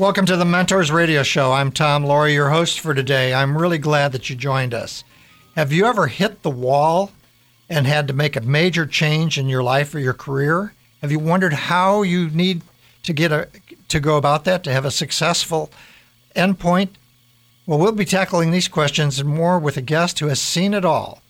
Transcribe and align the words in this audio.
Welcome 0.00 0.24
to 0.26 0.36
the 0.38 0.46
Mentors 0.46 0.90
Radio 0.90 1.22
Show. 1.22 1.52
I'm 1.52 1.70
Tom 1.70 2.06
Loarie, 2.06 2.32
your 2.32 2.48
host 2.48 2.80
for 2.80 2.94
today. 2.94 3.34
I'm 3.34 3.58
really 3.58 3.76
glad 3.76 4.12
that 4.12 4.30
you 4.30 4.34
joined 4.34 4.72
us. 4.72 5.04
Have 5.56 5.72
you 5.72 5.84
ever 5.84 6.06
hit 6.06 6.40
the 6.40 6.48
wall 6.48 7.12
and 7.68 7.86
had 7.86 8.08
to 8.08 8.14
make 8.14 8.34
a 8.34 8.40
major 8.40 8.86
change 8.86 9.36
in 9.36 9.46
your 9.46 9.62
life 9.62 9.94
or 9.94 9.98
your 9.98 10.14
career? 10.14 10.72
Have 11.02 11.12
you 11.12 11.18
wondered 11.18 11.52
how 11.52 12.00
you 12.00 12.30
need 12.30 12.62
to 13.02 13.12
get 13.12 13.30
a 13.30 13.48
to 13.88 14.00
go 14.00 14.16
about 14.16 14.44
that 14.44 14.64
to 14.64 14.72
have 14.72 14.86
a 14.86 14.90
successful 14.90 15.70
endpoint? 16.34 16.92
Well, 17.66 17.78
we'll 17.78 17.92
be 17.92 18.06
tackling 18.06 18.52
these 18.52 18.68
questions 18.68 19.20
and 19.20 19.28
more 19.28 19.58
with 19.58 19.76
a 19.76 19.82
guest 19.82 20.20
who 20.20 20.28
has 20.28 20.40
seen 20.40 20.72
it 20.72 20.86
all. 20.86 21.20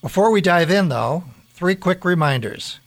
Before 0.00 0.30
we 0.30 0.40
dive 0.40 0.70
in, 0.70 0.88
though, 0.88 1.24
three 1.52 1.74
quick 1.74 2.06
reminders. 2.06 2.80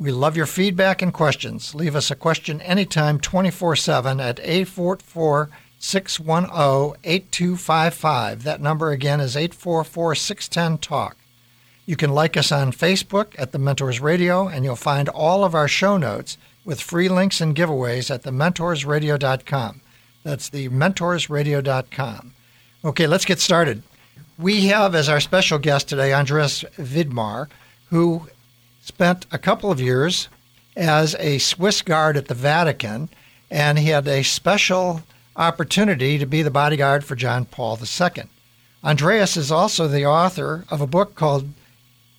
We 0.00 0.12
love 0.12 0.34
your 0.34 0.46
feedback 0.46 1.02
and 1.02 1.12
questions. 1.12 1.74
Leave 1.74 1.94
us 1.94 2.10
a 2.10 2.16
question 2.16 2.62
anytime 2.62 3.20
24 3.20 3.76
7 3.76 4.18
at 4.18 4.40
844 4.40 5.50
610 5.78 6.96
8255. 7.04 8.42
That 8.42 8.62
number 8.62 8.92
again 8.92 9.20
is 9.20 9.36
844 9.36 10.14
610 10.14 10.78
TALK. 10.78 11.16
You 11.84 11.96
can 11.96 12.14
like 12.14 12.38
us 12.38 12.50
on 12.50 12.72
Facebook 12.72 13.34
at 13.38 13.52
The 13.52 13.58
Mentors 13.58 14.00
Radio, 14.00 14.48
and 14.48 14.64
you'll 14.64 14.74
find 14.74 15.10
all 15.10 15.44
of 15.44 15.54
our 15.54 15.68
show 15.68 15.98
notes 15.98 16.38
with 16.64 16.80
free 16.80 17.10
links 17.10 17.42
and 17.42 17.54
giveaways 17.54 18.10
at 18.10 18.22
thementorsradio.com. 18.22 19.82
That's 20.22 20.48
thementorsradio.com. 20.48 22.34
Okay, 22.86 23.06
let's 23.06 23.24
get 23.26 23.38
started. 23.38 23.82
We 24.38 24.68
have 24.68 24.94
as 24.94 25.10
our 25.10 25.20
special 25.20 25.58
guest 25.58 25.90
today 25.90 26.14
Andreas 26.14 26.64
Widmer, 26.78 27.48
who 27.90 28.28
spent 28.90 29.24
a 29.30 29.38
couple 29.38 29.70
of 29.70 29.80
years 29.80 30.28
as 30.76 31.14
a 31.20 31.38
Swiss 31.38 31.80
guard 31.80 32.16
at 32.16 32.26
the 32.26 32.34
Vatican, 32.34 33.08
and 33.48 33.78
he 33.78 33.90
had 33.90 34.08
a 34.08 34.24
special 34.24 35.02
opportunity 35.36 36.18
to 36.18 36.26
be 36.26 36.42
the 36.42 36.50
bodyguard 36.50 37.04
for 37.04 37.14
John 37.14 37.44
Paul 37.44 37.78
II. 37.78 38.24
Andreas 38.82 39.36
is 39.36 39.52
also 39.52 39.86
the 39.86 40.04
author 40.04 40.64
of 40.70 40.80
a 40.80 40.88
book 40.88 41.14
called 41.14 41.50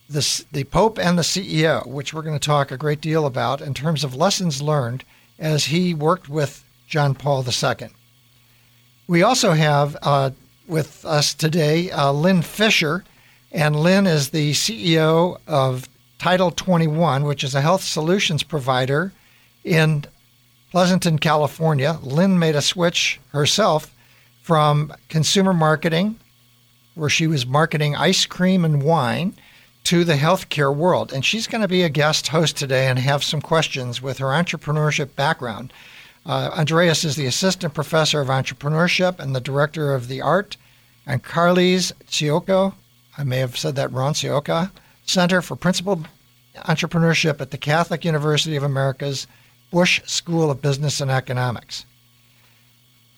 the, 0.08 0.44
the 0.50 0.64
Pope 0.64 0.98
and 0.98 1.18
the 1.18 1.22
CEO, 1.22 1.86
which 1.86 2.14
we're 2.14 2.22
going 2.22 2.38
to 2.38 2.46
talk 2.46 2.70
a 2.70 2.78
great 2.78 3.02
deal 3.02 3.26
about 3.26 3.60
in 3.60 3.74
terms 3.74 4.02
of 4.02 4.16
lessons 4.16 4.62
learned 4.62 5.04
as 5.38 5.66
he 5.66 5.92
worked 5.92 6.30
with 6.30 6.64
John 6.88 7.14
Paul 7.14 7.44
II. 7.46 7.88
We 9.06 9.22
also 9.22 9.52
have 9.52 9.94
uh, 10.00 10.30
with 10.66 11.04
us 11.04 11.34
today 11.34 11.90
uh, 11.90 12.12
Lynne 12.12 12.40
Fischer, 12.40 13.04
and 13.50 13.76
Lynne 13.76 14.06
is 14.06 14.30
the 14.30 14.52
CEO 14.52 15.38
of 15.46 15.86
Title 16.22 16.52
21, 16.52 17.24
which 17.24 17.42
is 17.42 17.52
a 17.52 17.60
health 17.60 17.82
solutions 17.82 18.44
provider 18.44 19.12
in 19.64 20.04
Pleasanton, 20.70 21.18
California. 21.18 21.98
Lynne 22.00 22.38
made 22.38 22.54
a 22.54 22.62
switch 22.62 23.18
herself 23.32 23.92
from 24.40 24.94
consumer 25.08 25.52
marketing, 25.52 26.20
where 26.94 27.10
she 27.10 27.26
was 27.26 27.44
marketing 27.44 27.96
ice 27.96 28.24
cream 28.24 28.64
and 28.64 28.84
wine, 28.84 29.34
to 29.82 30.04
the 30.04 30.14
healthcare 30.14 30.72
world. 30.72 31.12
And 31.12 31.24
she's 31.24 31.48
going 31.48 31.62
to 31.62 31.66
be 31.66 31.82
a 31.82 31.88
guest 31.88 32.28
host 32.28 32.56
today 32.56 32.86
and 32.86 33.00
have 33.00 33.24
some 33.24 33.40
questions 33.40 34.00
with 34.00 34.18
her 34.18 34.26
entrepreneurship 34.26 35.16
background. 35.16 35.72
Uh, 36.24 36.50
Andreas 36.56 37.02
is 37.02 37.16
the 37.16 37.26
assistant 37.26 37.74
professor 37.74 38.20
of 38.20 38.28
entrepreneurship 38.28 39.18
and 39.18 39.34
the 39.34 39.40
director 39.40 39.92
of 39.92 40.06
the 40.06 40.20
art, 40.20 40.56
and 41.04 41.24
Carlyse 41.24 41.90
Ciocca, 42.06 42.74
I 43.18 43.24
may 43.24 43.38
have 43.38 43.58
said 43.58 43.74
that 43.74 43.90
wrong, 43.90 44.12
Ciocca, 44.12 44.70
Center 45.04 45.42
for 45.42 45.56
Principled 45.56 46.08
Entrepreneurship 46.56 47.40
at 47.40 47.50
the 47.50 47.58
Catholic 47.58 48.04
University 48.04 48.56
of 48.56 48.62
America's 48.62 49.26
Busch 49.70 50.02
School 50.04 50.50
of 50.50 50.62
Business 50.62 51.00
and 51.00 51.10
Economics. 51.10 51.86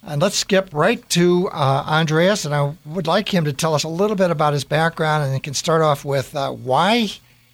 And 0.06 0.20
let's 0.20 0.36
skip 0.36 0.68
right 0.72 1.06
to 1.10 1.48
uh, 1.48 1.84
Andreas, 1.86 2.44
and 2.44 2.54
I 2.54 2.74
would 2.84 3.06
like 3.06 3.32
him 3.32 3.44
to 3.46 3.52
tell 3.52 3.74
us 3.74 3.84
a 3.84 3.88
little 3.88 4.16
bit 4.16 4.30
about 4.30 4.52
his 4.52 4.64
background, 4.64 5.24
and 5.24 5.32
he 5.32 5.40
can 5.40 5.54
start 5.54 5.80
off 5.80 6.04
with 6.04 6.36
uh, 6.36 6.50
why 6.50 7.10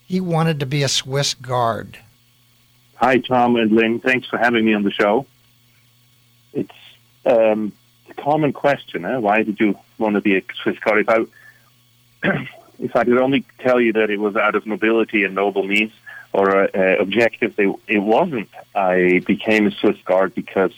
he 0.06 0.20
wanted 0.20 0.58
to 0.60 0.66
be 0.66 0.82
a 0.82 0.88
Swiss 0.88 1.34
Guard. 1.34 1.98
Hi, 2.96 3.18
Tom 3.18 3.56
and 3.56 3.70
Lynne. 3.70 4.00
Thanks 4.00 4.26
for 4.28 4.36
having 4.36 4.64
me 4.64 4.74
on 4.74 4.82
the 4.82 4.90
show. 4.90 5.26
It's 6.52 6.74
um, 7.24 7.72
a 8.08 8.14
common 8.14 8.52
question. 8.52 9.04
Eh? 9.04 9.18
Why 9.18 9.44
did 9.44 9.60
you 9.60 9.78
want 9.98 10.16
to 10.16 10.20
be 10.20 10.36
a 10.36 10.42
Swiss 10.62 10.78
Guard? 10.80 11.06
If 11.08 11.28
I 12.22 12.48
if 12.80 12.96
I 12.96 13.04
could 13.04 13.18
only 13.18 13.44
tell 13.58 13.80
you 13.80 13.92
that 13.94 14.10
it 14.10 14.18
was 14.18 14.36
out 14.36 14.54
of 14.54 14.66
nobility 14.66 15.24
and 15.24 15.34
noble 15.34 15.62
means 15.62 15.92
or 16.32 16.64
uh, 16.76 16.96
objectives, 16.98 17.54
it, 17.58 17.74
it 17.86 17.98
wasn't. 17.98 18.48
I 18.74 19.22
became 19.26 19.66
a 19.66 19.70
Swiss 19.70 19.96
Guard 20.04 20.34
because 20.34 20.72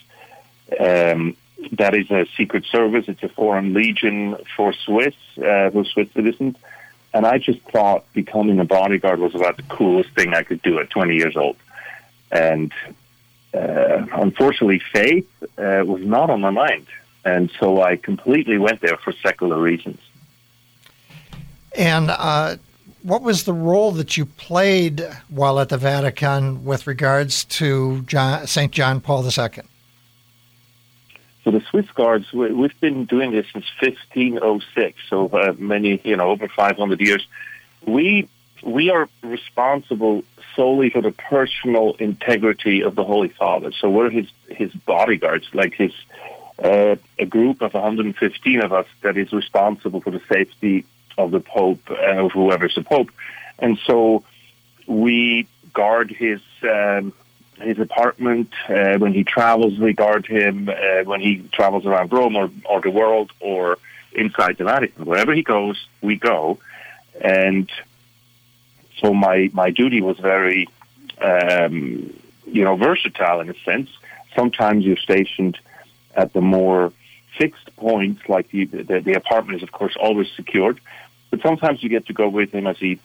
um, 0.80 1.36
that 1.72 1.94
is 1.94 2.10
a 2.10 2.26
secret 2.36 2.64
service. 2.64 3.04
It's 3.08 3.22
a 3.22 3.28
foreign 3.28 3.72
legion 3.72 4.36
for 4.56 4.72
Swiss, 4.72 5.14
uh, 5.38 5.70
for 5.70 5.84
Swiss 5.84 6.08
citizens. 6.12 6.56
And 7.14 7.26
I 7.26 7.38
just 7.38 7.60
thought 7.64 8.10
becoming 8.14 8.58
a 8.58 8.64
bodyguard 8.64 9.20
was 9.20 9.34
about 9.34 9.58
the 9.58 9.62
coolest 9.64 10.10
thing 10.10 10.32
I 10.34 10.42
could 10.42 10.62
do 10.62 10.78
at 10.78 10.90
20 10.90 11.14
years 11.14 11.36
old. 11.36 11.56
And 12.30 12.72
uh, 13.52 14.06
unfortunately, 14.14 14.80
faith 14.92 15.28
uh, 15.58 15.84
was 15.84 16.02
not 16.02 16.30
on 16.30 16.40
my 16.40 16.50
mind. 16.50 16.86
And 17.24 17.52
so 17.60 17.82
I 17.82 17.96
completely 17.96 18.58
went 18.58 18.80
there 18.80 18.96
for 18.96 19.12
secular 19.12 19.60
reasons. 19.60 20.00
And 21.76 22.10
uh, 22.10 22.56
what 23.02 23.22
was 23.22 23.44
the 23.44 23.52
role 23.52 23.92
that 23.92 24.16
you 24.16 24.26
played 24.26 25.06
while 25.28 25.58
at 25.58 25.68
the 25.68 25.78
Vatican 25.78 26.64
with 26.64 26.86
regards 26.86 27.44
to 27.44 28.04
St. 28.44 28.72
John 28.72 29.00
Paul 29.00 29.24
II? 29.24 29.62
So 31.44 31.50
the 31.50 31.62
Swiss 31.70 31.90
Guards, 31.94 32.32
we've 32.32 32.78
been 32.80 33.04
doing 33.04 33.32
this 33.32 33.46
since 33.52 33.64
1506, 33.80 34.98
so 35.10 35.26
uh, 35.28 35.54
many, 35.58 36.00
you 36.04 36.16
know, 36.16 36.28
over 36.30 36.46
500 36.48 37.00
years. 37.00 37.26
We 37.84 38.28
we 38.62 38.90
are 38.90 39.08
responsible 39.24 40.22
solely 40.54 40.90
for 40.90 41.02
the 41.02 41.10
personal 41.10 41.94
integrity 41.94 42.82
of 42.82 42.94
the 42.94 43.02
Holy 43.02 43.28
Father. 43.28 43.72
So 43.72 43.90
we're 43.90 44.10
his 44.10 44.26
his 44.48 44.72
bodyguards, 44.72 45.48
like 45.52 45.74
his 45.74 45.92
uh, 46.62 46.94
a 47.18 47.26
group 47.26 47.60
of 47.60 47.74
115 47.74 48.60
of 48.60 48.72
us 48.72 48.86
that 49.02 49.16
is 49.16 49.32
responsible 49.32 50.00
for 50.00 50.12
the 50.12 50.20
safety 50.32 50.84
of 51.18 51.30
the 51.30 51.40
Pope, 51.40 51.90
uh, 51.90 52.24
of 52.24 52.32
whoever's 52.32 52.74
the 52.74 52.82
Pope. 52.82 53.10
And 53.58 53.78
so 53.86 54.24
we 54.86 55.46
guard 55.72 56.10
his 56.10 56.40
um, 56.62 57.12
his 57.60 57.78
apartment 57.78 58.50
uh, 58.68 58.98
when 58.98 59.12
he 59.12 59.24
travels. 59.24 59.78
We 59.78 59.92
guard 59.92 60.26
him 60.26 60.68
uh, 60.68 61.04
when 61.04 61.20
he 61.20 61.38
travels 61.52 61.86
around 61.86 62.12
Rome 62.12 62.36
or, 62.36 62.50
or 62.64 62.80
the 62.80 62.90
world 62.90 63.30
or 63.40 63.78
inside 64.12 64.58
the 64.58 64.64
Vatican. 64.64 65.04
Wherever 65.04 65.32
he 65.32 65.42
goes, 65.42 65.86
we 66.00 66.16
go. 66.16 66.58
And 67.20 67.70
so 69.00 69.12
my 69.12 69.50
my 69.52 69.70
duty 69.70 70.00
was 70.00 70.18
very, 70.18 70.68
um, 71.20 72.12
you 72.46 72.64
know, 72.64 72.76
versatile 72.76 73.40
in 73.40 73.50
a 73.50 73.54
sense. 73.64 73.90
Sometimes 74.34 74.84
you're 74.84 74.96
stationed 74.96 75.58
at 76.14 76.32
the 76.32 76.40
more 76.40 76.92
fixed 77.38 77.74
points, 77.76 78.20
like 78.28 78.50
the, 78.50 78.64
the, 78.66 79.00
the 79.00 79.14
apartment 79.14 79.56
is 79.56 79.62
of 79.62 79.72
course 79.72 79.96
always 80.00 80.28
secured. 80.36 80.80
But 81.32 81.40
sometimes 81.40 81.82
you 81.82 81.88
get 81.88 82.06
to 82.08 82.12
go 82.12 82.28
with 82.28 82.52
him 82.52 82.66
as 82.66 82.76
he 82.76 83.00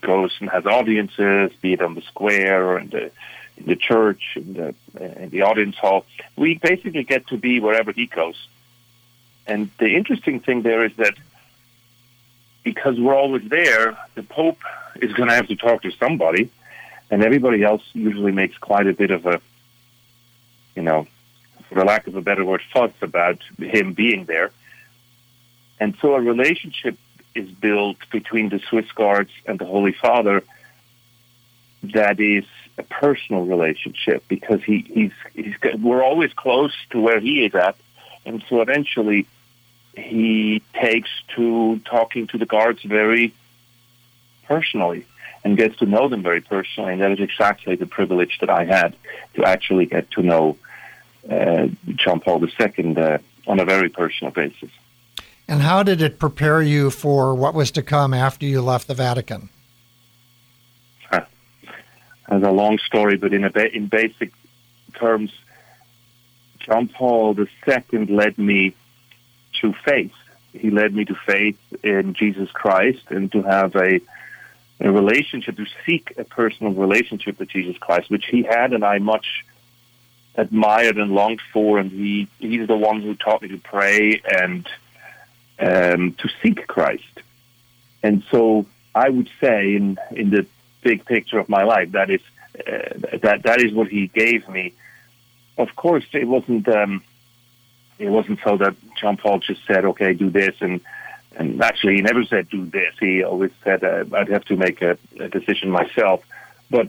goes 0.00 0.30
and 0.38 0.48
has 0.48 0.64
audiences, 0.66 1.50
be 1.60 1.72
it 1.72 1.82
on 1.82 1.96
the 1.96 2.02
square 2.02 2.64
or 2.64 2.78
in 2.78 2.90
the 2.90 3.10
in 3.56 3.66
the 3.66 3.74
church, 3.74 4.22
in 4.36 4.54
the 4.54 4.74
in 5.22 5.30
the 5.30 5.42
audience 5.42 5.76
hall. 5.76 6.06
We 6.36 6.54
basically 6.54 7.02
get 7.02 7.26
to 7.26 7.36
be 7.36 7.58
wherever 7.58 7.90
he 7.90 8.06
goes. 8.06 8.36
And 9.48 9.68
the 9.78 9.96
interesting 9.96 10.38
thing 10.38 10.62
there 10.62 10.84
is 10.84 10.94
that 10.96 11.14
because 12.62 13.00
we're 13.00 13.16
always 13.16 13.48
there, 13.48 13.98
the 14.14 14.22
Pope 14.22 14.60
is 14.94 15.12
going 15.14 15.28
to 15.28 15.34
have 15.34 15.48
to 15.48 15.56
talk 15.56 15.82
to 15.82 15.90
somebody, 15.98 16.52
and 17.10 17.24
everybody 17.24 17.64
else 17.64 17.82
usually 17.94 18.30
makes 18.30 18.56
quite 18.58 18.86
a 18.86 18.92
bit 18.92 19.10
of 19.10 19.26
a, 19.26 19.40
you 20.76 20.82
know, 20.82 21.08
for 21.68 21.84
lack 21.84 22.06
of 22.06 22.14
a 22.14 22.20
better 22.20 22.44
word, 22.44 22.62
fuss 22.72 22.92
about 23.00 23.38
him 23.58 23.92
being 23.92 24.26
there. 24.26 24.52
And 25.80 25.96
so 26.00 26.14
a 26.14 26.20
relationship 26.20 26.96
is 27.34 27.50
built 27.50 27.98
between 28.10 28.48
the 28.48 28.60
Swiss 28.68 28.90
Guards 28.92 29.30
and 29.46 29.58
the 29.58 29.64
Holy 29.64 29.92
Father 29.92 30.42
that 31.82 32.20
is 32.20 32.44
a 32.78 32.82
personal 32.84 33.44
relationship 33.44 34.24
because 34.28 34.62
he, 34.62 34.84
he's, 34.88 35.12
he's 35.34 35.54
we're 35.80 36.02
always 36.02 36.32
close 36.32 36.74
to 36.90 37.00
where 37.00 37.20
he 37.20 37.44
is 37.44 37.54
at, 37.54 37.76
and 38.24 38.44
so 38.48 38.60
eventually 38.60 39.26
he 39.96 40.62
takes 40.72 41.10
to 41.36 41.80
talking 41.80 42.26
to 42.28 42.38
the 42.38 42.46
guards 42.46 42.82
very 42.82 43.34
personally 44.44 45.04
and 45.44 45.56
gets 45.56 45.76
to 45.78 45.86
know 45.86 46.08
them 46.08 46.22
very 46.22 46.40
personally, 46.40 46.92
and 46.92 47.02
that 47.02 47.10
is 47.10 47.20
exactly 47.20 47.74
the 47.74 47.86
privilege 47.86 48.38
that 48.40 48.48
I 48.48 48.64
had 48.64 48.94
to 49.34 49.44
actually 49.44 49.86
get 49.86 50.10
to 50.12 50.22
know 50.22 50.56
uh, 51.28 51.66
John 51.96 52.20
Paul 52.20 52.42
II 52.44 52.96
uh, 52.96 53.18
on 53.46 53.60
a 53.60 53.64
very 53.64 53.88
personal 53.88 54.32
basis. 54.32 54.70
And 55.52 55.60
how 55.60 55.82
did 55.82 56.00
it 56.00 56.18
prepare 56.18 56.62
you 56.62 56.88
for 56.88 57.34
what 57.34 57.52
was 57.52 57.70
to 57.72 57.82
come 57.82 58.14
after 58.14 58.46
you 58.46 58.62
left 58.62 58.88
the 58.88 58.94
Vatican? 58.94 59.50
That's 61.10 61.26
a 62.46 62.50
long 62.50 62.78
story, 62.78 63.18
but 63.18 63.34
in, 63.34 63.42
ba- 63.42 63.70
in 63.70 63.88
basic 63.88 64.32
terms, 64.94 65.30
John 66.60 66.88
Paul 66.88 67.36
II 67.38 68.06
led 68.06 68.38
me 68.38 68.74
to 69.60 69.74
faith. 69.84 70.14
He 70.54 70.70
led 70.70 70.94
me 70.94 71.04
to 71.04 71.14
faith 71.26 71.58
in 71.82 72.14
Jesus 72.14 72.50
Christ 72.50 73.02
and 73.10 73.30
to 73.32 73.42
have 73.42 73.76
a, 73.76 74.00
a 74.80 74.90
relationship, 74.90 75.58
to 75.58 75.66
seek 75.84 76.14
a 76.16 76.24
personal 76.24 76.72
relationship 76.72 77.38
with 77.38 77.50
Jesus 77.50 77.76
Christ, 77.76 78.08
which 78.08 78.24
he 78.24 78.42
had 78.42 78.72
and 78.72 78.82
I 78.82 79.00
much 79.00 79.44
admired 80.34 80.96
and 80.96 81.12
longed 81.12 81.42
for. 81.52 81.78
And 81.78 81.90
he, 81.90 82.28
he's 82.38 82.66
the 82.68 82.76
one 82.78 83.02
who 83.02 83.14
taught 83.16 83.42
me 83.42 83.48
to 83.48 83.58
pray 83.58 84.22
and 84.24 84.66
um, 85.58 86.14
to 86.14 86.28
seek 86.42 86.66
Christ. 86.66 87.20
And 88.02 88.24
so 88.30 88.66
I 88.94 89.08
would 89.08 89.30
say, 89.40 89.74
in 89.74 89.98
in 90.10 90.30
the 90.30 90.46
big 90.82 91.04
picture 91.04 91.38
of 91.38 91.48
my 91.48 91.62
life, 91.62 91.92
that 91.92 92.10
is 92.10 92.20
uh, 92.58 93.18
that 93.22 93.42
that 93.44 93.62
is 93.62 93.72
what 93.72 93.88
he 93.88 94.08
gave 94.08 94.48
me. 94.48 94.74
Of 95.56 95.76
course, 95.76 96.04
it 96.12 96.26
wasn't 96.26 96.68
um, 96.68 97.02
it 97.98 98.08
wasn't 98.08 98.40
so 98.44 98.56
that 98.56 98.74
John 99.00 99.16
Paul 99.16 99.38
just 99.38 99.64
said, 99.66 99.84
"Okay, 99.84 100.12
do 100.14 100.30
this," 100.30 100.56
and 100.60 100.80
and 101.36 101.62
actually, 101.62 101.96
he 101.96 102.02
never 102.02 102.24
said, 102.24 102.48
"Do 102.48 102.64
this." 102.66 102.94
He 103.00 103.22
always 103.22 103.52
said, 103.64 103.84
uh, 103.84 104.04
"I'd 104.14 104.28
have 104.28 104.44
to 104.46 104.56
make 104.56 104.82
a, 104.82 104.98
a 105.18 105.28
decision 105.28 105.70
myself." 105.70 106.22
But 106.70 106.88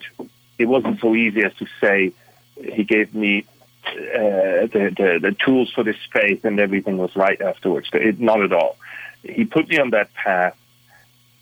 it 0.57 0.65
wasn't 0.65 0.99
so 0.99 1.15
easy 1.15 1.43
as 1.43 1.53
to 1.55 1.67
say. 1.79 2.13
He 2.55 2.83
gave 2.83 3.13
me 3.15 3.45
the, 3.83 4.93
the, 4.97 5.19
the 5.21 5.35
tools 5.45 5.71
for 5.73 5.83
this 5.83 5.97
faith 6.11 6.45
and 6.45 6.59
everything 6.59 6.97
was 6.97 7.15
right 7.15 7.41
afterwards. 7.41 7.89
It, 7.93 8.19
not 8.19 8.41
at 8.41 8.53
all. 8.53 8.77
He 9.23 9.45
put 9.45 9.69
me 9.69 9.79
on 9.79 9.91
that 9.91 10.13
path, 10.13 10.57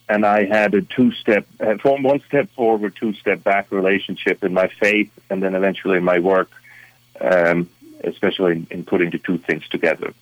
and 0.08 0.26
I 0.26 0.46
had 0.46 0.74
a 0.74 0.82
two-step, 0.82 1.48
uh, 1.60 1.76
one 1.84 2.22
step 2.28 2.50
forward, 2.52 2.96
two-step 2.96 3.44
back 3.44 3.72
relationship 3.72 4.44
in 4.44 4.54
my 4.54 4.68
faith, 4.68 5.12
and 5.30 5.42
then 5.42 5.56
eventually 5.56 5.98
in 5.98 6.04
my 6.04 6.20
work, 6.20 6.52
um, 7.20 7.70
especially 8.04 8.52
in, 8.54 8.68
in, 8.72 8.84
putting 8.84 9.10
the 9.10 9.20
two 9.20 9.38
things 9.38 9.68
together. 9.70 10.14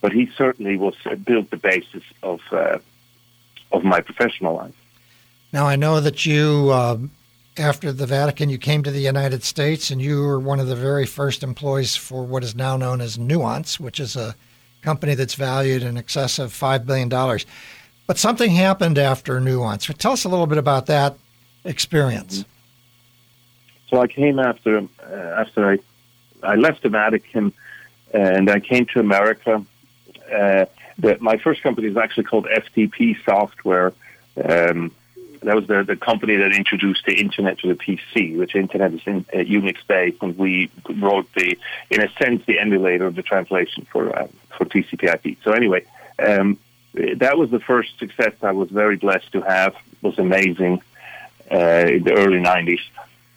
But 0.00 0.12
he 0.12 0.30
certainly 0.36 0.76
was 0.76 0.94
uh, 1.04 1.14
built 1.14 1.50
the 1.50 1.56
basis 1.56 2.02
of 2.22 2.40
uh, 2.52 2.78
of 3.72 3.84
my 3.84 4.00
professional 4.00 4.54
life. 4.54 4.74
Now 5.52 5.66
I 5.66 5.76
know 5.76 6.00
that 6.00 6.26
you 6.26 6.70
uh, 6.70 6.98
after 7.56 7.92
the 7.92 8.06
Vatican, 8.06 8.48
you 8.48 8.58
came 8.58 8.82
to 8.82 8.90
the 8.90 9.00
United 9.00 9.44
States 9.44 9.90
and 9.90 10.00
you 10.02 10.22
were 10.22 10.40
one 10.40 10.60
of 10.60 10.66
the 10.66 10.76
very 10.76 11.06
first 11.06 11.42
employees 11.42 11.94
for 11.94 12.24
what 12.24 12.42
is 12.42 12.54
now 12.54 12.76
known 12.76 13.00
as 13.00 13.18
Nuance, 13.18 13.78
which 13.78 14.00
is 14.00 14.16
a 14.16 14.34
company 14.82 15.14
that's 15.14 15.34
valued 15.34 15.82
in 15.82 15.96
excess 15.96 16.38
of 16.38 16.52
$5 16.52 16.84
billion. 16.84 17.08
But 18.06 18.18
something 18.18 18.50
happened 18.50 18.98
after 18.98 19.40
Nuance. 19.40 19.86
Tell 19.98 20.12
us 20.12 20.24
a 20.24 20.28
little 20.28 20.46
bit 20.46 20.58
about 20.58 20.86
that 20.86 21.16
experience. 21.64 22.44
So 23.88 24.00
I 24.00 24.08
came 24.08 24.38
after 24.38 24.78
uh, 24.78 25.14
after 25.14 25.70
I, 25.70 25.78
I 26.42 26.56
left 26.56 26.82
the 26.82 26.88
Vatican 26.88 27.52
and 28.12 28.50
I 28.50 28.60
came 28.60 28.86
to 28.86 29.00
America. 29.00 29.64
Uh, 30.30 30.66
the, 30.98 31.16
my 31.20 31.36
first 31.38 31.62
company 31.62 31.88
is 31.88 31.96
actually 31.96 32.24
called 32.24 32.46
FTP 32.46 33.16
Software. 33.24 33.92
Um, 34.44 34.90
that 35.44 35.54
was 35.54 35.66
the, 35.66 35.82
the 35.82 35.96
company 35.96 36.36
that 36.36 36.52
introduced 36.52 37.04
the 37.06 37.14
internet 37.14 37.58
to 37.60 37.68
the 37.68 37.74
PC, 37.74 38.36
which 38.36 38.54
internet 38.54 38.92
is 38.94 39.00
in, 39.06 39.24
uh, 39.32 39.38
Unix 39.38 39.76
based, 39.86 40.22
and 40.22 40.36
we 40.36 40.70
wrote 40.88 41.26
the, 41.34 41.56
in 41.90 42.00
a 42.02 42.08
sense, 42.20 42.44
the 42.46 42.58
emulator 42.58 43.06
of 43.06 43.14
the 43.14 43.22
translation 43.22 43.86
for 43.90 44.16
uh, 44.16 44.26
for 44.56 44.64
TCP/IP. 44.64 45.38
So 45.42 45.52
anyway, 45.52 45.84
um, 46.18 46.58
that 46.94 47.36
was 47.36 47.50
the 47.50 47.60
first 47.60 47.98
success 47.98 48.32
I 48.42 48.52
was 48.52 48.70
very 48.70 48.96
blessed 48.96 49.32
to 49.32 49.42
have. 49.42 49.74
It 49.74 50.02
was 50.02 50.18
amazing 50.18 50.82
uh, 51.50 51.86
in 51.88 52.04
the 52.04 52.14
early 52.14 52.38
'90s, 52.38 52.80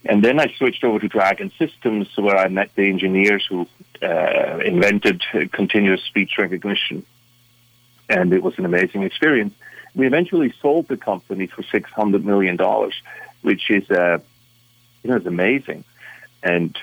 and 0.06 0.24
then 0.24 0.40
I 0.40 0.54
switched 0.58 0.84
over 0.84 1.00
to 1.00 1.08
Dragon 1.08 1.52
Systems, 1.60 2.08
where 2.18 2.38
I 2.38 2.48
met 2.48 2.72
the 2.76 2.90
engineers 2.90 3.46
who 3.50 3.68
uh, 4.02 4.60
invented 4.64 5.24
continuous 5.52 6.04
speech 6.04 6.38
recognition, 6.38 7.06
and 8.10 8.34
it 8.34 8.42
was 8.42 8.58
an 8.58 8.66
amazing 8.66 9.04
experience 9.04 9.54
we 9.98 10.06
eventually 10.06 10.54
sold 10.62 10.88
the 10.88 10.96
company 10.96 11.48
for 11.48 11.64
six 11.64 11.90
hundred 11.90 12.24
million 12.24 12.56
dollars, 12.56 12.94
which 13.42 13.70
is 13.70 13.90
uh, 13.90 14.20
you 15.04 15.10
know 15.10 15.18
it's 15.18 15.26
amazing. 15.26 15.84
And 16.44 16.78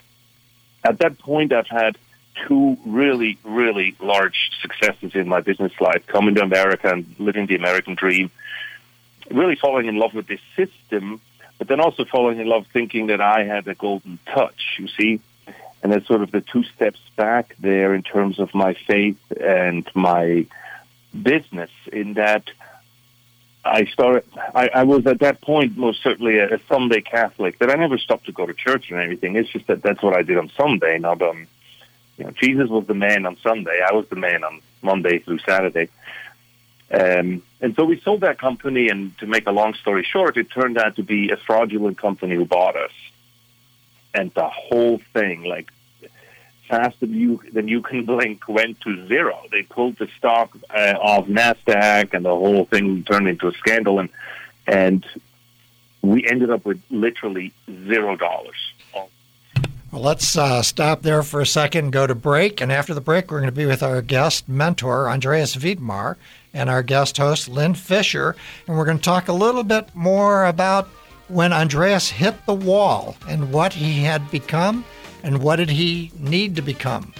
at 0.82 0.98
that 0.98 1.18
point, 1.18 1.52
I've 1.52 1.68
had 1.68 1.96
two 2.46 2.76
really, 2.84 3.38
really 3.44 3.96
large 4.00 4.50
successes 4.60 5.14
in 5.14 5.28
my 5.28 5.40
business 5.40 5.72
life: 5.80 6.04
coming 6.08 6.34
to 6.34 6.42
America 6.42 6.90
and 6.90 7.14
living 7.18 7.46
the 7.46 7.54
American 7.54 7.94
dream, 7.94 8.30
really 9.30 9.54
falling 9.54 9.86
in 9.86 9.96
love 9.96 10.12
with 10.12 10.26
this 10.26 10.40
system, 10.56 11.20
but 11.58 11.68
then 11.68 11.80
also 11.80 12.04
falling 12.04 12.40
in 12.40 12.48
love 12.48 12.66
thinking 12.72 13.06
that 13.06 13.20
I 13.20 13.44
had 13.44 13.66
a 13.68 13.76
golden 13.76 14.18
touch. 14.26 14.76
You 14.78 14.88
see. 14.88 15.20
And 15.82 15.92
that's 15.92 16.06
sort 16.06 16.22
of 16.22 16.30
the 16.30 16.40
two 16.40 16.64
steps 16.64 16.98
back 17.14 17.54
there 17.58 17.94
in 17.94 18.02
terms 18.02 18.38
of 18.38 18.54
my 18.54 18.72
faith 18.72 19.20
and 19.38 19.86
my 19.94 20.46
business 21.22 21.68
in 21.92 22.14
that 22.14 22.44
I 23.64 23.86
started. 23.86 24.24
I, 24.54 24.68
I, 24.68 24.82
was 24.84 25.06
at 25.06 25.20
that 25.20 25.40
point 25.40 25.78
most 25.78 26.02
certainly 26.02 26.38
a, 26.38 26.56
a, 26.56 26.58
Sunday 26.68 27.00
Catholic. 27.00 27.58
That 27.58 27.70
I 27.70 27.74
never 27.74 27.96
stopped 27.96 28.26
to 28.26 28.32
go 28.32 28.44
to 28.44 28.52
church 28.52 28.90
or 28.92 29.00
anything. 29.00 29.36
It's 29.36 29.48
just 29.48 29.66
that 29.68 29.82
that's 29.82 30.02
what 30.02 30.14
I 30.14 30.22
did 30.22 30.36
on 30.36 30.50
Sunday. 30.56 30.98
Not 30.98 31.22
on, 31.22 31.46
you 32.18 32.24
know, 32.24 32.30
Jesus 32.32 32.68
was 32.68 32.86
the 32.86 32.94
man 32.94 33.24
on 33.24 33.38
Sunday. 33.42 33.80
I 33.80 33.94
was 33.94 34.06
the 34.08 34.16
man 34.16 34.44
on 34.44 34.60
Monday 34.82 35.18
through 35.18 35.38
Saturday. 35.38 35.88
Um, 36.90 37.42
and 37.62 37.74
so 37.74 37.84
we 37.84 37.98
sold 38.00 38.20
that 38.20 38.38
company. 38.38 38.90
And 38.90 39.16
to 39.18 39.26
make 39.26 39.46
a 39.46 39.52
long 39.52 39.72
story 39.74 40.04
short, 40.04 40.36
it 40.36 40.50
turned 40.50 40.76
out 40.76 40.96
to 40.96 41.02
be 41.02 41.30
a 41.30 41.36
fraudulent 41.36 41.96
company 41.96 42.34
who 42.34 42.44
bought 42.44 42.76
us. 42.76 42.92
And 44.12 44.30
the 44.34 44.48
whole 44.48 45.00
thing, 45.14 45.44
like 45.44 45.72
faster 46.68 47.06
than 47.06 47.14
you 47.14 47.40
than 47.52 47.68
you 47.68 47.82
can 47.82 48.04
blink 48.04 48.48
went 48.48 48.80
to 48.82 49.06
zero. 49.06 49.38
They 49.50 49.62
pulled 49.62 49.98
the 49.98 50.08
stock 50.18 50.56
uh, 50.70 50.94
off 51.00 51.26
Nasdaq, 51.26 52.14
and 52.14 52.24
the 52.24 52.30
whole 52.30 52.64
thing 52.66 53.04
turned 53.04 53.28
into 53.28 53.48
a 53.48 53.52
scandal. 53.52 53.98
And 53.98 54.08
and 54.66 55.06
we 56.02 56.26
ended 56.26 56.50
up 56.50 56.64
with 56.64 56.80
literally 56.90 57.52
zero 57.68 58.16
dollars. 58.16 58.56
Well, 59.94 60.02
let's 60.02 60.36
uh, 60.36 60.60
stop 60.62 61.02
there 61.02 61.22
for 61.22 61.40
a 61.40 61.46
second 61.46 61.92
go 61.92 62.04
to 62.04 62.16
break. 62.16 62.60
And 62.60 62.72
after 62.72 62.94
the 62.94 63.00
break, 63.00 63.30
we're 63.30 63.38
going 63.38 63.46
to 63.46 63.56
be 63.56 63.64
with 63.64 63.80
our 63.80 64.02
guest 64.02 64.48
mentor, 64.48 65.08
Andreas 65.08 65.54
Widmer, 65.54 66.16
and 66.52 66.68
our 66.68 66.82
guest 66.82 67.16
host, 67.16 67.48
Lynne 67.48 67.74
Fischer. 67.74 68.34
And 68.66 68.76
we're 68.76 68.86
going 68.86 68.98
to 68.98 69.04
talk 69.04 69.28
a 69.28 69.32
little 69.32 69.62
bit 69.62 69.94
more 69.94 70.46
about 70.46 70.88
when 71.28 71.52
Andreas 71.52 72.10
hit 72.10 72.34
the 72.44 72.54
wall 72.54 73.16
and 73.28 73.52
what 73.52 73.72
he 73.72 74.02
had 74.02 74.28
become 74.32 74.84
and 75.24 75.42
what 75.42 75.56
did 75.56 75.70
he 75.70 76.12
need 76.18 76.54
to 76.54 76.62
become? 76.62 77.12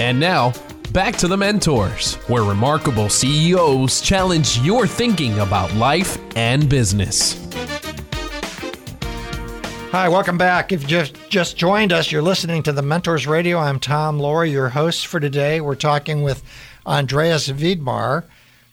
And 0.00 0.18
now, 0.18 0.52
back 0.92 1.16
to 1.18 1.28
the 1.28 1.36
mentors, 1.36 2.16
where 2.26 2.42
remarkable 2.42 3.08
CEOs 3.08 4.00
challenge 4.00 4.58
your 4.58 4.86
thinking 4.86 5.38
about 5.38 5.72
life 5.74 6.18
and 6.36 6.68
business. 6.68 7.38
Hi, 9.92 10.08
welcome 10.08 10.38
back. 10.38 10.72
If 10.72 10.82
you 10.82 10.88
just, 10.88 11.16
just 11.28 11.56
joined 11.56 11.92
us, 11.92 12.10
you're 12.10 12.22
listening 12.22 12.62
to 12.64 12.72
the 12.72 12.82
Mentors 12.82 13.26
Radio. 13.26 13.58
I'm 13.58 13.78
Tom 13.78 14.18
Loarie, 14.18 14.50
your 14.50 14.70
host 14.70 15.06
for 15.06 15.20
today. 15.20 15.60
We're 15.60 15.74
talking 15.74 16.22
with 16.22 16.42
Andreas 16.86 17.48
Widmer 17.48 18.24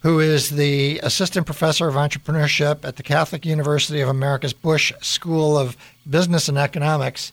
who 0.02 0.20
is 0.20 0.52
the 0.52 1.00
assistant 1.00 1.46
professor 1.46 1.88
of 1.88 1.96
entrepreneurship 1.96 2.86
at 2.86 2.96
the 2.98 3.04
Catholic 3.04 3.46
University 3.46 4.02
of 4.02 4.10
America's 4.10 4.54
Busch 4.54 4.92
School 5.02 5.58
of 5.58 5.76
Business 6.10 6.48
and 6.48 6.58
Economics. 6.58 7.32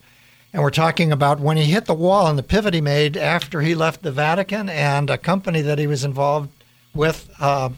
And 0.53 0.63
we're 0.63 0.71
talking 0.71 1.13
about 1.13 1.41
when 1.41 1.57
he 1.57 1.65
hit 1.65 1.87
the 1.87 1.95
wall 1.95 2.27
and 2.27 2.39
the 2.39 2.43
pivot 2.43 2.75
he 2.75 2.81
made 2.81 3.17
after 3.17 3.61
he 3.61 3.75
left 3.75 4.03
the 4.03 4.13
Vatican 4.13 4.69
and 4.69 5.11
a 5.11 5.19
company 5.19 5.61
that 5.63 5.79
he 5.79 5.87
was 5.87 6.05
involved 6.05 6.51
with 6.95 7.29
uh, 7.41 7.71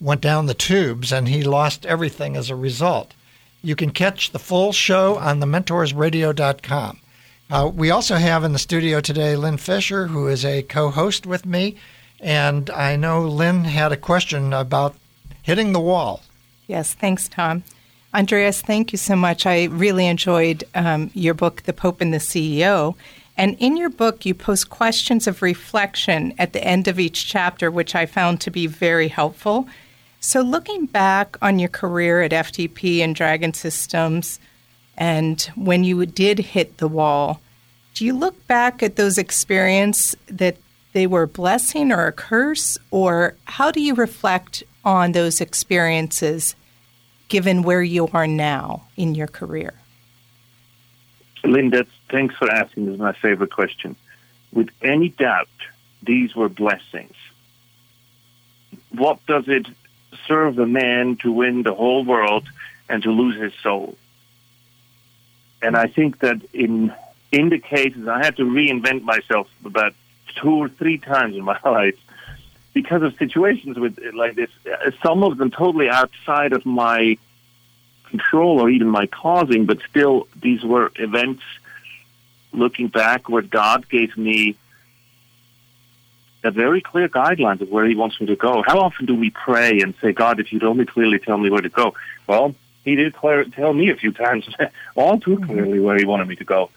went 0.00 0.20
down 0.20 0.46
the 0.46 0.54
tubes 0.54 1.12
and 1.12 1.28
he 1.28 1.42
lost 1.42 1.86
everything 1.86 2.36
as 2.36 2.50
a 2.50 2.56
result. 2.56 3.14
You 3.62 3.76
can 3.76 3.90
catch 3.90 4.30
the 4.30 4.38
full 4.38 4.72
show 4.72 5.16
on 5.16 5.40
thementorsradio.com. 5.40 7.00
Uh, 7.50 7.70
we 7.74 7.90
also 7.90 8.16
have 8.16 8.44
in 8.44 8.52
the 8.52 8.58
studio 8.58 9.00
today 9.00 9.34
Lynne 9.34 9.56
Fischer, 9.56 10.08
who 10.08 10.28
is 10.28 10.44
a 10.44 10.62
co 10.62 10.90
host 10.90 11.26
with 11.26 11.46
me. 11.46 11.76
And 12.20 12.70
I 12.70 12.96
know 12.96 13.26
Lynne 13.26 13.64
had 13.64 13.92
a 13.92 13.96
question 13.96 14.52
about 14.52 14.96
hitting 15.42 15.72
the 15.72 15.80
wall. 15.80 16.22
Yes, 16.66 16.94
thanks, 16.94 17.28
Tom. 17.28 17.62
Andreas, 18.14 18.60
thank 18.60 18.92
you 18.92 18.98
so 18.98 19.14
much. 19.14 19.46
I 19.46 19.64
really 19.64 20.06
enjoyed 20.06 20.64
um, 20.74 21.10
your 21.14 21.34
book, 21.34 21.62
The 21.62 21.72
Pope 21.72 22.00
and 22.00 22.12
the 22.12 22.18
CEO. 22.18 22.94
And 23.36 23.56
in 23.60 23.76
your 23.76 23.90
book, 23.90 24.26
you 24.26 24.34
post 24.34 24.70
questions 24.70 25.26
of 25.26 25.42
reflection 25.42 26.34
at 26.38 26.52
the 26.52 26.64
end 26.64 26.88
of 26.88 26.98
each 26.98 27.28
chapter, 27.28 27.70
which 27.70 27.94
I 27.94 28.06
found 28.06 28.40
to 28.40 28.50
be 28.50 28.66
very 28.66 29.08
helpful. 29.08 29.68
So, 30.20 30.40
looking 30.40 30.86
back 30.86 31.36
on 31.40 31.60
your 31.60 31.68
career 31.68 32.22
at 32.22 32.32
FTP 32.32 32.98
and 32.98 33.14
Dragon 33.14 33.54
Systems, 33.54 34.40
and 34.96 35.40
when 35.54 35.84
you 35.84 36.04
did 36.06 36.40
hit 36.40 36.78
the 36.78 36.88
wall, 36.88 37.40
do 37.94 38.04
you 38.04 38.12
look 38.12 38.46
back 38.48 38.82
at 38.82 38.96
those 38.96 39.18
experiences 39.18 40.16
that 40.26 40.56
they 40.98 41.06
were 41.06 41.22
a 41.22 41.28
blessing 41.28 41.92
or 41.92 42.08
a 42.08 42.12
curse, 42.12 42.76
or 42.90 43.36
how 43.44 43.70
do 43.70 43.80
you 43.80 43.94
reflect 43.94 44.64
on 44.84 45.12
those 45.12 45.40
experiences 45.40 46.56
given 47.28 47.62
where 47.62 47.84
you 47.84 48.08
are 48.12 48.26
now 48.26 48.88
in 48.96 49.14
your 49.14 49.28
career? 49.28 49.74
Linda, 51.44 51.86
thanks 52.10 52.34
for 52.34 52.50
asking. 52.50 52.86
This 52.86 52.94
is 52.94 53.00
my 53.00 53.12
favorite 53.12 53.52
question. 53.52 53.94
With 54.52 54.70
any 54.82 55.10
doubt, 55.10 55.48
these 56.02 56.34
were 56.34 56.48
blessings. 56.48 57.14
What 58.90 59.24
does 59.26 59.44
it 59.46 59.68
serve 60.26 60.58
a 60.58 60.66
man 60.66 61.14
to 61.18 61.30
win 61.30 61.62
the 61.62 61.74
whole 61.74 62.04
world 62.04 62.48
and 62.88 63.04
to 63.04 63.12
lose 63.12 63.40
his 63.40 63.52
soul? 63.62 63.96
And 65.62 65.76
I 65.76 65.86
think 65.86 66.18
that 66.18 66.42
in 66.52 66.92
in 67.30 67.50
the 67.50 67.60
cases 67.60 68.08
I 68.08 68.18
had 68.18 68.36
to 68.38 68.42
reinvent 68.42 69.02
myself 69.02 69.46
about 69.64 69.94
two 70.36 70.56
or 70.56 70.68
three 70.68 70.98
times 70.98 71.36
in 71.36 71.42
my 71.42 71.58
life 71.64 71.98
because 72.74 73.02
of 73.02 73.16
situations 73.16 73.78
with 73.78 73.98
like 74.14 74.34
this. 74.36 74.50
Some 75.02 75.22
of 75.24 75.38
them 75.38 75.50
totally 75.50 75.88
outside 75.88 76.52
of 76.52 76.64
my 76.64 77.18
control 78.08 78.60
or 78.60 78.70
even 78.70 78.88
my 78.88 79.06
causing, 79.06 79.66
but 79.66 79.78
still, 79.88 80.26
these 80.40 80.62
were 80.64 80.90
events 80.96 81.42
looking 82.52 82.88
back 82.88 83.28
where 83.28 83.42
God 83.42 83.88
gave 83.88 84.16
me 84.16 84.56
a 86.44 86.50
very 86.50 86.80
clear 86.80 87.08
guidelines 87.08 87.60
of 87.60 87.68
where 87.68 87.84
He 87.84 87.94
wants 87.94 88.20
me 88.20 88.26
to 88.26 88.36
go. 88.36 88.62
How 88.66 88.78
often 88.78 89.06
do 89.06 89.14
we 89.14 89.30
pray 89.30 89.80
and 89.80 89.94
say, 90.00 90.12
God, 90.12 90.40
if 90.40 90.52
you'd 90.52 90.64
only 90.64 90.86
clearly 90.86 91.18
tell 91.18 91.36
me 91.36 91.50
where 91.50 91.60
to 91.60 91.68
go? 91.68 91.94
Well, 92.26 92.54
He 92.84 92.94
did 92.94 93.14
clear, 93.14 93.44
tell 93.44 93.72
me 93.72 93.90
a 93.90 93.96
few 93.96 94.12
times, 94.12 94.48
all 94.94 95.18
too 95.18 95.38
clearly, 95.40 95.80
where 95.80 95.96
He 95.96 96.04
wanted 96.04 96.28
me 96.28 96.36
to 96.36 96.44
go. 96.44 96.70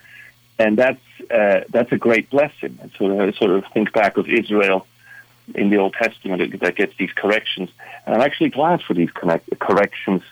And 0.58 0.76
that's 0.76 1.00
uh, 1.30 1.60
that's 1.70 1.90
a 1.92 1.96
great 1.96 2.30
blessing. 2.30 2.78
And 2.80 2.90
so 2.98 3.20
I 3.20 3.32
sort 3.32 3.50
of 3.50 3.64
think 3.72 3.92
back 3.92 4.16
of 4.16 4.28
Israel 4.28 4.86
in 5.54 5.70
the 5.70 5.78
Old 5.78 5.94
Testament 5.94 6.60
that 6.60 6.76
gets 6.76 6.96
these 6.96 7.12
corrections. 7.12 7.70
And 8.06 8.14
I'm 8.14 8.20
actually 8.22 8.50
glad 8.50 8.82
for 8.82 8.94
these 8.94 9.10
connect- 9.10 9.58
corrections 9.58 10.22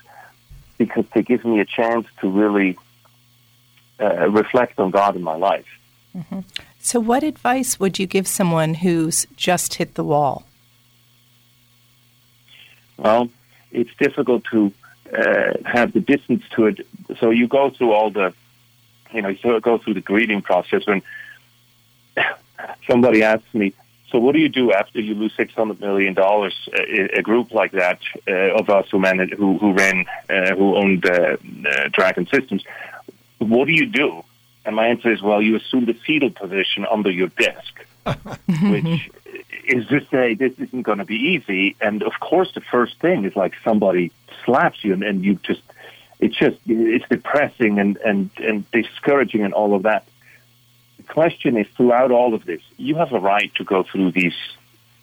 because 0.77 1.05
they 1.13 1.21
give 1.21 1.43
me 1.43 1.59
a 1.59 1.65
chance 1.65 2.07
to 2.21 2.29
really 2.29 2.77
uh, 3.99 4.29
reflect 4.29 4.79
on 4.79 4.91
God 4.91 5.15
in 5.15 5.23
my 5.23 5.35
life. 5.35 5.67
Mm-hmm. 6.15 6.39
So, 6.79 6.99
what 6.99 7.23
advice 7.23 7.79
would 7.79 7.99
you 7.99 8.07
give 8.07 8.27
someone 8.27 8.75
who's 8.75 9.27
just 9.35 9.75
hit 9.75 9.95
the 9.95 10.03
wall? 10.03 10.45
Well, 12.97 13.29
it's 13.71 13.91
difficult 13.99 14.43
to 14.51 14.71
uh, 15.17 15.53
have 15.65 15.93
the 15.93 15.99
distance 15.99 16.43
to 16.55 16.67
it. 16.67 16.87
So 17.19 17.29
you 17.29 17.47
go 17.47 17.69
through 17.69 17.91
all 17.91 18.11
the, 18.11 18.33
you 19.13 19.21
know, 19.21 19.29
you 19.29 19.59
go 19.61 19.77
through 19.77 19.95
the 19.95 20.01
grieving 20.01 20.41
process. 20.41 20.85
When 20.85 21.01
somebody 22.87 23.23
asks 23.23 23.53
me, 23.53 23.73
so 24.11 24.19
what 24.19 24.33
do 24.33 24.39
you 24.39 24.49
do 24.49 24.73
after 24.73 24.99
you 24.99 25.15
lose 25.15 25.33
six 25.35 25.53
hundred 25.53 25.79
million 25.79 26.13
dollars? 26.13 26.53
A, 26.73 27.19
a, 27.19 27.21
group 27.21 27.53
like 27.53 27.71
that 27.71 27.99
uh, 28.27 28.59
of 28.59 28.69
us 28.69 28.87
who 28.91 28.99
managed, 28.99 29.33
who 29.33 29.57
who 29.57 29.73
ran, 29.73 30.05
uh, 30.29 30.53
who 30.55 30.75
owned 30.75 31.05
uh, 31.05 31.37
Dragon 31.93 32.27
Systems, 32.27 32.63
what 33.37 33.67
do 33.67 33.73
you 33.73 33.85
do? 33.85 34.23
And 34.65 34.75
my 34.75 34.87
answer 34.87 35.11
is, 35.11 35.21
well, 35.21 35.41
you 35.41 35.55
assume 35.55 35.85
the 35.85 35.93
fetal 35.93 36.29
position 36.29 36.85
under 36.85 37.09
your 37.09 37.29
desk, 37.29 37.85
which 38.63 39.09
is 39.65 39.87
to 39.87 40.05
say 40.11 40.35
this 40.35 40.53
isn't 40.59 40.83
going 40.83 40.99
to 40.99 41.05
be 41.05 41.15
easy. 41.15 41.75
And 41.81 42.03
of 42.03 42.13
course, 42.19 42.53
the 42.53 42.61
first 42.61 42.99
thing 42.99 43.25
is 43.25 43.35
like 43.35 43.53
somebody 43.63 44.11
slaps 44.45 44.83
you, 44.83 44.93
and, 44.93 45.03
and 45.03 45.23
you 45.23 45.39
just, 45.43 45.61
it's 46.21 46.37
just, 46.37 46.57
it's 46.67 47.05
depressing 47.09 47.79
and 47.79 47.97
and 47.97 48.29
and 48.37 48.71
discouraging 48.71 49.41
and 49.43 49.53
all 49.53 49.73
of 49.75 49.83
that 49.83 50.05
The 51.01 51.13
question 51.13 51.57
is 51.57 51.67
throughout 51.75 52.11
all 52.11 52.35
of 52.35 52.45
this, 52.45 52.61
you 52.77 52.95
have 52.95 53.11
a 53.11 53.19
right 53.19 53.53
to 53.55 53.63
go 53.63 53.83
through 53.83 54.11
these, 54.11 54.35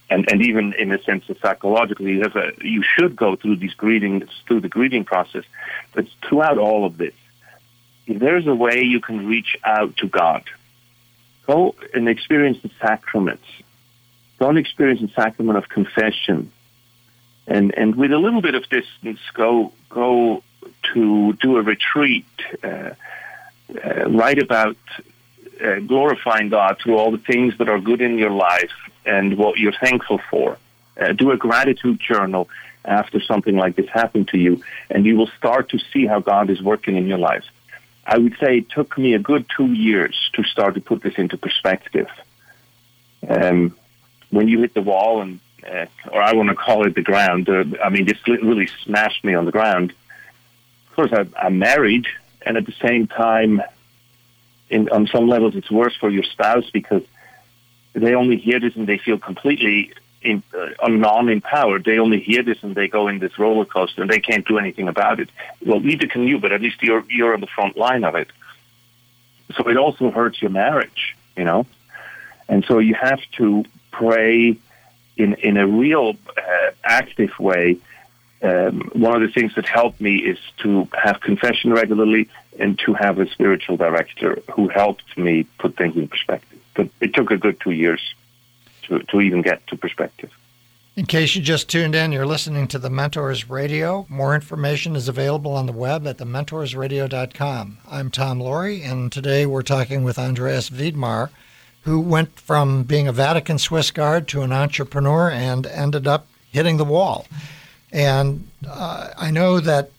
and, 0.08 0.30
and 0.30 0.42
even 0.42 0.74
in 0.74 0.92
a 0.92 1.02
sense 1.02 1.28
of 1.28 1.38
psychologically, 1.42 2.12
you 2.12 2.22
have 2.22 2.36
a, 2.36 2.52
you 2.62 2.84
should 2.84 3.16
go 3.16 3.34
through 3.34 3.56
these 3.56 3.74
grieving 3.74 4.28
through 4.46 4.60
the 4.60 4.68
grieving 4.68 5.04
process. 5.04 5.44
But 5.94 6.06
throughout 6.24 6.56
all 6.56 6.84
of 6.86 6.98
this, 6.98 7.14
if 8.06 8.20
there's 8.20 8.46
a 8.46 8.54
way 8.54 8.82
you 8.82 9.00
can 9.00 9.26
reach 9.26 9.56
out 9.64 9.96
to 9.96 10.06
God, 10.06 10.44
go 11.46 11.74
and 11.92 12.08
experience 12.08 12.58
the 12.62 12.70
sacraments. 12.80 13.48
Go 14.38 14.48
and 14.50 14.58
experience 14.58 15.00
the 15.00 15.08
sacrament 15.08 15.58
of 15.58 15.68
confession. 15.68 16.52
And, 17.48 17.74
and 17.76 17.96
with 17.96 18.12
a 18.12 18.18
little 18.18 18.40
bit 18.40 18.54
of 18.54 18.62
distance, 18.68 19.18
go, 19.34 19.72
go 19.88 20.44
to 20.94 21.32
do 21.34 21.56
a 21.56 21.62
retreat, 21.62 22.26
uh, 22.62 22.90
uh, 23.84 24.08
write 24.08 24.38
about 24.38 24.76
uh, 25.62 25.80
glorifying 25.80 26.48
God 26.48 26.78
through 26.78 26.96
all 26.96 27.10
the 27.10 27.18
things 27.18 27.58
that 27.58 27.68
are 27.68 27.80
good 27.80 28.00
in 28.00 28.18
your 28.18 28.30
life 28.30 28.72
and 29.04 29.36
what 29.36 29.58
you're 29.58 29.72
thankful 29.72 30.20
for. 30.30 30.58
Uh, 30.98 31.12
do 31.12 31.30
a 31.30 31.36
gratitude 31.36 32.00
journal 32.00 32.48
after 32.84 33.20
something 33.20 33.56
like 33.56 33.76
this 33.76 33.88
happened 33.88 34.28
to 34.28 34.38
you, 34.38 34.62
and 34.90 35.04
you 35.04 35.16
will 35.16 35.30
start 35.38 35.68
to 35.70 35.78
see 35.92 36.06
how 36.06 36.20
God 36.20 36.50
is 36.50 36.62
working 36.62 36.96
in 36.96 37.06
your 37.06 37.18
life. 37.18 37.44
I 38.06 38.16
would 38.18 38.36
say 38.40 38.58
it 38.58 38.70
took 38.70 38.96
me 38.96 39.14
a 39.14 39.18
good 39.18 39.46
two 39.54 39.72
years 39.72 40.30
to 40.34 40.42
start 40.44 40.74
to 40.74 40.80
put 40.80 41.02
this 41.02 41.14
into 41.16 41.36
perspective. 41.36 42.08
Um, 43.28 43.76
when 44.30 44.48
you 44.48 44.60
hit 44.60 44.74
the 44.74 44.82
wall, 44.82 45.20
and 45.20 45.40
uh, 45.66 45.86
or 46.10 46.22
I 46.22 46.32
want 46.34 46.48
to 46.48 46.54
call 46.54 46.86
it 46.86 46.94
the 46.94 47.02
ground. 47.02 47.48
Uh, 47.48 47.64
I 47.82 47.90
mean, 47.90 48.06
this 48.06 48.16
really 48.26 48.68
smashed 48.84 49.24
me 49.24 49.34
on 49.34 49.44
the 49.44 49.52
ground. 49.52 49.92
Course, 50.98 51.12
I, 51.12 51.46
I'm 51.46 51.60
married, 51.60 52.08
and 52.42 52.56
at 52.56 52.66
the 52.66 52.74
same 52.82 53.06
time, 53.06 53.62
in, 54.68 54.88
on 54.88 55.06
some 55.06 55.28
levels, 55.28 55.54
it's 55.54 55.70
worse 55.70 55.94
for 55.94 56.10
your 56.10 56.24
spouse 56.24 56.68
because 56.72 57.04
they 57.92 58.16
only 58.16 58.36
hear 58.36 58.58
this 58.58 58.74
and 58.74 58.88
they 58.88 58.98
feel 58.98 59.16
completely 59.16 59.92
in, 60.22 60.42
uh, 60.52 60.88
non-empowered. 60.88 61.84
They 61.84 62.00
only 62.00 62.18
hear 62.18 62.42
this 62.42 62.58
and 62.64 62.74
they 62.74 62.88
go 62.88 63.06
in 63.06 63.20
this 63.20 63.38
roller 63.38 63.64
coaster 63.64 64.02
and 64.02 64.10
they 64.10 64.18
can't 64.18 64.44
do 64.44 64.58
anything 64.58 64.88
about 64.88 65.20
it. 65.20 65.28
Well, 65.64 65.78
neither 65.78 66.08
can 66.08 66.24
you, 66.24 66.40
but 66.40 66.50
at 66.50 66.60
least 66.60 66.82
you're 66.82 67.04
you're 67.08 67.32
on 67.32 67.42
the 67.42 67.46
front 67.46 67.76
line 67.76 68.02
of 68.02 68.16
it. 68.16 68.26
So 69.54 69.68
it 69.68 69.76
also 69.76 70.10
hurts 70.10 70.42
your 70.42 70.50
marriage, 70.50 71.16
you 71.36 71.44
know. 71.44 71.64
And 72.48 72.64
so 72.64 72.80
you 72.80 72.96
have 72.96 73.20
to 73.36 73.64
pray 73.92 74.58
in 75.16 75.34
in 75.34 75.58
a 75.58 75.66
real 75.68 76.16
uh, 76.36 76.70
active 76.82 77.38
way. 77.38 77.76
Um, 78.40 78.90
one 78.92 79.20
of 79.20 79.22
the 79.22 79.32
things 79.32 79.54
that 79.56 79.66
helped 79.66 80.00
me 80.00 80.16
is 80.16 80.38
to 80.58 80.88
have 80.94 81.20
confession 81.20 81.72
regularly 81.72 82.28
and 82.58 82.78
to 82.86 82.94
have 82.94 83.18
a 83.18 83.28
spiritual 83.30 83.76
director 83.76 84.40
who 84.54 84.68
helped 84.68 85.16
me 85.16 85.44
put 85.58 85.76
things 85.76 85.96
in 85.96 86.08
perspective. 86.08 86.58
But 86.74 86.88
it 87.00 87.14
took 87.14 87.30
a 87.30 87.36
good 87.36 87.60
two 87.60 87.72
years 87.72 88.00
to, 88.84 89.00
to 89.00 89.20
even 89.20 89.42
get 89.42 89.66
to 89.68 89.76
perspective. 89.76 90.30
In 90.98 91.06
case 91.06 91.36
you 91.36 91.42
just 91.42 91.68
tuned 91.68 91.94
in, 91.94 92.10
you're 92.10 92.26
listening 92.26 92.66
to 92.68 92.78
the 92.78 92.90
Mentors 92.90 93.48
Radio. 93.48 94.04
More 94.08 94.34
information 94.34 94.96
is 94.96 95.08
available 95.08 95.52
on 95.52 95.66
the 95.66 95.72
web 95.72 96.06
at 96.08 96.18
thementorsradio.com. 96.18 97.78
I'm 97.88 98.10
Tom 98.10 98.40
Loarie, 98.40 98.84
and 98.84 99.12
today 99.12 99.46
we're 99.46 99.62
talking 99.62 100.02
with 100.02 100.18
Andreas 100.18 100.70
Widmer, 100.70 101.30
who 101.82 102.00
went 102.00 102.40
from 102.40 102.82
being 102.82 103.06
a 103.06 103.12
Vatican 103.12 103.58
Swiss 103.58 103.92
Guard 103.92 104.26
to 104.28 104.42
an 104.42 104.52
entrepreneur 104.52 105.30
and 105.30 105.66
ended 105.66 106.08
up 106.08 106.26
hitting 106.50 106.78
the 106.78 106.84
wall. 106.84 107.26
And 107.92 108.48
uh, 108.66 109.10
I 109.16 109.30
know 109.30 109.60
that 109.60 109.90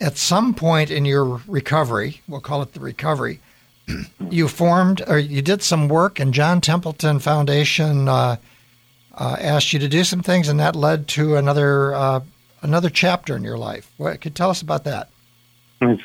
at 0.00 0.16
some 0.16 0.54
point 0.54 0.90
in 0.90 1.04
your 1.04 1.40
recovery, 1.46 2.20
we'll 2.28 2.40
call 2.40 2.62
it 2.62 2.72
the 2.72 2.80
recovery, 2.80 3.40
you 4.30 4.48
formed 4.48 5.02
or 5.06 5.18
you 5.18 5.42
did 5.42 5.62
some 5.62 5.88
work, 5.88 6.18
and 6.18 6.34
John 6.34 6.60
Templeton 6.60 7.20
Foundation 7.20 8.08
uh, 8.08 8.36
uh, 9.14 9.36
asked 9.38 9.72
you 9.72 9.78
to 9.78 9.88
do 9.88 10.04
some 10.04 10.20
things, 10.20 10.48
and 10.48 10.58
that 10.60 10.74
led 10.74 11.06
to 11.08 11.36
another 11.36 11.94
uh, 11.94 12.20
another 12.62 12.90
chapter 12.90 13.36
in 13.36 13.44
your 13.44 13.58
life. 13.58 13.90
What 13.96 14.20
could 14.20 14.34
tell 14.34 14.50
us 14.50 14.62
about 14.62 14.84
that? 14.84 15.08
It's 15.80 16.02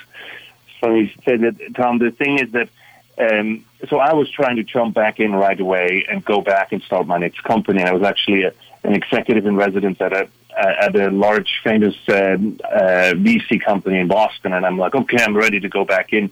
funny 0.79 0.99
you 1.01 1.09
said 1.25 1.41
that, 1.41 1.75
Tom. 1.75 1.99
The 1.99 2.11
thing 2.11 2.39
is 2.39 2.51
that. 2.51 2.69
Um, 3.17 3.65
so 3.89 3.99
I 3.99 4.13
was 4.13 4.31
trying 4.31 4.55
to 4.55 4.63
jump 4.63 4.95
back 4.95 5.19
in 5.19 5.33
right 5.33 5.59
away 5.59 6.05
and 6.09 6.23
go 6.23 6.39
back 6.39 6.71
and 6.71 6.81
start 6.81 7.05
my 7.05 7.17
next 7.17 7.43
company. 7.43 7.83
I 7.83 7.91
was 7.91 8.01
actually 8.01 8.43
a, 8.43 8.53
an 8.83 8.93
executive 8.93 9.45
in 9.45 9.57
residence 9.57 9.99
at 9.99 10.13
a 10.13 10.29
at 10.59 10.95
a 10.95 11.09
large, 11.09 11.61
famous 11.63 11.95
uh, 12.07 12.13
uh, 12.13 13.13
VC 13.13 13.63
company 13.63 13.99
in 13.99 14.07
Boston, 14.07 14.53
and 14.53 14.65
I'm 14.65 14.77
like, 14.77 14.95
okay, 14.95 15.17
I'm 15.21 15.35
ready 15.35 15.59
to 15.59 15.69
go 15.69 15.85
back 15.85 16.13
in. 16.13 16.31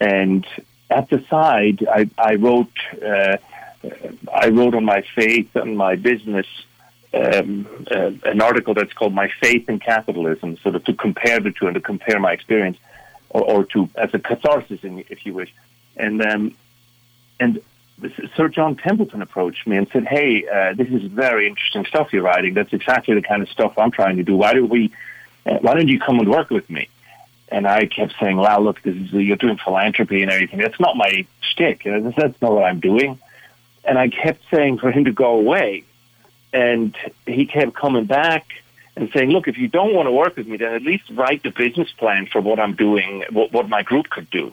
And 0.00 0.46
at 0.90 1.08
the 1.10 1.24
side, 1.28 1.86
I, 1.90 2.08
I 2.18 2.34
wrote 2.36 2.72
uh, 3.04 3.36
I 4.32 4.48
wrote 4.48 4.74
on 4.74 4.84
my 4.84 5.02
faith 5.14 5.54
and 5.56 5.76
my 5.76 5.96
business 5.96 6.46
um, 7.14 7.66
uh, 7.90 8.12
an 8.24 8.40
article 8.40 8.74
that's 8.74 8.92
called 8.92 9.14
"My 9.14 9.30
Faith 9.40 9.68
in 9.68 9.78
Capitalism," 9.78 10.56
sort 10.58 10.74
of 10.76 10.84
to 10.84 10.94
compare 10.94 11.40
the 11.40 11.50
two 11.50 11.66
and 11.66 11.74
to 11.74 11.80
compare 11.80 12.18
my 12.18 12.32
experience, 12.32 12.78
or, 13.30 13.42
or 13.42 13.64
to 13.66 13.88
as 13.96 14.14
a 14.14 14.18
catharsis, 14.18 14.80
if 14.82 15.26
you 15.26 15.34
wish. 15.34 15.52
And 15.96 16.24
um, 16.24 16.54
and 17.38 17.60
Sir 18.36 18.48
John 18.48 18.76
Templeton 18.76 19.22
approached 19.22 19.66
me 19.66 19.76
and 19.76 19.88
said, 19.92 20.06
"Hey, 20.06 20.46
uh, 20.48 20.74
this 20.74 20.88
is 20.88 21.02
very 21.04 21.46
interesting 21.46 21.84
stuff 21.86 22.12
you're 22.12 22.22
writing. 22.22 22.54
That's 22.54 22.72
exactly 22.72 23.14
the 23.14 23.22
kind 23.22 23.42
of 23.42 23.48
stuff 23.48 23.78
I'm 23.78 23.90
trying 23.90 24.16
to 24.16 24.22
do. 24.22 24.36
Why 24.36 24.52
don't 24.54 24.68
we? 24.68 24.92
Uh, 25.46 25.58
why 25.60 25.74
don't 25.74 25.88
you 25.88 25.98
come 25.98 26.18
and 26.18 26.28
work 26.28 26.50
with 26.50 26.68
me?" 26.70 26.88
And 27.48 27.66
I 27.66 27.86
kept 27.86 28.14
saying, 28.20 28.36
"Well, 28.36 28.62
look, 28.62 28.82
this 28.82 28.96
is, 28.96 29.12
you're 29.12 29.36
doing 29.36 29.58
philanthropy 29.58 30.22
and 30.22 30.30
everything. 30.30 30.58
That's 30.58 30.80
not 30.80 30.96
my 30.96 31.26
shtick. 31.40 31.82
That's 31.84 32.40
not 32.40 32.52
what 32.52 32.64
I'm 32.64 32.80
doing." 32.80 33.18
And 33.84 33.98
I 33.98 34.08
kept 34.08 34.42
saying 34.50 34.78
for 34.78 34.90
him 34.90 35.04
to 35.04 35.12
go 35.12 35.34
away, 35.34 35.84
and 36.52 36.96
he 37.26 37.46
kept 37.46 37.74
coming 37.74 38.04
back 38.04 38.46
and 38.96 39.10
saying, 39.12 39.30
"Look, 39.30 39.48
if 39.48 39.58
you 39.58 39.68
don't 39.68 39.94
want 39.94 40.06
to 40.06 40.12
work 40.12 40.36
with 40.36 40.46
me, 40.46 40.56
then 40.56 40.74
at 40.74 40.82
least 40.82 41.04
write 41.10 41.42
the 41.42 41.50
business 41.50 41.90
plan 41.92 42.26
for 42.26 42.40
what 42.40 42.58
I'm 42.58 42.74
doing, 42.74 43.24
what, 43.30 43.52
what 43.52 43.68
my 43.68 43.82
group 43.82 44.08
could 44.10 44.30
do." 44.30 44.52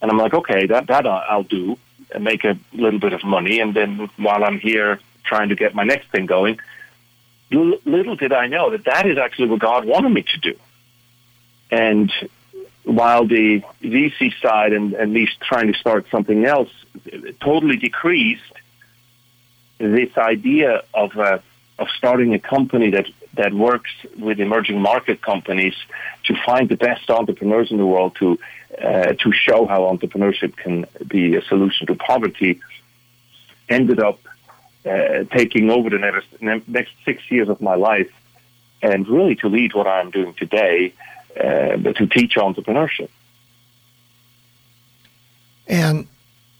And 0.00 0.10
I'm 0.10 0.18
like, 0.18 0.34
"Okay, 0.34 0.66
that 0.66 0.86
that 0.88 1.06
I'll 1.06 1.44
do, 1.44 1.78
make 2.20 2.44
a 2.44 2.58
little 2.72 3.00
bit 3.00 3.12
of 3.12 3.24
money, 3.24 3.60
and 3.60 3.74
then 3.74 4.10
while 4.16 4.44
I'm 4.44 4.58
here 4.58 5.00
trying 5.24 5.48
to 5.50 5.54
get 5.54 5.74
my 5.74 5.84
next 5.84 6.10
thing 6.10 6.26
going." 6.26 6.58
Little 7.50 8.16
did 8.16 8.32
I 8.32 8.46
know 8.46 8.70
that 8.70 8.84
that 8.86 9.06
is 9.06 9.18
actually 9.18 9.48
what 9.48 9.60
God 9.60 9.84
wanted 9.84 10.08
me 10.08 10.22
to 10.22 10.38
do. 10.38 10.54
And 11.70 12.10
while 12.84 13.26
the 13.26 13.62
VC 13.82 14.32
side 14.40 14.72
and, 14.72 14.94
and 14.94 15.12
me 15.12 15.28
trying 15.40 15.72
to 15.72 15.78
start 15.78 16.06
something 16.10 16.44
else 16.44 16.70
totally 17.40 17.76
decreased, 17.76 18.42
this 19.78 20.16
idea 20.16 20.82
of 20.94 21.16
uh, 21.18 21.38
of 21.78 21.88
starting 21.96 22.34
a 22.34 22.38
company 22.38 22.90
that 22.90 23.06
that 23.34 23.52
works 23.54 23.90
with 24.18 24.38
emerging 24.40 24.80
market 24.80 25.22
companies 25.22 25.74
to 26.24 26.34
find 26.44 26.68
the 26.68 26.76
best 26.76 27.08
entrepreneurs 27.10 27.70
in 27.70 27.78
the 27.78 27.86
world 27.86 28.14
to 28.16 28.38
uh, 28.80 29.12
to 29.12 29.32
show 29.32 29.66
how 29.66 29.82
entrepreneurship 29.82 30.56
can 30.56 30.86
be 31.06 31.36
a 31.36 31.42
solution 31.42 31.86
to 31.86 31.94
poverty 31.94 32.60
ended 33.68 34.00
up 34.00 34.18
uh, 34.84 35.24
taking 35.30 35.70
over 35.70 35.90
the 35.90 36.22
next, 36.40 36.90
six 37.04 37.22
years 37.30 37.48
of 37.48 37.60
my 37.60 37.74
life 37.74 38.10
and 38.82 39.06
really 39.08 39.36
to 39.36 39.48
lead 39.48 39.74
what 39.74 39.86
I'm 39.86 40.10
doing 40.10 40.34
today 40.34 40.92
uh, 41.36 41.76
to 41.76 42.06
teach 42.06 42.34
entrepreneurship. 42.34 43.08
And 45.68 46.08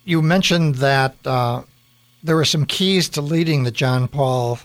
you 0.04 0.22
mentioned 0.22 0.76
that 0.76 1.16
uh, 1.26 1.62
there 2.22 2.36
were 2.36 2.44
some 2.44 2.64
keys 2.64 3.08
to 3.10 3.20
leading 3.20 3.64
the 3.64 3.70
John 3.70 4.06
Paul, 4.06 4.58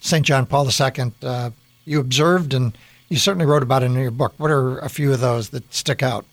St. 0.00 0.24
John 0.24 0.46
Paul 0.46 0.68
II. 0.68 1.12
Uh, 1.22 1.50
you 1.84 1.98
observed 1.98 2.54
and 2.54 2.76
you 3.08 3.16
certainly 3.16 3.46
wrote 3.46 3.62
about 3.62 3.82
it 3.82 3.86
in 3.86 3.94
your 3.94 4.12
book. 4.12 4.34
What 4.38 4.50
are 4.50 4.78
a 4.78 4.88
few 4.88 5.12
of 5.12 5.20
those 5.20 5.50
that 5.50 5.74
stick 5.74 6.02
out? 6.02 6.24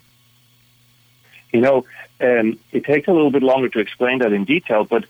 You 1.52 1.62
know, 1.62 1.86
um, 2.20 2.60
it 2.72 2.86
takes 2.86 3.08
a 3.08 3.12
little 3.12 3.32
bit 3.32 3.44
longer 3.44 3.70
to 3.70 3.80
explain 3.80 4.20
that 4.20 4.34
in 4.34 4.46
detail, 4.46 4.84
but 4.84 5.06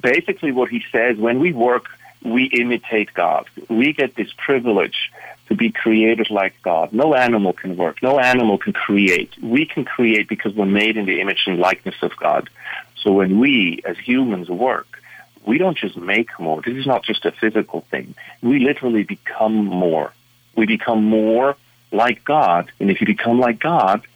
basically 0.00 0.52
what 0.52 0.70
he 0.70 0.82
says 0.90 1.16
when 1.16 1.38
we 1.40 1.52
work, 1.52 1.86
we 2.24 2.44
imitate 2.44 3.12
God. 3.14 3.46
We 3.68 3.92
get 3.92 4.14
this 4.14 4.32
privilege 4.36 5.10
to 5.48 5.54
be 5.54 5.70
created 5.70 6.30
like 6.30 6.54
God. 6.62 6.92
No 6.92 7.14
animal 7.14 7.52
can 7.52 7.76
work. 7.76 8.02
No 8.02 8.18
animal 8.18 8.58
can 8.58 8.72
create. 8.72 9.30
We 9.42 9.66
can 9.66 9.84
create 9.84 10.28
because 10.28 10.54
we're 10.54 10.66
made 10.66 10.96
in 10.96 11.06
the 11.06 11.20
image 11.20 11.42
and 11.46 11.58
likeness 11.58 11.96
of 12.00 12.16
God. 12.16 12.48
So 13.02 13.12
when 13.12 13.38
we, 13.38 13.82
as 13.84 13.98
humans, 13.98 14.48
work, 14.48 14.86
we 15.44 15.58
don't 15.58 15.76
just 15.76 15.96
make 15.96 16.38
more. 16.38 16.62
This 16.62 16.76
is 16.76 16.86
not 16.86 17.02
just 17.02 17.24
a 17.24 17.32
physical 17.32 17.80
thing. 17.90 18.14
We 18.40 18.60
literally 18.60 19.02
become 19.02 19.64
more. 19.64 20.12
We 20.56 20.66
become 20.66 21.04
more 21.04 21.56
like 21.90 22.24
God. 22.24 22.70
And 22.78 22.90
if 22.90 23.00
you 23.00 23.06
become 23.06 23.40
like 23.40 23.58
God, 23.58 24.06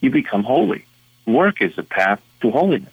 you 0.00 0.10
become 0.10 0.42
holy. 0.42 0.84
Work 1.26 1.62
is 1.62 1.76
a 1.78 1.82
path 1.82 2.20
to 2.40 2.50
holiness. 2.50 2.92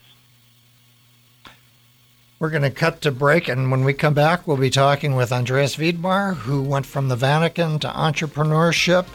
We're 2.39 2.52
going 2.52 2.63
to 2.63 2.72
cut 2.72 3.02
to 3.02 3.12
break, 3.12 3.50
and 3.50 3.70
when 3.70 3.84
we 3.84 3.94
come 3.94 4.13
back, 4.13 4.48
we'll 4.48 4.56
be 4.56 4.70
talking 4.70 5.15
with 5.15 5.34
Andreas 5.34 5.76
Widmer, 5.76 6.36
who 6.36 6.63
went 6.63 6.86
from 6.86 7.10
the 7.10 7.18
Vatican 7.18 7.80
to 7.80 7.89
entrepreneurship, 7.89 9.06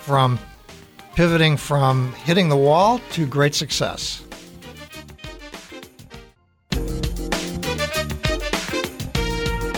from 0.00 0.38
pivoting 1.14 1.56
from 1.56 2.12
hitting 2.12 2.48
the 2.48 2.56
wall 2.56 3.00
to 3.10 3.26
great 3.26 3.54
success. 3.54 4.24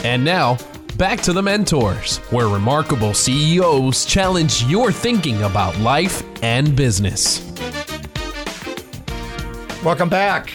And 0.04 0.24
now, 0.24 0.56
back 0.96 1.20
to 1.22 1.32
the 1.32 1.42
mentors, 1.42 2.18
where 2.30 2.46
remarkable 2.46 3.14
CEOs 3.14 4.04
challenge 4.04 4.62
your 4.64 4.92
thinking 4.92 5.42
about 5.42 5.76
life 5.78 6.22
and 6.42 6.76
business. 6.76 7.49
Welcome 9.82 10.10
back. 10.10 10.52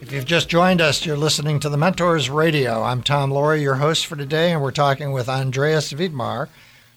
If 0.00 0.12
you've 0.12 0.24
just 0.24 0.48
joined 0.48 0.80
us, 0.80 1.04
you're 1.04 1.16
listening 1.16 1.58
to 1.58 1.68
the 1.68 1.76
Mentors 1.76 2.30
Radio. 2.30 2.84
I'm 2.84 3.02
Tom 3.02 3.32
Loarie, 3.32 3.62
your 3.62 3.74
host 3.74 4.06
for 4.06 4.14
today, 4.14 4.52
and 4.52 4.62
we're 4.62 4.70
talking 4.70 5.10
with 5.10 5.28
Andreas 5.28 5.92
Widmer, 5.92 6.48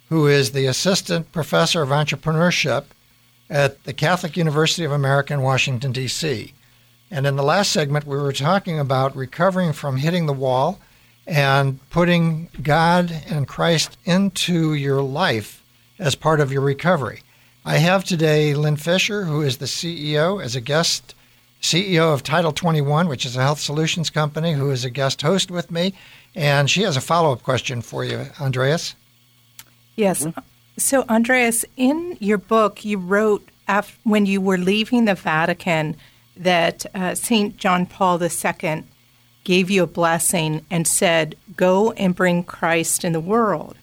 who 0.10 0.28
is 0.28 0.52
the 0.52 0.68
Assistant 0.68 1.32
Professor 1.32 1.82
of 1.82 1.90
Entrepreneurship 1.90 2.86
at 3.50 3.86
the 3.86 3.94
Catholic 3.94 4.38
University 4.38 4.86
of 4.86 4.92
America 4.92 5.34
in 5.34 5.42
Washington, 5.42 5.92
D.C. 5.92 6.54
And 7.10 7.26
in 7.26 7.38
the 7.38 7.44
last 7.44 7.72
segment, 7.72 8.06
we 8.06 8.18
were 8.18 8.34
talking 8.34 8.78
about 8.78 9.16
recovering 9.16 9.74
from 9.74 9.98
hitting 9.98 10.28
the 10.28 10.32
wall 10.32 10.80
and 11.26 11.80
putting 11.90 12.50
God 12.62 13.24
and 13.28 13.48
Christ 13.48 13.98
into 14.06 14.76
your 14.76 15.02
life 15.02 15.64
as 15.98 16.14
part 16.14 16.40
of 16.40 16.52
your 16.52 16.62
recovery. 16.62 17.22
I 17.66 17.78
have 17.78 18.04
today 18.04 18.54
Lynne 18.54 18.78
Fischer, 18.78 19.26
who 19.26 19.42
is 19.42 19.58
the 19.58 19.66
CEO, 19.66 20.42
as 20.42 20.56
a 20.56 20.62
guest 20.62 21.16
CEO 21.63 22.13
of 22.13 22.23
Title 22.23 22.52
21, 22.52 23.08
which 23.08 23.26
is 23.26 23.38
a 23.38 23.41
health 23.41 23.60
solutions 23.60 24.10
company, 24.10 24.52
who 24.52 24.69
is 24.69 24.84
a 24.84 24.89
guest 24.89 25.21
host 25.21 25.49
with 25.49 25.71
me. 25.71 25.93
And 26.36 26.69
she 26.69 26.82
has 26.82 26.97
a 26.97 27.02
follow 27.02 27.32
up 27.32 27.41
question 27.41 27.82
for 27.82 28.04
you, 28.04 28.28
Andreas. 28.39 28.95
Yes. 29.95 30.28
So, 30.78 31.06
Andreas, 31.08 31.63
in 31.78 32.17
your 32.19 32.38
book, 32.38 32.84
you 32.84 32.97
wrote 32.97 33.47
after, 33.69 33.95
when 34.04 34.26
you 34.26 34.41
were 34.41 34.58
leaving 34.58 35.06
the 35.06 35.15
Vatican 35.15 35.95
that 36.36 36.86
uh, 36.93 37.15
St. 37.15 37.56
John 37.56 37.86
Paul 37.86 38.21
II 38.21 38.84
gave 39.45 39.69
you 39.69 39.84
a 39.84 39.88
blessing 39.88 40.65
and 40.69 40.86
said, 40.86 41.38
Go 41.56 41.93
and 41.93 42.13
bring 42.13 42.43
Christ 42.43 43.06
in 43.06 43.13
the 43.13 43.21
world. 43.21 43.78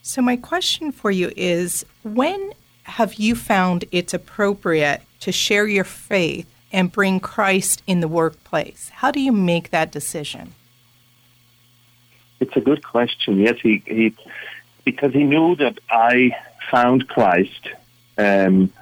So, 0.00 0.22
my 0.22 0.36
question 0.36 0.92
for 0.92 1.10
you 1.10 1.30
is 1.36 1.84
when 2.04 2.52
have 2.84 3.14
you 3.14 3.34
found 3.34 3.84
it's 3.92 4.14
appropriate 4.14 5.02
to 5.20 5.30
share 5.30 5.66
your 5.66 5.84
faith 5.84 6.46
and 6.72 6.92
bring 6.92 7.20
Christ 7.20 7.82
in 7.86 8.00
the 8.00 8.08
workplace? 8.08 8.90
How 8.94 9.10
do 9.10 9.20
you 9.20 9.32
make 9.32 9.70
that 9.70 9.90
decision? 9.90 10.54
It's 12.40 12.56
a 12.56 12.60
good 12.60 12.84
question. 12.84 13.40
Yes, 13.40 13.58
he, 13.60 13.82
he 13.86 14.14
because 14.84 15.12
he 15.12 15.24
knew 15.24 15.56
that 15.56 15.78
I 15.90 16.36
found 16.70 17.08
Christ 17.08 17.68
um, 18.16 18.72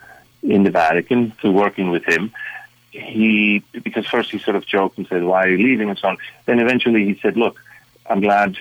in 0.43 0.63
the 0.63 0.71
Vatican 0.71 1.33
through 1.33 1.53
working 1.53 1.91
with 1.91 2.05
him. 2.05 2.33
He 2.91 3.63
because 3.73 4.07
first 4.07 4.31
he 4.31 4.39
sort 4.39 4.57
of 4.57 4.67
joked 4.67 4.99
and 4.99 5.07
said, 5.09 5.23
"Why 5.25 5.45
are 5.45 5.49
you 5.49 5.59
leaving?" 5.59 5.91
and 5.91 5.99
so 5.99 6.09
on. 6.09 6.19
Then 6.47 6.61
eventually 6.61 7.05
he 7.05 7.19
said, 7.21 7.37
"Look, 7.37 7.61
I'm 8.09 8.21
glad." 8.21 8.57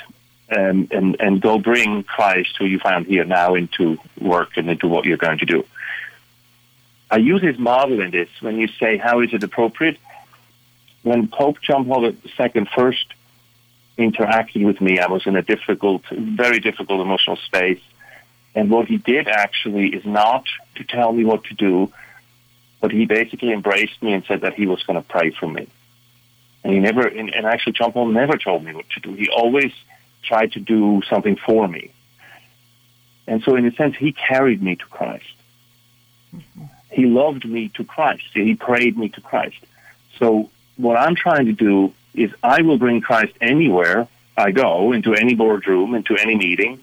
Um, 0.56 0.88
and 0.92 1.16
and 1.20 1.42
go 1.42 1.58
bring 1.58 2.04
Christ, 2.04 2.56
who 2.58 2.66
you 2.66 2.80
found 2.80 3.08
here 3.08 3.26
now, 3.26 3.56
into 3.56 3.98
work 4.20 4.58
and 4.58 4.70
into 4.70 4.88
what 4.88 5.06
you're 5.06 5.18
going 5.18 5.40
to 5.40 5.46
do. 5.46 5.66
I 7.16 7.20
use 7.20 7.42
his 7.42 7.58
model 7.58 8.02
in 8.02 8.12
this 8.12 8.28
when 8.42 8.58
you 8.58 8.68
say, 8.78 8.98
how 8.98 9.22
is 9.22 9.34
it 9.34 9.42
appropriate? 9.42 9.98
When 11.04 11.30
Pope 11.30 11.62
John 11.62 11.86
Paul 11.86 12.08
II 12.08 12.68
first 12.76 13.06
interacted 13.98 14.66
with 14.66 14.82
me, 14.82 15.00
I 15.00 15.08
was 15.08 15.26
in 15.26 15.38
a 15.38 15.42
difficult, 15.42 16.02
very 16.10 16.60
difficult 16.60 17.00
emotional 17.00 17.38
space. 17.38 17.80
And 18.54 18.70
what 18.70 18.90
he 18.90 18.98
did 18.98 19.30
actually 19.30 19.96
is 19.96 20.06
not 20.06 20.44
to 20.76 20.84
tell 20.84 21.14
me 21.14 21.24
what 21.24 21.46
to 21.46 21.54
do, 21.54 21.90
but 22.82 22.92
he 22.92 23.06
basically 23.06 23.54
embraced 23.54 24.04
me 24.04 24.12
and 24.12 24.26
said 24.26 24.42
that 24.42 24.56
he 24.56 24.66
was 24.66 24.84
going 24.84 25.02
to 25.02 25.08
pray 25.08 25.30
for 25.30 25.48
me. 25.48 25.70
And 26.66 26.74
he 26.74 26.80
never, 26.80 27.08
and, 27.08 27.34
actually 27.34 27.74
John 27.80 27.94
Paul 27.94 28.08
never 28.08 28.38
told 28.38 28.66
me 28.66 28.74
what 28.74 28.90
to 28.90 29.00
do. 29.00 29.14
He 29.14 29.30
always 29.30 29.72
tried 30.22 30.52
to 30.52 30.60
do 30.60 31.02
something 31.10 31.38
for 31.38 31.66
me. 31.66 31.94
And 33.26 33.42
so 33.44 33.56
in 33.56 33.66
a 33.66 33.72
sense, 33.72 33.96
he 33.96 34.12
carried 34.12 34.62
me 34.62 34.76
to 34.76 34.86
Christ. 34.88 35.34
Mm-hmm 36.36 36.66
he 36.96 37.06
loved 37.06 37.44
me 37.44 37.68
to 37.76 37.84
Christ. 37.84 38.24
He 38.34 38.56
prayed 38.56 38.98
me 38.98 39.10
to 39.10 39.22
Christ. 39.22 39.58
So 40.18 40.50
what 40.78 40.96
I'm 40.96 41.14
trying 41.14 41.46
to 41.48 41.52
do 41.52 41.94
is 42.14 42.32
I 42.42 42.62
will 42.62 42.78
bring 42.78 43.02
Christ 43.02 43.34
anywhere 43.42 44.08
I 44.38 44.52
go, 44.52 44.94
into 44.94 45.14
any 45.14 45.36
boardroom, 45.36 45.94
into 45.94 46.16
any 46.16 46.36
meeting, 46.36 46.80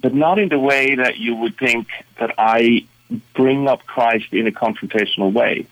but 0.00 0.14
not 0.14 0.38
in 0.38 0.48
the 0.48 0.58
way 0.58 0.94
that 0.94 1.18
you 1.18 1.36
would 1.36 1.58
think 1.58 1.88
that 2.18 2.34
I 2.38 2.86
bring 3.34 3.68
up 3.68 3.84
Christ 3.86 4.32
in 4.32 4.46
a 4.46 4.50
confrontational 4.50 5.30
way. 5.30 5.66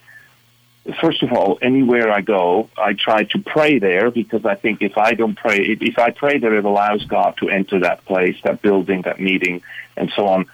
first 1.01 1.23
of 1.23 1.33
all, 1.33 1.59
anywhere 1.63 2.11
I 2.11 2.21
go, 2.21 2.69
I 2.77 2.93
try 2.93 3.25
to 3.25 3.39
pray 3.39 3.79
there 3.79 4.11
because 4.11 4.45
I 4.45 4.55
think 4.55 4.83
if 4.83 4.99
I 4.99 5.15
don't 5.15 5.37
pray, 5.37 5.59
if 5.59 5.99
I 5.99 6.11
pray 6.11 6.39
there, 6.39 6.55
it 6.57 6.65
allows 6.65 7.05
God 7.05 7.37
to 7.39 7.49
enter 7.49 7.81
that 7.81 8.05
place, 8.05 8.37
that 8.45 8.61
building, 8.61 9.03
that 9.03 9.19
meeting, 9.19 9.63
and 9.97 10.11
so 10.15 10.27
on. 10.27 10.47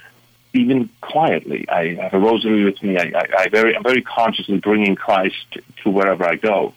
Even 0.56 0.88
quietly, 1.00 1.68
I 1.68 1.94
have 2.00 2.14
a 2.14 2.18
rosary 2.18 2.64
with 2.64 2.82
me. 2.82 2.96
I, 2.96 3.12
I, 3.14 3.24
I 3.42 3.48
very, 3.48 3.76
I'm 3.76 3.82
very 3.82 4.02
consciously 4.02 4.58
bringing 4.58 4.96
Christ 4.96 5.58
to 5.82 5.90
wherever 5.90 6.24
I 6.24 6.36
go. 6.36 6.72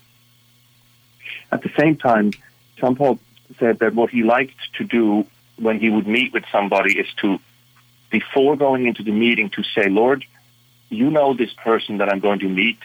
At 1.51 1.63
the 1.63 1.71
same 1.79 1.95
time, 1.95 2.31
John 2.77 2.95
Paul 2.95 3.19
said 3.57 3.79
that 3.79 3.95
what 3.95 4.09
he 4.09 4.23
liked 4.23 4.59
to 4.77 4.83
do 4.83 5.25
when 5.57 5.79
he 5.79 5.89
would 5.89 6.07
meet 6.07 6.33
with 6.33 6.43
somebody 6.51 6.97
is 6.99 7.07
to, 7.21 7.39
before 8.09 8.55
going 8.55 8.85
into 8.85 9.03
the 9.03 9.11
meeting, 9.11 9.49
to 9.51 9.63
say, 9.63 9.89
Lord, 9.89 10.25
you 10.89 11.09
know 11.09 11.33
this 11.33 11.53
person 11.53 11.99
that 11.99 12.09
I'm 12.09 12.19
going 12.19 12.39
to 12.39 12.49
meet, 12.49 12.79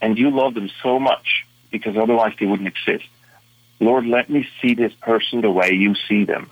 and 0.00 0.16
you 0.18 0.30
love 0.30 0.54
them 0.54 0.70
so 0.82 0.98
much 0.98 1.44
because 1.70 1.96
otherwise 1.96 2.32
they 2.38 2.46
wouldn't 2.46 2.68
exist. 2.68 3.08
Lord, 3.78 4.06
let 4.06 4.30
me 4.30 4.48
see 4.60 4.74
this 4.74 4.92
person 4.94 5.40
the 5.40 5.50
way 5.50 5.72
you 5.72 5.94
see 6.08 6.24
them, 6.24 6.50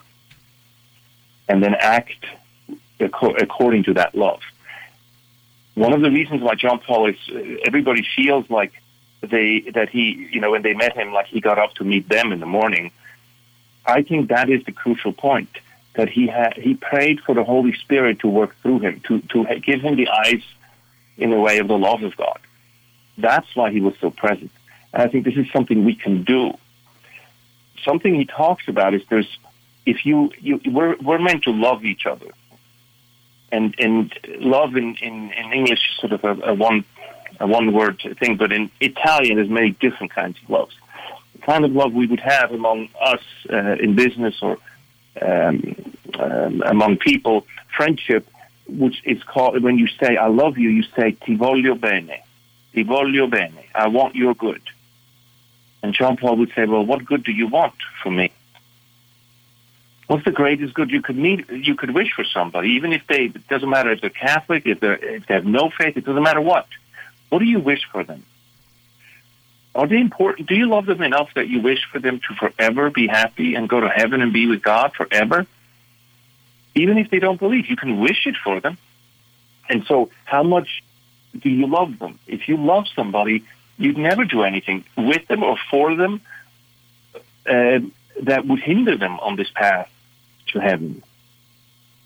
and 1.49 1.63
then 1.63 1.75
act 1.75 2.25
according 3.01 3.85
to 3.85 3.95
that 3.95 4.15
love. 4.15 4.41
One 5.75 5.93
of 5.93 6.01
the 6.01 6.11
reasons 6.11 6.43
why 6.43 6.55
John 6.57 6.81
Paul 6.81 7.07
is, 7.07 7.17
everybody 7.65 8.07
feels 8.17 8.51
like 8.51 8.73
they 9.21 9.61
that 9.75 9.89
he, 9.89 10.29
you 10.33 10.41
know, 10.41 10.51
when 10.51 10.63
they 10.63 10.75
met 10.75 10.97
him, 10.97 11.13
like 11.13 11.27
he 11.27 11.41
got 11.41 11.59
up 11.59 11.75
to 11.75 11.85
meet 11.85 12.09
them 12.09 12.33
in 12.33 12.41
the 12.41 12.47
morning. 12.47 12.91
I 13.87 14.03
think 14.03 14.29
that 14.29 14.51
is 14.51 14.65
the 14.65 14.73
crucial 14.73 15.13
point 15.13 15.49
that 15.95 16.09
he 16.09 16.27
had. 16.27 16.55
He 16.55 16.75
prayed 16.75 17.21
for 17.21 17.35
the 17.35 17.45
Holy 17.45 17.75
Spirit 17.75 18.21
to 18.21 18.29
work 18.29 18.57
through 18.63 18.81
him, 18.81 19.01
to 19.07 19.21
to 19.21 19.45
give 19.61 19.81
him 19.81 19.97
the 19.97 20.09
eyes 20.09 20.43
in 21.17 21.31
the 21.31 21.39
way 21.39 21.59
of 21.59 21.69
the 21.69 21.79
love 21.79 22.03
of 22.03 22.17
God. 22.17 22.39
That's 23.17 23.55
why 23.57 23.71
he 23.71 23.81
was 23.81 23.95
so 24.01 24.11
present. 24.11 24.51
And 24.93 25.03
I 25.03 25.09
think 25.09 25.25
this 25.25 25.37
is 25.37 25.51
something 25.53 25.85
we 25.85 25.95
can 25.95 26.23
do. 26.23 26.57
Something 27.85 28.15
he 28.15 28.25
talks 28.25 28.69
about 28.69 28.95
is 28.95 29.03
there's 29.09 29.39
if 29.87 30.05
you, 30.05 30.31
you 30.41 30.61
we're 30.67 30.97
we're 30.97 31.19
meant 31.19 31.45
to 31.45 31.51
love 31.51 31.85
each 31.85 32.07
other. 32.07 32.31
And 33.51 33.75
and 33.79 34.13
love 34.41 34.77
in, 34.77 34.97
in, 34.97 35.33
in 35.33 35.53
English 35.53 35.81
is 35.91 36.01
sort 36.01 36.13
of 36.13 36.25
a, 36.25 36.51
a 36.51 36.55
one 36.55 36.85
a 37.41 37.47
one 37.47 37.73
word 37.73 38.01
thing, 38.19 38.37
but 38.37 38.53
in 38.53 38.71
Italian 38.81 39.37
there's 39.37 39.49
many 39.49 39.71
different 39.71 40.13
kinds 40.13 40.37
of 40.43 40.51
loves. 40.51 40.75
The 41.35 41.39
kind 41.43 41.65
of 41.65 41.73
love 41.73 41.93
we 41.95 42.07
would 42.07 42.21
have 42.21 42.53
among 42.53 42.89
us 43.01 43.23
uh, 43.51 43.77
in 43.81 43.95
business 43.95 44.35
or 44.43 44.59
um, 45.23 45.75
um, 46.19 46.63
among 46.67 46.99
people, 46.99 47.47
friendship, 47.77 48.29
which 48.67 49.01
is 49.05 49.23
called 49.23 49.63
when 49.63 49.79
you 49.79 49.89
say 50.01 50.17
"I 50.17 50.27
love 50.27 50.59
you," 50.59 50.69
you 50.69 50.85
say 50.97 51.13
"Ti 51.13 51.37
voglio 51.37 51.81
bene," 51.81 52.23
"Ti 52.75 52.85
voglio 52.85 53.31
bene." 53.31 53.65
I 53.75 53.89
want 53.89 54.15
your 54.15 54.35
good. 54.35 54.63
And 55.83 55.95
Jean 55.95 56.17
Paul 56.17 56.37
would 56.37 56.53
say, 56.55 56.67
"Well, 56.67 56.85
what 56.85 57.05
good 57.05 57.23
do 57.25 57.33
you 57.33 57.47
want 57.47 57.75
from 58.03 58.17
me?" 58.17 58.31
What's 60.09 60.25
the 60.25 60.33
greatest 60.33 60.73
good 60.73 60.91
you 60.91 61.03
could 61.03 61.19
need? 61.19 61.51
You 61.51 61.75
could 61.75 61.95
wish 61.95 62.15
for 62.15 62.25
somebody, 62.25 62.71
even 62.71 62.95
if 62.95 63.07
they. 63.07 63.25
It 63.25 63.47
doesn't 63.47 63.69
matter 63.69 63.93
if 63.93 64.01
they're 64.01 64.09
Catholic, 64.09 64.65
if 64.65 64.81
they 64.81 64.89
if 64.89 65.27
they 65.27 65.35
have 65.35 65.45
no 65.45 65.69
faith. 65.69 65.99
It 65.99 66.07
doesn't 66.07 66.23
matter 66.23 66.41
what. 66.41 66.67
What 67.29 67.41
do 67.41 67.45
you 67.45 67.61
wish 67.61 67.85
for 67.93 68.03
them? 68.05 68.25
Are 69.75 69.87
they 69.87 70.01
important? 70.01 70.49
Do 70.49 70.55
you 70.55 70.67
love 70.67 70.87
them 70.87 71.03
enough 71.03 71.35
that 71.35 71.49
you 71.49 71.61
wish 71.61 71.85
for 71.93 71.99
them 71.99 72.21
to 72.27 72.35
forever 72.35 72.89
be 72.89 73.07
happy 73.07 73.55
and 73.55 73.69
go 73.69 73.81
to 73.81 73.89
heaven 73.89 74.23
and 74.23 74.33
be 74.33 74.47
with 74.47 74.63
God 74.63 74.95
forever? 74.95 75.47
Even 76.75 76.97
if 76.97 77.11
they 77.11 77.19
don't 77.19 77.39
believe, 77.39 77.69
you 77.69 77.77
can 77.77 78.01
wish 78.01 78.27
it 78.27 78.37
for 78.43 78.61
them. 78.61 78.79
And 79.69 79.85
so, 79.85 80.09
how 80.25 80.43
much 80.43 80.83
do 81.39 81.51
you 81.51 81.67
love 81.67 81.99
them? 81.99 82.19
If 82.27 82.49
you 82.49 82.57
love 82.57 82.87
somebody, 82.97 83.45
you'd 83.77 83.99
never 83.99 84.25
do 84.25 84.43
anything 84.43 84.85
with 84.97 85.29
them 85.29 85.43
or 85.43 85.59
for 85.71 85.95
them 85.95 86.23
uh, 87.47 87.81
that 88.23 88.47
would 88.47 88.61
hinder 88.61 88.97
them 88.97 89.21
on 89.21 89.37
this 89.37 89.51
path 89.51 89.91
to 90.53 90.61
heaven. 90.61 91.03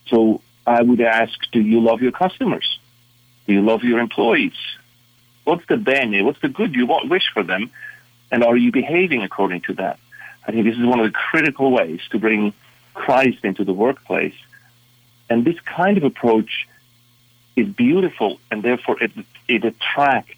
So, 0.09 0.41
I 0.67 0.83
would 0.83 1.01
ask, 1.01 1.33
do 1.51 1.61
you 1.61 1.81
love 1.81 2.03
your 2.03 2.13
customers? 2.13 2.79
Do 3.47 3.53
you 3.53 3.63
love 3.63 3.83
your 3.83 3.99
employees? 3.99 4.55
What's 5.45 5.67
the 5.67 5.77
bene? 5.77 6.23
What's 6.23 6.41
the 6.41 6.49
good 6.49 6.75
you 6.75 6.87
want, 6.87 7.11
wish 7.11 7.31
for 7.35 7.43
them? 7.43 7.71
And 8.31 8.45
are 8.45 8.57
you 8.57 8.71
behaving 8.71 9.23
according 9.23 9.63
to 9.63 9.75
that? 9.75 9.99
I 10.47 10.53
think 10.53 10.65
this 10.65 10.77
is 10.77 10.87
one 10.87 11.01
of 11.01 11.07
the 11.07 11.13
critical 11.13 11.71
ways 11.71 12.01
to 12.11 12.19
bring 12.19 12.53
Christ 12.95 13.45
into 13.45 13.65
the 13.65 13.73
workplace. 13.73 14.35
And 15.29 15.45
this 15.45 15.59
kind 15.61 15.97
of 15.97 16.05
approach 16.05 16.69
is 17.57 17.69
beautiful, 17.69 18.39
and 18.51 18.63
therefore 18.63 19.03
it, 19.03 19.13
it 19.49 19.65
attracts 19.65 20.35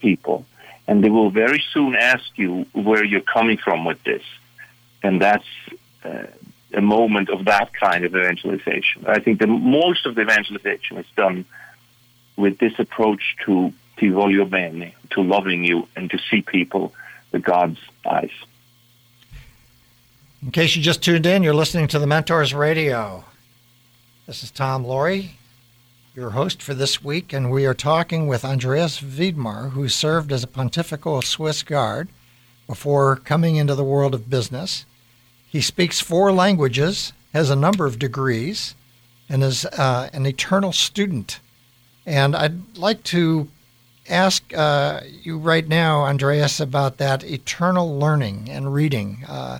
people. 0.00 0.46
And 0.86 1.02
they 1.02 1.10
will 1.10 1.30
very 1.30 1.62
soon 1.72 1.94
ask 1.94 2.24
you 2.36 2.66
where 2.72 3.04
you're 3.04 3.20
coming 3.20 3.58
from 3.58 3.84
with 3.84 4.02
this. 4.02 4.22
And 5.02 5.20
that's 5.20 5.46
uh, 6.04 6.24
a 6.74 6.80
moment 6.80 7.28
of 7.28 7.44
that 7.46 7.72
kind 7.74 8.04
of 8.04 8.14
evangelization. 8.14 9.04
I 9.06 9.20
think 9.20 9.38
the 9.38 9.46
most 9.46 10.06
of 10.06 10.14
the 10.14 10.22
evangelization 10.22 10.98
is 10.98 11.06
done 11.16 11.44
with 12.36 12.58
this 12.58 12.72
approach 12.78 13.36
to 13.44 13.72
ti 13.98 14.08
voglio 14.08 14.48
bene, 14.48 14.94
to 15.10 15.22
loving 15.22 15.64
you 15.64 15.86
and 15.96 16.10
to 16.10 16.18
see 16.18 16.42
people 16.42 16.92
with 17.30 17.42
God's 17.42 17.78
eyes. 18.06 18.30
In 20.42 20.50
case 20.50 20.74
you 20.74 20.82
just 20.82 21.02
tuned 21.02 21.26
in, 21.26 21.42
you're 21.42 21.54
listening 21.54 21.86
to 21.88 21.98
the 21.98 22.06
Mentors 22.06 22.52
Radio. 22.52 23.24
This 24.26 24.42
is 24.42 24.50
Tom 24.50 24.84
Loarie, 24.84 25.32
your 26.16 26.30
host 26.30 26.62
for 26.62 26.74
this 26.74 27.02
week, 27.02 27.32
and 27.32 27.50
we 27.50 27.64
are 27.64 27.74
talking 27.74 28.26
with 28.26 28.44
Andreas 28.44 29.00
Widmer, 29.00 29.70
who 29.70 29.88
served 29.88 30.32
as 30.32 30.42
a 30.42 30.48
pontifical 30.48 31.22
Swiss 31.22 31.62
guard 31.62 32.08
before 32.66 33.16
coming 33.16 33.56
into 33.56 33.74
the 33.74 33.84
world 33.84 34.14
of 34.14 34.30
business. 34.30 34.84
He 35.52 35.60
speaks 35.60 36.00
four 36.00 36.32
languages, 36.32 37.12
has 37.34 37.50
a 37.50 37.56
number 37.56 37.84
of 37.84 37.98
degrees, 37.98 38.74
and 39.28 39.42
is 39.42 39.66
uh, 39.66 40.08
an 40.14 40.24
eternal 40.24 40.72
student. 40.72 41.40
And 42.06 42.34
I'd 42.34 42.78
like 42.78 43.02
to 43.04 43.48
ask 44.08 44.42
uh, 44.56 45.00
you 45.04 45.36
right 45.36 45.68
now, 45.68 46.04
Andreas, 46.04 46.58
about 46.58 46.96
that 46.96 47.22
eternal 47.22 47.98
learning 47.98 48.48
and 48.48 48.72
reading. 48.72 49.24
Uh, 49.28 49.58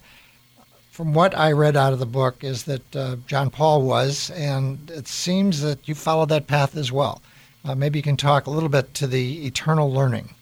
from 0.91 1.13
what 1.13 1.37
I 1.37 1.53
read 1.53 1.77
out 1.77 1.93
of 1.93 1.99
the 1.99 2.07
book, 2.07 2.43
is 2.43 2.65
that 2.65 2.97
uh, 2.97 3.17
John 3.27 3.51
Paul 3.51 3.83
was, 3.83 4.31
and 4.31 4.91
it 4.91 5.07
seems 5.07 5.61
that 5.61 5.87
you 5.87 5.95
followed 5.95 6.31
that 6.31 6.47
path 6.47 6.75
as 6.75 6.91
well. 6.91 7.21
Uh, 7.67 7.75
maybe 7.75 7.99
you 7.99 8.03
can 8.03 8.17
talk 8.17 8.47
a 8.47 8.51
little 8.51 8.71
bit 8.71 8.95
to 8.95 9.07
the 9.07 9.47
eternal 9.47 9.93
learning. 9.93 10.35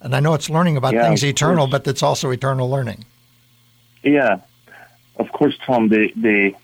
And 0.00 0.16
I 0.16 0.20
know 0.20 0.34
it's 0.34 0.50
learning 0.50 0.76
about 0.76 0.94
yeah, 0.94 1.06
things 1.06 1.24
eternal, 1.24 1.68
but 1.68 1.86
it's 1.86 2.02
also 2.02 2.30
eternal 2.30 2.68
learning. 2.68 3.04
Yeah, 4.02 4.40
of 5.16 5.32
course, 5.32 5.56
Tom. 5.66 5.88
The 5.88 6.12
the 6.16 6.54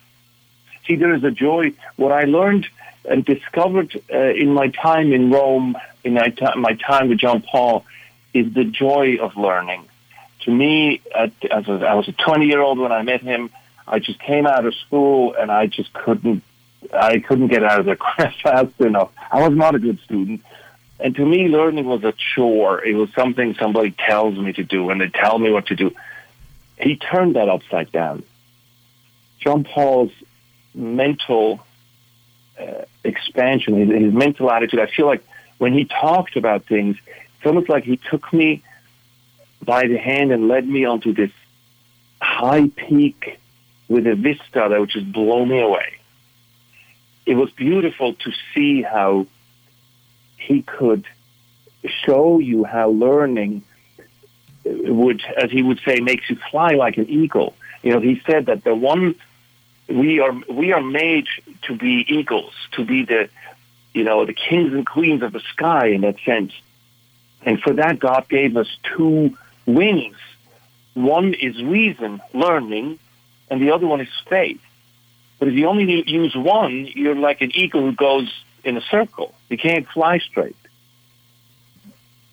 see, 0.87 0.97
there 0.97 1.15
is 1.15 1.25
a 1.25 1.31
joy. 1.31 1.73
What 1.97 2.13
I 2.13 2.25
learned 2.25 2.67
and 3.05 3.25
discovered 3.25 4.01
uh, 4.13 4.19
in 4.19 4.53
my 4.53 4.69
time 4.69 5.13
in 5.13 5.31
Rome 5.31 5.77
in 6.05 6.15
my, 6.15 6.29
t- 6.29 6.47
my 6.57 6.75
time 6.75 7.09
with 7.09 7.19
John 7.19 7.43
Paul 7.43 7.85
is 8.33 8.53
the 8.53 8.65
joy 8.65 9.17
of 9.21 9.37
learning. 9.37 9.89
To 10.43 10.51
me, 10.51 11.01
at, 11.15 11.33
as 11.51 11.67
a, 11.69 11.73
I 11.87 11.95
was 11.95 12.09
a 12.09 12.13
20 12.13 12.47
year 12.47 12.61
old 12.61 12.79
when 12.79 12.93
I 12.93 13.03
met 13.03 13.23
him, 13.23 13.51
I 13.87 13.99
just 13.99 14.19
came 14.21 14.47
out 14.47 14.67
of 14.67 14.75
school 14.75 15.35
and 15.39 15.51
I 15.51 15.67
just 15.67 15.93
couldn't, 15.93 16.43
I 16.93 17.19
couldn't 17.21 17.49
get 17.49 17.65
out 17.65 17.81
of 17.81 17.87
the 17.87 17.97
class 17.97 18.35
fast 18.43 18.79
enough. 18.81 19.11
I 19.31 19.47
was 19.47 19.57
not 19.57 19.75
a 19.75 19.79
good 19.79 19.99
student. 20.01 20.43
And 21.01 21.15
to 21.17 21.27
me, 21.27 21.49
learning 21.49 21.87
was 21.87 22.05
a 22.05 22.13
chore. 22.13 22.85
It 22.85 22.95
was 22.95 23.09
something 23.15 23.55
somebody 23.55 23.91
tells 23.93 24.39
me 24.39 24.53
to 24.53 24.63
do 24.63 24.91
and 24.91 25.01
they 25.01 25.09
tell 25.09 25.39
me 25.39 25.51
what 25.51 25.67
to 25.67 25.77
do. 25.77 25.95
He 26.79 26.97
turned 26.97 27.37
that 27.37 27.49
upside 27.49 27.93
down. 27.93 28.25
John 29.41 29.65
Paul's 29.65 30.13
mental 30.75 31.61
uh, 32.59 32.85
expansion, 33.05 33.79
his, 33.79 34.03
his 34.03 34.13
mental 34.13 34.51
attitude, 34.51 34.81
I 34.81 34.87
feel 34.87 35.07
like 35.07 35.25
when 35.59 35.73
he 35.73 35.85
talked 35.85 36.37
about 36.37 36.65
things, 36.67 36.97
it's 37.07 37.47
almost 37.47 37.69
like 37.69 37.85
he 37.85 37.97
took 37.97 38.33
me 38.33 38.63
by 39.63 39.87
the 39.87 39.99
hand 39.99 40.33
and 40.33 40.49
led 40.49 40.67
me 40.67 40.85
onto 40.85 41.13
this 41.13 41.31
high 42.21 42.69
peak 42.69 43.39
with 43.89 44.07
a 44.07 44.15
vista 44.15 44.67
that 44.69 44.81
would 44.81 44.91
just 44.91 45.11
blow 45.13 45.45
me 45.45 45.61
away. 45.61 45.95
It 47.27 47.35
was 47.35 47.51
beautiful 47.51 48.15
to 48.15 48.33
see 48.55 48.83
how 48.83 49.27
he 50.37 50.63
could 50.63 51.05
show 52.05 52.39
you 52.39 52.65
how 52.65 52.91
learning 52.91 53.63
would, 54.65 55.23
as 55.37 55.51
he 55.51 55.63
would 55.63 55.81
say, 55.85 56.01
makes 56.01 56.29
you 56.31 56.37
fly 56.51 56.73
like 56.73 56.97
an 56.97 57.09
eagle. 57.09 57.55
You 57.83 57.93
know, 57.93 58.01
he 58.01 58.23
said 58.27 58.47
that 58.47 58.65
the 58.65 58.75
one 58.75 59.15
we 59.89 60.21
are 60.21 60.33
we 60.49 60.73
are 60.73 60.83
made 60.83 61.27
to 61.63 61.77
be 61.77 62.05
eagles, 62.09 62.53
to 62.73 62.85
be 62.85 63.05
the 63.05 63.29
you 63.93 64.03
know, 64.03 64.25
the 64.25 64.35
kings 64.35 64.73
and 64.73 64.85
queens 64.85 65.23
of 65.23 65.33
the 65.33 65.41
sky 65.53 65.89
in 65.89 66.01
that 66.03 66.17
sense. 66.25 66.53
And 67.47 67.61
for 67.61 67.73
that, 67.75 68.01
God 68.01 68.27
gave 68.29 68.57
us 68.57 68.67
two 68.97 69.37
wings. 69.67 70.17
One 70.95 71.35
is 71.35 71.63
reason, 71.63 72.21
learning, 72.33 72.99
and 73.51 73.63
the 73.63 73.71
other 73.71 73.87
one 73.87 74.01
is 74.01 74.09
faith. 74.29 74.61
But 75.39 75.49
if 75.49 75.55
you 75.55 75.67
only 75.69 76.11
use 76.11 76.35
one, 76.35 76.87
you're 76.95 77.15
like 77.15 77.41
an 77.41 77.53
eagle 77.55 77.83
who 77.83 77.93
goes 77.93 78.33
in 78.65 78.77
a 78.77 78.81
circle. 78.81 79.35
You 79.49 79.59
can't 79.59 79.87
fly 79.89 80.19
straight. 80.19 80.57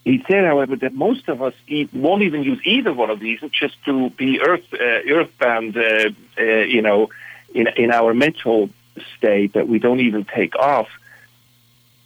He 0.04 0.24
said, 0.28 0.44
however, 0.44 0.74
that 0.76 0.94
most 0.94 1.28
of 1.28 1.42
us 1.42 1.54
won't 1.92 2.22
even 2.22 2.42
use 2.42 2.60
either 2.64 2.92
one 2.92 3.10
of 3.10 3.20
these 3.20 3.40
just 3.52 3.76
to 3.84 4.10
be 4.10 4.40
earth 4.40 4.66
uh, 4.72 5.00
earthbound, 5.08 5.76
uh, 5.76 6.10
uh, 6.38 6.42
you 6.42 6.82
know, 6.82 7.10
in 7.54 7.68
in 7.76 7.92
our 7.92 8.12
mental 8.12 8.70
state 9.16 9.52
that 9.52 9.68
we 9.68 9.78
don't 9.78 10.00
even 10.00 10.24
take 10.24 10.56
off. 10.56 10.88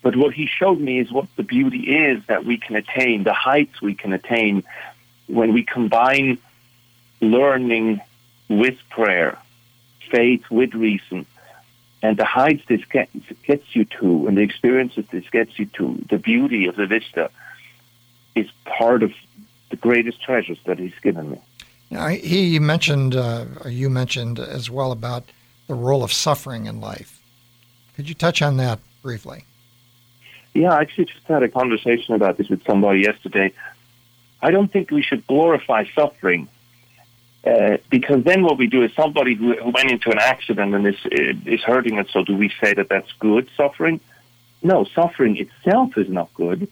But 0.03 0.15
what 0.15 0.35
he 0.35 0.47
showed 0.47 0.79
me 0.79 1.01
is 1.01 1.11
what 1.11 1.27
the 1.37 1.43
beauty 1.43 1.97
is 1.97 2.23
that 2.27 2.45
we 2.45 2.59
can 2.59 2.77
attain, 2.77 3.25
the 3.25 3.33
heights 3.33 3.81
we 3.81 3.95
can 3.95 4.13
attain 4.13 4.63
when 5.27 5.53
we 5.53 5.65
combine 5.65 6.39
learning 7.21 8.01
with 8.49 8.77
prayer, 8.91 9.39
faith 10.11 10.45
with 10.51 10.75
reason, 10.75 11.27
and 12.03 12.17
the 12.17 12.25
heights 12.25 12.63
this 12.69 12.85
gets 12.85 13.75
you 13.75 13.85
to, 13.99 14.29
and 14.29 14.37
the 14.37 14.43
experiences 14.43 15.07
this 15.11 15.29
gets 15.31 15.59
you 15.59 15.67
to, 15.67 16.05
the 16.09 16.19
beauty 16.19 16.67
of 16.67 16.77
the 16.77 16.87
vista 16.87 17.31
is 18.37 18.49
part 18.65 19.03
of 19.03 19.13
the 19.71 19.77
greatest 19.77 20.23
treasures 20.23 20.59
that 20.67 20.79
he's 20.79 20.95
given 21.03 21.31
me. 21.31 21.41
Now, 21.91 22.09
he 22.09 22.59
mentioned, 22.59 23.17
uh, 23.17 23.47
you 23.67 23.91
mentioned 23.91 24.39
as 24.39 24.71
well, 24.71 24.93
about 24.93 25.25
the 25.67 25.75
role 25.75 26.05
of 26.05 26.13
suffering 26.13 26.67
in 26.67 26.81
life. 26.81 27.21
Could 27.95 28.09
you 28.09 28.15
touch 28.15 28.43
on 28.43 28.57
that 28.59 28.79
briefly? 29.03 29.45
Yeah, 30.55 30.73
I 30.73 30.81
actually 30.83 31.07
just 31.07 31.25
had 31.27 31.43
a 31.43 31.49
conversation 31.49 32.15
about 32.15 32.37
this 32.39 32.49
with 32.49 32.65
somebody 32.65 33.01
yesterday. 33.01 33.53
I 34.43 34.51
don't 34.51 34.71
think 34.73 34.91
we 34.91 35.03
should 35.03 35.27
glorify 35.27 35.85
suffering 35.95 36.49
uh, 37.47 37.77
because 37.91 38.25
then 38.25 38.43
what 38.43 38.59
we 38.59 38.67
do 38.67 38.83
is 38.83 38.93
somebody 38.95 39.35
who, 39.35 39.55
who 39.55 39.71
went 39.71 39.91
into 39.91 40.11
an 40.11 40.19
accident 40.19 40.75
and 40.75 40.87
is 40.87 40.97
is 41.47 41.61
hurting 41.61 41.99
us. 41.99 42.09
So 42.13 42.25
do 42.25 42.37
we 42.37 42.51
say 42.61 42.75
that 42.75 42.89
that's 42.89 43.13
good 43.21 43.49
suffering? 43.57 44.01
No, 44.63 44.85
suffering 44.85 45.37
itself 45.37 45.97
is 45.97 46.09
not 46.09 46.33
good. 46.35 46.69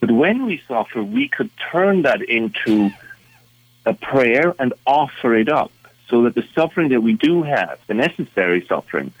But 0.00 0.10
when 0.10 0.46
we 0.46 0.62
suffer, 0.68 1.02
we 1.02 1.28
could 1.28 1.50
turn 1.70 2.02
that 2.02 2.22
into 2.22 2.90
a 3.84 3.94
prayer 3.94 4.54
and 4.58 4.74
offer 4.86 5.34
it 5.34 5.48
up, 5.48 5.72
so 6.08 6.22
that 6.22 6.34
the 6.34 6.44
suffering 6.54 6.90
that 6.90 7.00
we 7.00 7.14
do 7.14 7.42
have, 7.42 7.78
the 7.86 7.94
necessary 7.94 8.64
suffering, 8.66 9.12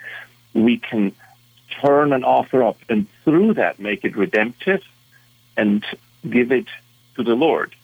we 0.54 0.78
can 0.78 1.12
turn 1.80 2.12
and 2.12 2.24
offer 2.24 2.62
up, 2.62 2.78
and 2.88 3.06
through 3.24 3.54
that 3.54 3.78
make 3.78 4.04
it 4.04 4.16
redemptive 4.16 4.82
and 5.56 5.84
give 6.28 6.52
it 6.52 6.66
to 7.16 7.22
the 7.22 7.34
Lord. 7.34 7.74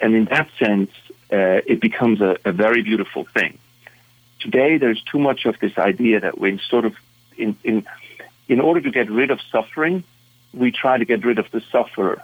And 0.00 0.14
in 0.14 0.24
that 0.26 0.48
sense, 0.58 0.90
uh, 1.32 1.60
it 1.66 1.80
becomes 1.80 2.20
a, 2.20 2.36
a, 2.44 2.52
very 2.52 2.82
beautiful 2.82 3.24
thing. 3.24 3.58
Today, 4.40 4.78
there's 4.78 5.02
too 5.02 5.18
much 5.18 5.44
of 5.44 5.58
this 5.60 5.76
idea 5.78 6.20
that 6.20 6.38
we 6.38 6.58
sort 6.58 6.84
of, 6.84 6.94
in, 7.36 7.56
in, 7.62 7.86
in 8.48 8.60
order 8.60 8.80
to 8.80 8.90
get 8.90 9.10
rid 9.10 9.30
of 9.30 9.40
suffering, 9.52 10.02
we 10.52 10.72
try 10.72 10.98
to 10.98 11.04
get 11.04 11.24
rid 11.24 11.38
of 11.38 11.50
the 11.50 11.62
sufferer. 11.70 12.22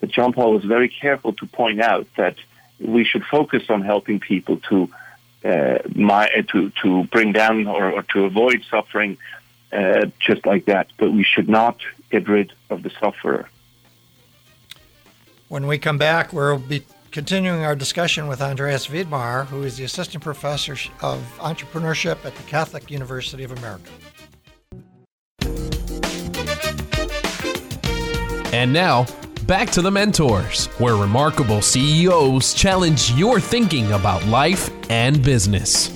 But 0.00 0.10
John 0.10 0.32
Paul 0.32 0.54
was 0.54 0.64
very 0.64 0.88
careful 0.88 1.32
to 1.34 1.46
point 1.46 1.80
out 1.80 2.06
that 2.16 2.36
we 2.78 3.04
should 3.04 3.24
focus 3.24 3.64
on 3.68 3.82
helping 3.82 4.18
people 4.20 4.56
to 4.70 4.88
uh, 5.44 5.78
my, 5.94 6.28
to 6.52 6.70
to 6.82 7.04
bring 7.04 7.32
down 7.32 7.66
or, 7.66 7.92
or 7.92 8.02
to 8.14 8.24
avoid 8.24 8.62
suffering, 8.70 9.16
uh, 9.72 10.06
just 10.18 10.44
like 10.44 10.66
that. 10.66 10.88
But 10.98 11.12
we 11.12 11.24
should 11.24 11.48
not 11.48 11.78
get 12.10 12.28
rid 12.28 12.52
of 12.68 12.82
the 12.82 12.90
sufferer. 13.00 13.48
When 15.48 15.66
we 15.66 15.78
come 15.78 15.98
back, 15.98 16.32
we'll 16.32 16.58
be 16.58 16.84
continuing 17.10 17.64
our 17.64 17.74
discussion 17.74 18.28
with 18.28 18.40
Andreas 18.40 18.86
Widmer, 18.86 19.46
who 19.46 19.62
is 19.64 19.76
the 19.76 19.84
assistant 19.84 20.22
professor 20.22 20.76
of 21.00 21.20
entrepreneurship 21.38 22.24
at 22.24 22.34
the 22.36 22.42
Catholic 22.44 22.90
University 22.90 23.42
of 23.42 23.52
America. 23.52 23.90
And 28.52 28.72
now, 28.72 29.06
back 29.50 29.68
to 29.68 29.82
the 29.82 29.90
mentors, 29.90 30.66
where 30.78 30.94
remarkable 30.94 31.60
CEOs 31.60 32.54
challenge 32.54 33.10
your 33.14 33.40
thinking 33.40 33.90
about 33.90 34.24
life 34.26 34.70
and 34.88 35.24
business. 35.24 35.88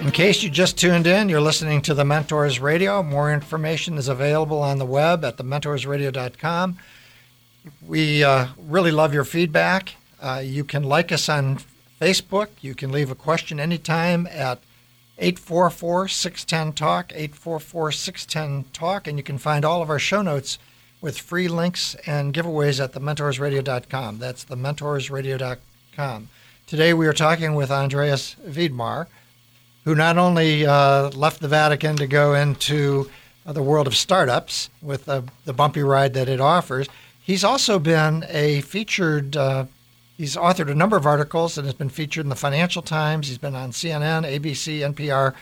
In 0.00 0.12
case 0.12 0.40
you 0.44 0.48
just 0.48 0.78
tuned 0.78 1.08
in, 1.08 1.28
you're 1.28 1.40
listening 1.40 1.82
to 1.82 1.94
the 1.94 2.04
Mentors 2.04 2.60
Radio. 2.60 3.02
More 3.02 3.32
information 3.32 3.98
is 3.98 4.06
available 4.06 4.62
on 4.62 4.78
the 4.78 4.86
web 4.86 5.24
at 5.24 5.36
thementorsradio.com. 5.36 6.78
We 7.84 8.22
uh, 8.22 8.46
really 8.56 8.92
love 8.92 9.12
your 9.12 9.24
feedback. 9.24 9.96
Uh, 10.22 10.42
you 10.44 10.62
can 10.62 10.84
like 10.84 11.10
us 11.10 11.28
on 11.28 11.58
Facebook. 12.00 12.50
You 12.60 12.76
can 12.76 12.92
leave 12.92 13.10
a 13.10 13.16
question 13.16 13.58
anytime 13.58 14.28
at 14.28 14.60
844 15.18 16.06
610 16.06 16.72
Talk, 16.72 17.10
844 17.12 17.90
610 17.90 18.70
Talk, 18.72 19.08
and 19.08 19.18
you 19.18 19.24
can 19.24 19.38
find 19.38 19.64
all 19.64 19.82
of 19.82 19.90
our 19.90 19.98
show 19.98 20.22
notes 20.22 20.60
with 21.00 21.18
free 21.18 21.48
links 21.48 21.94
and 22.06 22.34
giveaways 22.34 22.82
at 22.82 22.92
thementorsradio.com. 22.92 24.18
That's 24.18 24.44
thementorsradio.com. 24.44 26.28
Today 26.66 26.94
we 26.94 27.06
are 27.06 27.12
talking 27.12 27.54
with 27.54 27.70
Andreas 27.70 28.36
Widmer, 28.46 29.06
who 29.84 29.94
not 29.94 30.18
only 30.18 30.66
uh, 30.66 31.10
left 31.10 31.40
the 31.40 31.48
Vatican 31.48 31.96
to 31.96 32.06
go 32.06 32.34
into 32.34 33.10
the 33.46 33.62
world 33.62 33.86
of 33.86 33.96
startups 33.96 34.70
with 34.80 35.06
the, 35.06 35.24
the 35.44 35.52
bumpy 35.52 35.82
ride 35.82 36.14
that 36.14 36.28
it 36.28 36.40
offers, 36.40 36.86
He's 37.30 37.44
also 37.44 37.78
been 37.78 38.24
a 38.28 38.60
featured, 38.62 39.36
uh, 39.36 39.66
he's 40.16 40.34
authored 40.34 40.68
a 40.68 40.74
number 40.74 40.96
of 40.96 41.06
articles 41.06 41.56
and 41.56 41.64
has 41.64 41.74
been 41.74 41.88
featured 41.88 42.26
in 42.26 42.28
the 42.28 42.34
Financial 42.34 42.82
Times. 42.82 43.28
He's 43.28 43.38
been 43.38 43.54
on 43.54 43.70
CNN, 43.70 44.28
ABC, 44.28 44.80
NPR, 44.80 45.34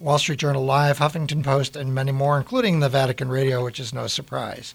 Wall 0.00 0.18
Street 0.18 0.40
Journal 0.40 0.64
Live, 0.64 0.98
Huffington 0.98 1.44
Post, 1.44 1.76
and 1.76 1.94
many 1.94 2.10
more, 2.10 2.36
including 2.36 2.80
the 2.80 2.88
Vatican 2.88 3.28
Radio, 3.28 3.62
which 3.62 3.78
is 3.78 3.94
no 3.94 4.08
surprise. 4.08 4.74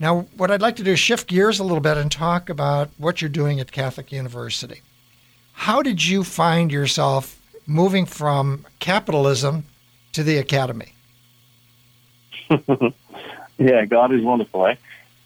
Now, 0.00 0.22
what 0.36 0.50
I'd 0.50 0.62
like 0.62 0.76
to 0.76 0.82
do 0.82 0.92
is 0.92 0.98
shift 0.98 1.28
gears 1.28 1.60
a 1.60 1.64
little 1.64 1.80
bit 1.80 1.96
and 1.96 2.10
talk 2.10 2.48
about 2.48 2.90
what 2.98 3.20
you're 3.20 3.28
doing 3.28 3.60
at 3.60 3.70
Catholic 3.70 4.10
University. 4.10 4.80
How 5.52 5.82
did 5.82 6.04
you 6.04 6.24
find 6.24 6.72
yourself 6.72 7.40
moving 7.66 8.06
from 8.06 8.66
capitalism 8.78 9.66
to 10.12 10.22
the 10.22 10.38
academy? 10.38 10.94
yeah, 13.58 13.84
God 13.84 14.12
is 14.12 14.22
wonderful. 14.22 14.66
Eh? 14.66 14.76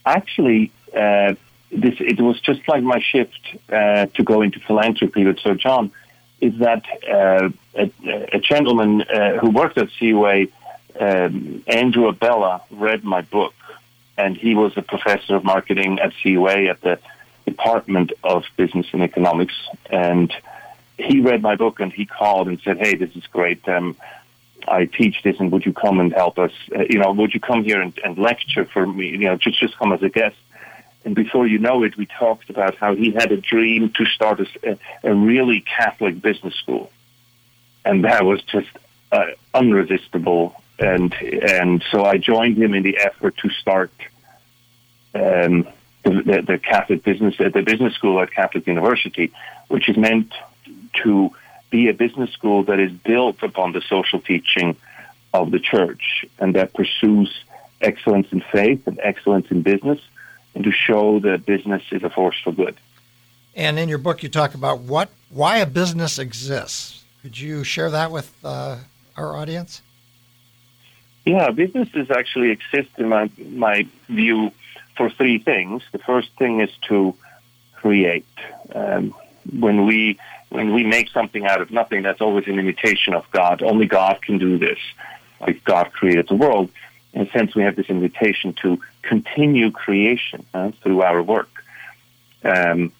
actually, 0.04 0.70
uh, 0.96 1.34
this 1.70 1.94
it 1.98 2.20
was 2.20 2.40
just 2.40 2.66
like 2.68 2.82
my 2.82 3.00
shift 3.00 3.40
uh, 3.70 4.06
to 4.06 4.22
go 4.22 4.42
into 4.42 4.60
philanthropy 4.60 5.24
with 5.24 5.38
Sir 5.40 5.54
John. 5.54 5.90
Is 6.40 6.58
that 6.58 6.84
uh, 7.08 7.48
a, 7.74 7.90
a, 8.32 8.38
gentleman 8.38 9.02
uh, 9.02 9.38
who 9.38 9.50
worked 9.50 9.78
at 9.78 9.88
CUA, 9.98 10.48
um, 11.00 11.64
Andrew 11.66 12.12
Abela, 12.12 12.60
read 12.70 13.02
my 13.02 13.22
book, 13.22 13.54
and 14.16 14.36
he 14.36 14.54
was 14.54 14.72
a 14.76 14.82
professor 14.82 15.36
of 15.36 15.44
marketing 15.44 15.98
at 15.98 16.12
CUA 16.22 16.68
at 16.68 16.80
the 16.80 16.98
Department 17.44 18.12
of 18.22 18.44
Business 18.56 18.86
and 18.92 19.02
Economics, 19.02 19.54
and 19.90 20.32
he 20.98 21.20
read 21.20 21.42
my 21.42 21.56
book 21.56 21.80
and 21.80 21.92
he 21.92 22.06
called 22.06 22.48
and 22.48 22.60
said, 22.62 22.78
"Hey, 22.78 22.94
this 22.94 23.14
is 23.16 23.26
great." 23.26 23.68
Um, 23.68 23.96
I 24.66 24.86
teach 24.86 25.22
this, 25.22 25.38
and 25.40 25.52
would 25.52 25.66
you 25.66 25.72
come 25.72 26.00
and 26.00 26.12
help 26.12 26.38
us? 26.38 26.52
Uh, 26.74 26.84
you 26.88 26.98
know, 26.98 27.12
would 27.12 27.34
you 27.34 27.40
come 27.40 27.64
here 27.64 27.80
and, 27.80 27.98
and 28.02 28.16
lecture 28.16 28.64
for 28.64 28.86
me? 28.86 29.08
You 29.08 29.18
know, 29.18 29.36
just 29.36 29.58
just 29.58 29.76
come 29.76 29.92
as 29.92 30.02
a 30.02 30.08
guest. 30.08 30.36
And 31.04 31.14
before 31.14 31.46
you 31.46 31.58
know 31.58 31.82
it, 31.82 31.98
we 31.98 32.06
talked 32.06 32.48
about 32.48 32.76
how 32.76 32.94
he 32.94 33.10
had 33.10 33.30
a 33.30 33.36
dream 33.36 33.92
to 33.96 34.06
start 34.06 34.40
a, 34.40 34.78
a 35.02 35.14
really 35.14 35.60
Catholic 35.60 36.22
business 36.22 36.54
school, 36.54 36.90
and 37.84 38.04
that 38.04 38.24
was 38.24 38.42
just 38.42 38.70
uh, 39.12 39.26
unresistible. 39.52 40.54
And 40.78 41.14
and 41.22 41.84
so 41.90 42.04
I 42.04 42.18
joined 42.18 42.58
him 42.58 42.74
in 42.74 42.82
the 42.82 42.98
effort 42.98 43.36
to 43.38 43.50
start 43.50 43.92
um, 45.14 45.68
the, 46.02 46.42
the, 46.46 46.58
Catholic 46.58 47.04
business 47.04 47.36
the 47.38 47.62
business 47.62 47.94
school 47.94 48.20
at 48.20 48.32
Catholic 48.32 48.66
University, 48.66 49.32
which 49.68 49.88
is 49.88 49.96
meant 49.96 50.32
to 51.04 51.30
be 51.70 51.88
a 51.88 51.94
business 51.94 52.30
school 52.30 52.64
that 52.64 52.80
is 52.80 52.92
built 52.92 53.42
upon 53.42 53.72
the 53.72 53.80
social 53.80 54.20
teaching 54.20 54.76
of 55.32 55.50
the 55.50 55.58
church 55.58 56.24
and 56.38 56.54
that 56.54 56.72
pursues 56.74 57.44
excellence 57.80 58.28
in 58.30 58.40
faith 58.40 58.86
and 58.86 58.98
excellence 59.02 59.50
in 59.50 59.62
business 59.62 60.00
and 60.54 60.64
to 60.64 60.70
show 60.70 61.18
that 61.20 61.44
business 61.44 61.82
is 61.90 62.02
a 62.02 62.10
force 62.10 62.36
for 62.42 62.52
good. 62.52 62.76
And 63.56 63.78
in 63.78 63.88
your 63.88 63.98
book, 63.98 64.22
you 64.22 64.28
talk 64.28 64.54
about 64.54 64.80
what 64.80 65.10
why 65.30 65.58
a 65.58 65.66
business 65.66 66.18
exists. 66.18 67.04
Could 67.22 67.38
you 67.38 67.64
share 67.64 67.90
that 67.90 68.10
with 68.10 68.32
uh, 68.44 68.78
our 69.16 69.36
audience? 69.36 69.82
Yeah, 71.24 71.50
businesses 71.50 72.10
actually 72.10 72.50
exist 72.50 72.90
in 72.98 73.08
my 73.08 73.30
my 73.48 73.86
view 74.08 74.52
for 74.96 75.10
three 75.10 75.38
things. 75.38 75.82
The 75.92 75.98
first 75.98 76.30
thing 76.38 76.60
is 76.60 76.70
to 76.88 77.14
create. 77.74 78.26
Um, 78.74 79.14
when 79.58 79.86
we 79.86 80.18
when 80.50 80.72
we 80.72 80.84
make 80.84 81.08
something 81.10 81.46
out 81.46 81.60
of 81.60 81.70
nothing, 81.70 82.02
that's 82.02 82.20
always 82.20 82.46
an 82.46 82.58
imitation 82.58 83.14
of 83.14 83.24
God. 83.30 83.62
Only 83.62 83.86
God 83.86 84.20
can 84.22 84.38
do 84.38 84.58
this. 84.58 84.78
Like 85.40 85.64
God 85.64 85.92
created 85.92 86.28
the 86.28 86.36
world. 86.36 86.70
In 87.12 87.22
a 87.22 87.30
sense, 87.30 87.54
we 87.54 87.62
have 87.62 87.76
this 87.76 87.88
invitation 87.88 88.54
to 88.62 88.80
continue 89.02 89.70
creation 89.70 90.44
uh, 90.52 90.72
through 90.82 91.02
our 91.02 91.22
work. 91.22 91.50
Um, 92.42 92.92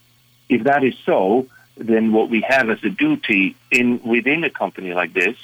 if 0.48 0.64
that 0.64 0.84
is 0.84 0.94
so, 1.04 1.46
then 1.76 2.12
what 2.12 2.30
we 2.30 2.40
have 2.42 2.70
as 2.70 2.82
a 2.84 2.90
duty 2.90 3.56
in 3.70 4.00
within 4.02 4.44
a 4.44 4.50
company 4.50 4.94
like 4.94 5.12
this 5.12 5.37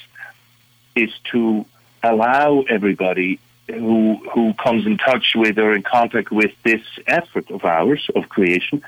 is 0.95 1.11
to 1.33 1.67
allow 2.03 2.63
everybody 2.63 3.39
who 3.69 4.17
who 4.33 4.53
comes 4.55 4.87
in 4.87 4.99
touch 4.99 5.35
with 5.35 5.59
or 5.59 5.75
in 5.75 5.83
contact 5.83 6.31
with 6.31 6.53
this 6.63 6.83
effort 7.07 7.51
of 7.51 7.65
ours 7.65 8.09
of 8.15 8.29
creation 8.29 8.83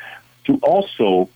to 0.45 0.59
also 0.63 1.29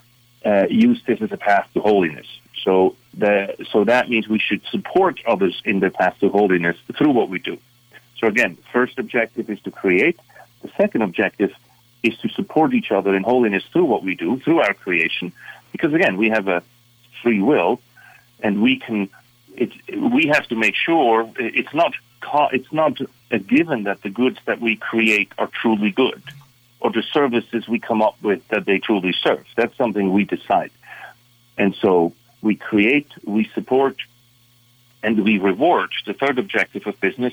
uh, 0.45 0.67
use 0.69 1.03
this 1.07 1.21
as 1.21 1.33
a 1.33 1.37
path 1.37 1.69
to 1.75 1.81
holiness. 1.81 2.27
So 2.65 2.97
the, 3.15 3.55
so 3.71 3.85
that 3.85 4.09
means 4.09 4.29
we 4.29 4.39
should 4.39 4.63
support 4.67 5.21
others 5.27 5.63
in 5.65 5.81
their 5.81 5.91
path 5.91 6.19
to 6.21 6.29
holiness 6.29 6.77
through 6.97 7.11
what 7.11 7.29
we 7.29 7.39
do. 7.39 7.59
So 8.19 8.27
again, 8.27 8.59
first 8.73 8.99
objective 8.99 9.49
is 9.51 9.61
to 9.61 9.71
create. 9.71 10.19
The 10.63 10.71
second 10.77 11.03
objective 11.03 11.53
is 12.03 12.17
to 12.19 12.29
support 12.31 12.75
each 12.75 12.91
other 12.91 13.15
in 13.15 13.23
holiness 13.23 13.65
through 13.73 13.85
what 13.85 14.03
we 14.03 14.15
do, 14.15 14.39
through 14.41 14.61
our 14.61 14.75
creation, 14.75 15.33
because 15.73 15.93
again, 15.95 16.17
we 16.17 16.29
have 16.31 16.49
a 16.49 16.63
free 17.23 17.41
will, 17.41 17.81
and 18.41 18.63
we 18.63 18.79
can. 18.79 19.09
It, 19.57 19.73
we 19.99 20.27
have 20.27 20.47
to 20.49 20.57
make 20.57 20.75
sure 20.75 21.31
it's 21.39 21.75
not 21.75 21.95
it's 22.53 22.73
not 22.73 22.99
a 23.31 23.39
given 23.39 23.85
that 23.85 24.03
the 24.03 24.11
goods 24.11 24.39
that 24.45 24.61
we 24.61 24.77
create 24.77 25.31
are 25.39 25.49
truly 25.49 25.91
good, 25.91 26.23
or 26.81 26.91
the 26.91 27.03
services 27.03 27.67
we 27.69 27.79
come 27.79 28.03
up 28.03 28.17
with 28.23 28.47
that 28.49 28.67
they 28.67 28.79
truly 28.79 29.15
serve. 29.23 29.45
That's 29.57 29.77
something 29.77 30.13
we 30.13 30.25
decide, 30.25 30.71
and 31.57 31.75
so 31.81 32.13
we 32.43 32.57
create, 32.57 33.11
we 33.25 33.51
support, 33.55 33.97
and 35.03 35.25
we 35.25 35.39
reward. 35.39 35.91
The 36.05 36.15
third 36.15 36.39
objective 36.39 36.87
of 36.87 37.01
business 37.01 37.33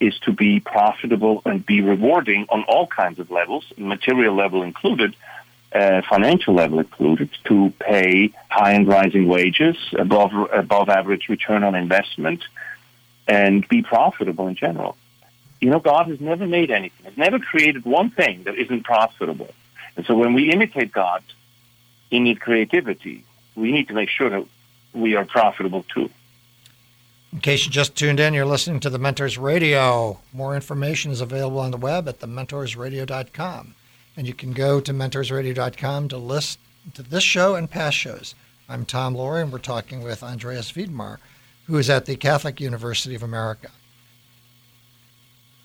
is 0.00 0.18
to 0.20 0.32
be 0.32 0.60
profitable 0.60 1.42
and 1.44 1.64
be 1.64 1.80
rewarding 1.80 2.46
on 2.48 2.62
all 2.64 2.86
kinds 2.86 3.18
of 3.18 3.30
levels, 3.30 3.64
material 3.76 4.34
level 4.34 4.62
included, 4.62 5.14
uh, 5.72 6.02
financial 6.08 6.54
level 6.54 6.78
included, 6.78 7.30
to 7.44 7.72
pay 7.78 8.32
high 8.48 8.72
and 8.72 8.88
rising 8.88 9.28
wages, 9.28 9.76
above 9.98 10.32
above 10.52 10.88
average 10.88 11.28
return 11.28 11.62
on 11.62 11.74
investment, 11.74 12.42
and 13.26 13.66
be 13.68 13.82
profitable 13.82 14.48
in 14.48 14.54
general. 14.54 14.96
You 15.60 15.70
know, 15.70 15.80
God 15.80 16.08
has 16.08 16.20
never 16.20 16.46
made 16.46 16.70
anything; 16.70 17.04
has 17.04 17.16
never 17.16 17.38
created 17.38 17.84
one 17.84 18.10
thing 18.10 18.44
that 18.44 18.54
isn't 18.56 18.84
profitable. 18.84 19.50
And 19.96 20.06
so, 20.06 20.14
when 20.14 20.32
we 20.32 20.50
imitate 20.52 20.92
God 20.92 21.22
we 22.10 22.20
need 22.20 22.40
creativity, 22.40 23.24
we 23.54 23.72
need 23.72 23.88
to 23.88 23.94
make 23.94 24.08
sure 24.08 24.30
that 24.30 24.46
we 24.92 25.14
are 25.14 25.24
profitable 25.24 25.84
too. 25.94 26.10
In 27.32 27.40
case 27.40 27.66
you 27.66 27.70
just 27.70 27.94
tuned 27.94 28.20
in, 28.20 28.32
you're 28.32 28.46
listening 28.46 28.80
to 28.80 28.90
the 28.90 28.98
Mentors 28.98 29.36
Radio. 29.36 30.18
More 30.32 30.54
information 30.54 31.10
is 31.10 31.20
available 31.20 31.58
on 31.58 31.70
the 31.70 31.76
web 31.76 32.08
at 32.08 32.20
thementorsradio.com. 32.20 33.74
And 34.18 34.26
you 34.26 34.34
can 34.34 34.52
go 34.52 34.80
to 34.80 34.92
mentorsradio.com 34.92 36.08
to 36.08 36.18
list 36.18 36.58
to 36.94 37.04
this 37.04 37.22
show 37.22 37.54
and 37.54 37.70
past 37.70 37.96
shows. 37.96 38.34
I'm 38.68 38.84
Tom 38.84 39.14
Loarie, 39.14 39.42
and 39.42 39.52
we're 39.52 39.60
talking 39.60 40.02
with 40.02 40.24
Andreas 40.24 40.72
Widmer, 40.72 41.18
who 41.68 41.78
is 41.78 41.88
at 41.88 42.06
the 42.06 42.16
Catholic 42.16 42.60
University 42.60 43.14
of 43.14 43.22
America. 43.22 43.68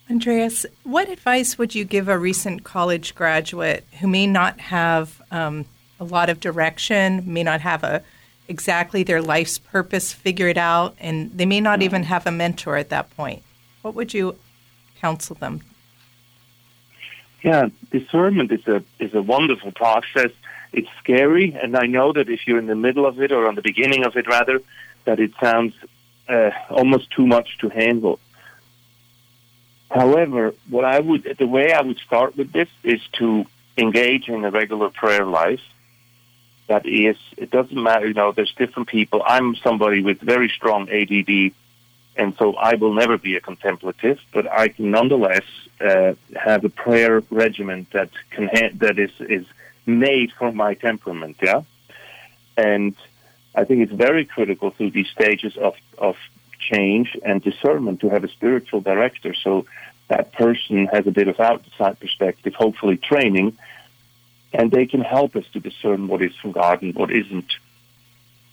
Andreas, 0.07 0.67
what 0.83 1.09
advice 1.09 1.57
would 1.57 1.73
you 1.73 1.83
give 1.83 2.07
a 2.07 2.15
recent 2.15 2.63
college 2.63 3.15
graduate 3.15 3.85
who 3.99 4.07
may 4.07 4.27
not 4.27 4.59
have 4.59 5.19
um, 5.31 5.65
a 5.99 6.03
lot 6.03 6.29
of 6.29 6.39
direction, 6.39 7.23
may 7.25 7.41
not 7.41 7.61
have 7.61 7.83
a 7.83 8.03
exactly 8.47 9.01
their 9.01 9.23
life's 9.23 9.57
purpose 9.57 10.13
figured 10.13 10.59
out, 10.59 10.95
and 10.99 11.35
they 11.35 11.47
may 11.47 11.59
not 11.59 11.81
even 11.81 12.03
have 12.03 12.27
a 12.27 12.31
mentor 12.31 12.77
at 12.77 12.89
that 12.89 13.09
point. 13.17 13.41
What 13.81 13.95
would 13.95 14.13
you 14.13 14.37
counsel 14.99 15.37
them? 15.37 15.61
Yeah, 17.43 17.67
discernment 17.91 18.51
is 18.51 18.65
a 18.67 18.83
is 18.99 19.13
a 19.13 19.21
wonderful 19.21 19.73
process. 19.73 20.31
It's 20.71 20.87
scary, 20.99 21.53
and 21.61 21.75
I 21.75 21.85
know 21.85 22.13
that 22.13 22.29
if 22.29 22.47
you're 22.47 22.57
in 22.57 22.67
the 22.67 22.75
middle 22.75 23.05
of 23.05 23.21
it 23.21 23.31
or 23.31 23.47
on 23.47 23.55
the 23.55 23.61
beginning 23.61 24.05
of 24.05 24.15
it, 24.15 24.27
rather, 24.27 24.61
that 25.05 25.19
it 25.19 25.33
sounds 25.39 25.73
uh, 26.29 26.51
almost 26.69 27.11
too 27.11 27.27
much 27.27 27.57
to 27.59 27.69
handle. 27.69 28.19
However, 29.91 30.53
what 30.69 30.85
I 30.85 30.99
would 30.99 31.35
the 31.37 31.45
way 31.45 31.73
I 31.73 31.81
would 31.81 31.99
start 31.99 32.37
with 32.37 32.51
this 32.53 32.69
is 32.81 33.01
to 33.19 33.45
engage 33.77 34.29
in 34.29 34.45
a 34.45 34.51
regular 34.51 34.89
prayer 34.89 35.25
life 35.25 35.61
that 36.67 36.85
is, 36.85 37.17
it 37.37 37.51
doesn't 37.51 37.81
matter, 37.81 38.07
you 38.07 38.13
know, 38.13 38.31
there's 38.31 38.53
different 38.53 38.87
people. 38.87 39.21
I'm 39.25 39.55
somebody 39.55 40.01
with 40.01 40.21
very 40.21 40.49
strong 40.49 40.89
ADD, 40.89 41.53
and 42.15 42.35
so 42.37 42.55
I 42.55 42.75
will 42.75 42.93
never 42.93 43.17
be 43.17 43.35
a 43.35 43.41
contemplative, 43.41 44.19
but 44.33 44.51
I 44.51 44.67
can 44.67 44.91
nonetheless 44.91 45.43
uh, 45.81 46.13
have 46.35 46.63
a 46.63 46.69
prayer 46.69 47.23
regimen 47.29 47.87
that 47.91 48.09
can 48.31 48.47
ha- 48.47 48.71
that 48.75 48.99
is 48.99 49.11
is 49.19 49.45
made 49.85 50.31
for 50.33 50.51
my 50.51 50.73
temperament, 50.73 51.37
yeah. 51.41 51.61
And 52.55 52.95
I 53.55 53.63
think 53.63 53.81
it's 53.81 53.91
very 53.91 54.25
critical 54.25 54.71
through 54.71 54.91
these 54.91 55.09
stages 55.09 55.57
of 55.57 55.75
of 55.97 56.15
change 56.59 57.17
and 57.25 57.41
discernment 57.41 57.99
to 58.01 58.09
have 58.09 58.23
a 58.23 58.29
spiritual 58.29 58.81
director, 58.81 59.33
so 59.33 59.65
that 60.07 60.33
person 60.33 60.85
has 60.87 61.07
a 61.07 61.11
bit 61.11 61.27
of 61.27 61.39
outside 61.39 61.99
perspective, 61.99 62.53
hopefully 62.53 62.97
training 62.97 63.57
and 64.53 64.71
they 64.71 64.85
can 64.85 65.01
help 65.01 65.35
us 65.35 65.45
to 65.53 65.59
discern 65.59 66.07
what 66.07 66.21
is 66.21 66.35
from 66.35 66.51
God 66.51 66.81
and 66.81 66.93
what 66.93 67.11
isn't. 67.11 67.53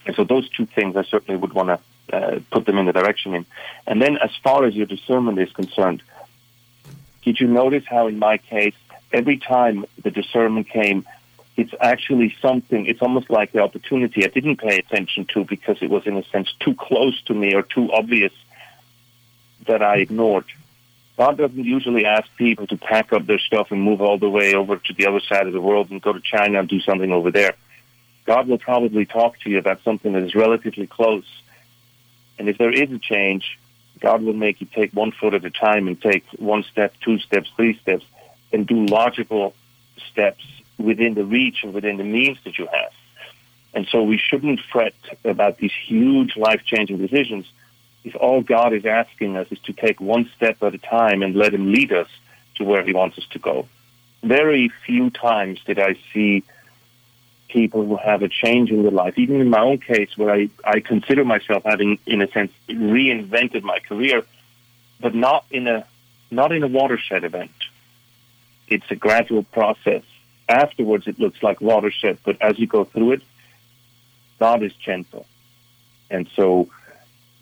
And 0.07 0.17
so 0.17 0.25
those 0.25 0.49
two 0.49 0.67
things, 0.67 0.97
I 0.97 1.05
certainly 1.05 1.39
would 1.39 1.53
want 1.53 1.69
to 1.69 1.79
uh, 2.13 2.41
put 2.51 2.67
them 2.67 2.79
in 2.79 2.87
the 2.87 2.93
direction 2.93 3.35
in. 3.35 3.47
And 3.87 4.01
then, 4.01 4.17
as 4.19 4.31
far 4.43 4.65
as 4.65 4.75
your 4.75 4.87
discernment 4.87 5.39
is 5.39 5.53
concerned, 5.53 6.03
did 7.23 7.41
you 7.41 7.47
notice 7.47 7.85
how, 7.87 8.07
in 8.09 8.19
my 8.19 8.39
case, 8.39 8.75
every 9.13 9.39
time 9.39 9.85
the 10.03 10.11
discernment 10.11 10.69
came, 10.69 11.07
it's 11.57 11.75
actually 11.81 12.35
something, 12.41 12.87
it's 12.87 13.03
almost 13.03 13.29
like 13.29 13.53
the 13.53 13.61
opportunity 13.61 14.25
I 14.25 14.29
didn't 14.29 14.57
pay 14.57 14.79
attention 14.79 15.27
to 15.35 15.45
because 15.45 15.79
it 15.83 15.91
was, 15.91 16.07
in 16.07 16.17
a 16.17 16.25
sense, 16.25 16.53
too 16.61 16.75
close 16.75 17.21
to 17.23 17.35
me 17.35 17.55
or 17.55 17.63
too 17.63 17.93
obvious 17.93 18.33
that 19.67 19.83
I 19.83 19.97
ignored. 19.97 20.47
God 21.19 21.37
doesn't 21.37 21.65
usually 21.65 22.07
ask 22.07 22.27
people 22.39 22.67
to 22.69 22.79
pack 22.79 23.13
up 23.13 23.27
their 23.27 23.39
stuff 23.39 23.71
and 23.71 23.83
move 23.83 24.01
all 24.01 24.17
the 24.17 24.31
way 24.31 24.55
over 24.55 24.77
to 24.77 24.93
the 24.95 25.07
other 25.07 25.21
side 25.21 25.47
of 25.47 25.53
the 25.53 25.61
world 25.61 25.91
and 25.91 26.01
go 26.01 26.15
to 26.15 26.21
China 26.21 26.61
and 26.61 26.69
do 26.69 26.81
something 26.81 27.13
over 27.13 27.31
there. 27.31 27.55
God 28.25 28.49
will 28.49 28.59
probably 28.59 29.05
talk 29.05 29.39
to 29.41 29.51
you 29.51 29.59
about 29.59 29.83
something 29.83 30.13
that 30.15 30.23
is 30.23 30.35
relatively 30.35 30.87
close. 30.87 31.27
And 32.41 32.49
if 32.49 32.57
there 32.57 32.73
is 32.73 32.91
a 32.91 32.99
change, 32.99 33.59
God 34.01 34.23
will 34.23 34.33
make 34.33 34.63
you 34.63 34.67
take 34.67 34.95
one 34.95 35.13
foot 35.13 35.35
at 35.35 35.45
a 35.45 35.51
time 35.51 35.87
and 35.89 36.01
take 36.01 36.25
one 36.39 36.63
step, 36.63 36.95
two 37.03 37.19
steps, 37.19 37.51
three 37.55 37.79
steps, 37.81 38.07
and 38.51 38.67
do 38.67 38.87
logical 38.87 39.53
steps 40.11 40.43
within 40.79 41.13
the 41.13 41.23
reach 41.23 41.63
and 41.63 41.75
within 41.75 41.99
the 41.99 42.05
means 42.05 42.39
that 42.45 42.57
you 42.57 42.67
have. 42.73 42.93
And 43.75 43.87
so 43.89 44.03
we 44.03 44.17
shouldn't 44.17 44.61
fret 44.73 44.95
about 45.23 45.59
these 45.59 45.75
huge 45.87 46.35
life 46.35 46.63
changing 46.65 46.97
decisions 46.97 47.45
if 48.05 48.17
all 48.17 48.41
God 48.41 48.73
is 48.73 48.87
asking 48.87 49.37
us 49.37 49.49
is 49.51 49.59
to 49.67 49.75
take 49.75 50.01
one 50.01 50.31
step 50.35 50.63
at 50.63 50.75
a 50.75 50.79
time 50.79 51.23
and 51.23 51.37
let 51.37 51.53
Him 51.53 51.71
lead 51.71 51.93
us 51.93 52.09
to 52.55 52.65
where 52.65 52.83
He 52.83 52.95
wants 52.95 53.19
us 53.19 53.27
to 53.33 53.39
go. 53.39 53.69
Very 54.23 54.73
few 54.87 55.11
times 55.11 55.61
did 55.67 55.79
I 55.79 55.99
see 56.15 56.43
people 57.53 57.85
who 57.85 57.97
have 57.97 58.23
a 58.23 58.29
change 58.29 58.71
in 58.71 58.83
their 58.83 58.91
life, 58.91 59.19
even 59.19 59.41
in 59.41 59.51
my 59.51 59.61
own 59.61 59.79
case, 59.79 60.17
where 60.17 60.33
I, 60.33 60.49
I 60.65 60.81
consider 60.81 61.25
myself 61.25 61.63
having, 61.65 61.99
in 62.07 62.23
a 62.23 62.31
sense, 62.31 62.53
reinvented 62.69 63.63
my 63.63 63.79
career, 63.81 64.23
but 65.01 65.15
not 65.15 65.45
in 65.51 65.67
a 65.67 65.87
not 66.31 66.53
in 66.53 66.63
a 66.63 66.69
watershed 66.69 67.25
event. 67.25 67.51
It's 68.69 68.89
a 68.91 68.95
gradual 68.95 69.43
process. 69.43 70.05
Afterwards, 70.49 71.07
it 71.07 71.19
looks 71.19 71.43
like 71.43 71.61
watershed, 71.61 72.19
but 72.25 72.41
as 72.41 72.59
you 72.59 72.67
go 72.67 72.85
through 72.85 73.13
it, 73.13 73.23
God 74.39 74.63
is 74.63 74.73
gentle, 74.75 75.27
and 76.11 76.29
so 76.35 76.69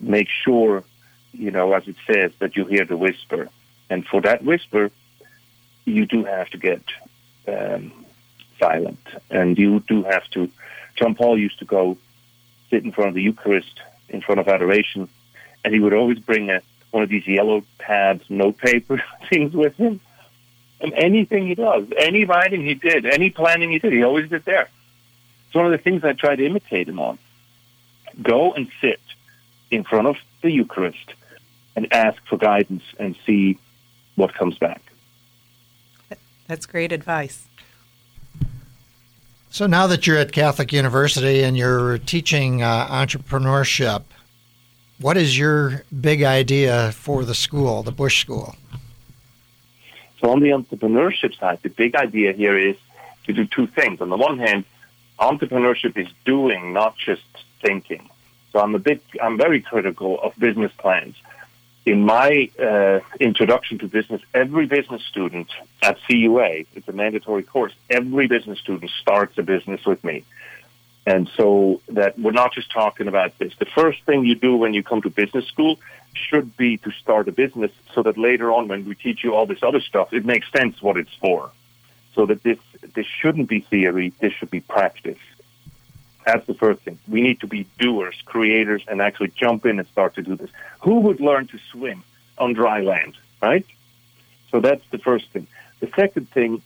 make 0.01 0.29
sure, 0.45 0.85
you 1.33 1.51
know, 1.51 1.73
as 1.73 1.87
it 1.87 1.97
says, 2.07 2.33
that 2.39 2.57
you 2.57 2.65
hear 2.65 2.85
the 2.85 2.97
whisper. 2.97 3.49
And 3.91 4.07
for 4.07 4.21
that 4.23 4.45
whisper, 4.45 4.91
you 5.85 6.07
do 6.07 6.25
have 6.25 6.51
to 6.51 6.59
get 6.59 6.83
um, 7.47 8.05
silent. 8.59 9.01
And 9.31 9.59
you 9.59 9.81
do 9.81 10.03
have 10.05 10.29
to. 10.31 10.51
John 10.97 11.15
Paul 11.15 11.39
used 11.39 11.59
to 11.61 11.65
go 11.65 11.97
sit 12.71 12.85
in 12.85 12.93
front 12.93 13.09
of 13.09 13.15
the 13.15 13.23
Eucharist, 13.23 13.81
in 14.09 14.21
front 14.21 14.41
of 14.41 14.49
adoration, 14.49 15.09
and 15.65 15.75
he 15.75 15.81
would 15.81 15.95
always 15.95 16.19
bring 16.19 16.51
a, 16.51 16.61
one 16.91 17.03
of 17.03 17.09
these 17.09 17.27
yellow 17.27 17.63
pads, 17.79 18.23
notepaper 18.29 19.03
things 19.29 19.55
with 19.55 19.75
him. 19.77 20.01
And 20.81 20.93
anything 20.95 21.47
he 21.47 21.55
does, 21.55 21.87
any 21.99 22.25
writing 22.25 22.65
he 22.65 22.75
did, 22.75 23.05
any 23.05 23.31
planning 23.31 23.71
he 23.71 23.79
did, 23.79 23.93
he 23.93 24.05
always 24.05 24.29
did 24.31 24.45
there. 24.45 24.69
It's 25.47 25.55
one 25.55 25.67
of 25.67 25.73
the 25.73 25.79
things 25.79 26.05
I 26.05 26.13
try 26.13 26.37
to 26.37 26.47
imitate 26.47 26.89
him 26.89 27.01
on. 27.01 27.19
Go 28.23 28.53
and 28.53 28.69
sit 28.81 29.01
in 29.71 29.83
front 29.83 30.07
of 30.07 30.17
the 30.43 30.51
Eucharist 30.51 31.15
and 31.75 31.93
ask 31.93 32.21
for 32.27 32.37
guidance 32.37 32.83
and 32.99 33.17
see 33.27 33.59
what 34.15 34.35
comes 34.35 34.59
back. 34.59 34.83
That's 36.47 36.65
great 36.65 36.93
advice. 36.93 37.47
So 39.51 39.67
now 39.67 39.87
that 39.87 40.07
you're 40.07 40.19
at 40.19 40.33
Catholic 40.33 40.73
University 40.73 41.43
and 41.43 41.57
you're 41.57 41.99
teaching 41.99 42.63
uh, 42.63 42.87
entrepreneurship, 42.89 44.03
what 45.01 45.17
is 45.17 45.39
your 45.39 45.85
big 46.01 46.23
idea 46.23 46.93
for 46.93 47.25
the 47.25 47.35
school, 47.35 47.83
the 47.83 47.93
Busch 47.93 48.21
School? 48.21 48.55
So 50.21 50.31
on 50.31 50.41
the 50.41 50.49
entrepreneurship 50.49 51.39
side, 51.39 51.61
the 51.63 51.71
big 51.71 51.95
idea 51.95 52.33
here 52.33 52.59
is 52.59 52.77
to 53.25 53.33
do 53.33 53.47
two 53.47 53.67
things. 53.69 54.01
On 54.01 54.11
the 54.11 54.17
one 54.17 54.39
hand, 54.39 54.65
entrepreneurship 55.19 55.97
is 55.97 56.09
doing, 56.25 56.73
not 56.73 56.97
just 56.99 57.23
thinking. 57.63 58.09
So 58.53 58.61
I'm 58.61 58.75
a 58.75 58.79
bit, 58.79 59.03
I'm 59.23 59.39
very 59.39 59.61
critical 59.61 60.21
of 60.21 60.35
business 60.39 60.73
plans. 60.79 61.15
In 61.87 62.05
my 62.05 62.51
uh, 62.59 63.01
introduction 63.19 63.79
to 63.79 63.89
business, 63.89 64.21
every 64.35 64.67
business 64.67 65.03
student 65.05 65.49
at 65.83 65.99
CUA, 66.07 66.65
it's 66.75 66.89
a 66.89 66.93
mandatory 66.93 67.43
course, 67.43 67.73
every 67.89 68.27
business 68.27 68.59
student 68.59 68.91
starts 69.01 69.39
a 69.39 69.43
business 69.43 69.85
with 69.87 70.03
me. 70.05 70.25
And 71.07 71.31
so 71.37 71.81
that 71.89 72.19
we're 72.19 72.33
not 72.33 72.53
just 72.53 72.71
talking 72.71 73.09
about 73.09 73.39
this. 73.39 73.55
The 73.59 73.65
first 73.65 74.03
thing 74.03 74.27
you 74.27 74.35
do 74.35 74.57
when 74.57 74.75
you 74.75 74.83
come 74.83 75.01
to 75.03 75.11
business 75.11 75.47
school 75.47 75.79
should 76.13 76.57
be 76.57 76.77
to 76.79 76.91
start 76.91 77.29
a 77.29 77.33
business 77.33 77.71
so 77.95 78.03
that 78.03 78.19
later 78.19 78.53
on 78.53 78.69
when 78.69 78.85
we 78.85 78.95
teach 78.95 79.25
you 79.25 79.35
all 79.35 79.47
this 79.47 79.63
other 79.63 79.81
stuff, 79.81 80.13
it 80.13 80.27
makes 80.27 80.51
sense 80.53 80.83
what 80.83 80.99
it's 80.99 81.15
for. 81.15 81.51
So 82.15 82.27
that 82.27 82.43
this, 82.43 82.59
this 82.95 83.07
shouldn't 83.07 83.49
be 83.49 83.61
theory, 83.61 84.13
this 84.21 84.33
should 84.35 84.51
be 84.51 84.61
practice. 84.61 85.19
That's 86.29 86.47
the 86.47 86.53
first 86.53 86.81
thing. 86.83 86.99
We 87.09 87.23
need 87.23 87.41
to 87.41 87.47
be 87.47 87.67
doers, 87.79 88.15
creators, 88.27 88.83
and 88.87 89.01
actually 89.01 89.33
jump 89.35 89.65
in 89.65 89.79
and 89.79 89.89
start 89.89 90.15
to 90.17 90.23
do 90.23 90.37
this. 90.37 90.51
Who 90.81 91.01
would 91.01 91.21
learn 91.21 91.47
to 91.47 91.59
swim 91.73 92.05
on 92.37 92.53
dry 92.53 92.83
land, 92.83 93.15
right? 93.41 93.65
So 94.51 94.61
that's 94.61 94.85
the 94.91 94.99
first 94.99 95.31
thing. 95.31 95.47
The 95.81 95.91
second 95.97 96.31
thing 96.31 96.61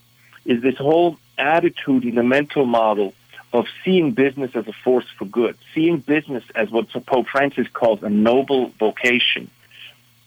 is 0.45 0.63
this 0.63 0.77
whole 0.79 1.17
attitude 1.39 2.05
in 2.05 2.17
the 2.17 2.25
mental 2.25 2.67
model 2.67 3.15
of 3.53 3.67
seeing 3.85 4.11
business 4.11 4.51
as 4.57 4.67
a 4.67 4.73
force 4.73 5.07
for 5.17 5.27
good, 5.27 5.57
seeing 5.73 5.99
business 5.99 6.43
as 6.57 6.69
what 6.73 6.91
Pope 7.07 7.29
Francis 7.29 7.69
calls 7.69 8.03
a 8.03 8.11
noble 8.11 8.73
vocation. 8.81 9.49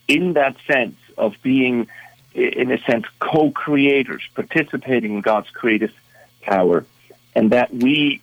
In 0.08 0.32
that 0.32 0.56
sense 0.66 0.96
of 1.18 1.34
being, 1.42 1.88
in 2.32 2.72
a 2.72 2.78
sense, 2.84 3.04
co-creators, 3.20 4.22
participating 4.34 5.16
in 5.16 5.20
God's 5.20 5.50
creative 5.50 5.92
power, 6.40 6.86
and 7.34 7.50
that 7.50 7.70
we 7.70 8.22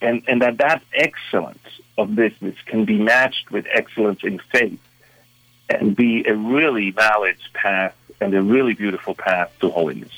and, 0.00 0.22
and 0.26 0.42
that 0.42 0.58
that 0.58 0.82
excellence 0.94 1.58
of 1.98 2.14
business 2.14 2.56
can 2.66 2.84
be 2.84 2.98
matched 2.98 3.50
with 3.50 3.66
excellence 3.72 4.22
in 4.22 4.40
faith 4.52 4.80
and 5.68 5.96
be 5.96 6.24
a 6.26 6.34
really 6.34 6.90
valid 6.90 7.36
path 7.54 7.94
and 8.20 8.34
a 8.34 8.42
really 8.42 8.74
beautiful 8.74 9.14
path 9.14 9.52
to 9.60 9.70
holiness. 9.70 10.12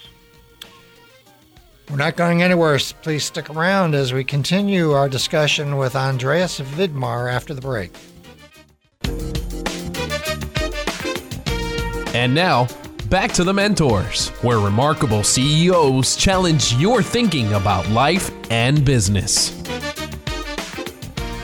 We're 1.90 1.96
not 1.96 2.16
going 2.16 2.42
anywhere. 2.42 2.78
Please 3.02 3.24
stick 3.24 3.50
around 3.50 3.94
as 3.94 4.12
we 4.12 4.24
continue 4.24 4.92
our 4.92 5.08
discussion 5.08 5.76
with 5.76 5.94
Andreas 5.94 6.58
Widmer 6.58 7.30
after 7.30 7.52
the 7.52 7.60
break. 7.60 7.92
And 12.14 12.34
now, 12.34 12.66
back 13.12 13.30
to 13.30 13.44
the 13.44 13.52
mentors, 13.52 14.30
where 14.40 14.58
remarkable 14.58 15.22
CEOs 15.22 16.16
challenge 16.16 16.72
your 16.76 17.02
thinking 17.02 17.52
about 17.52 17.86
life 17.90 18.30
and 18.50 18.86
business. 18.86 19.50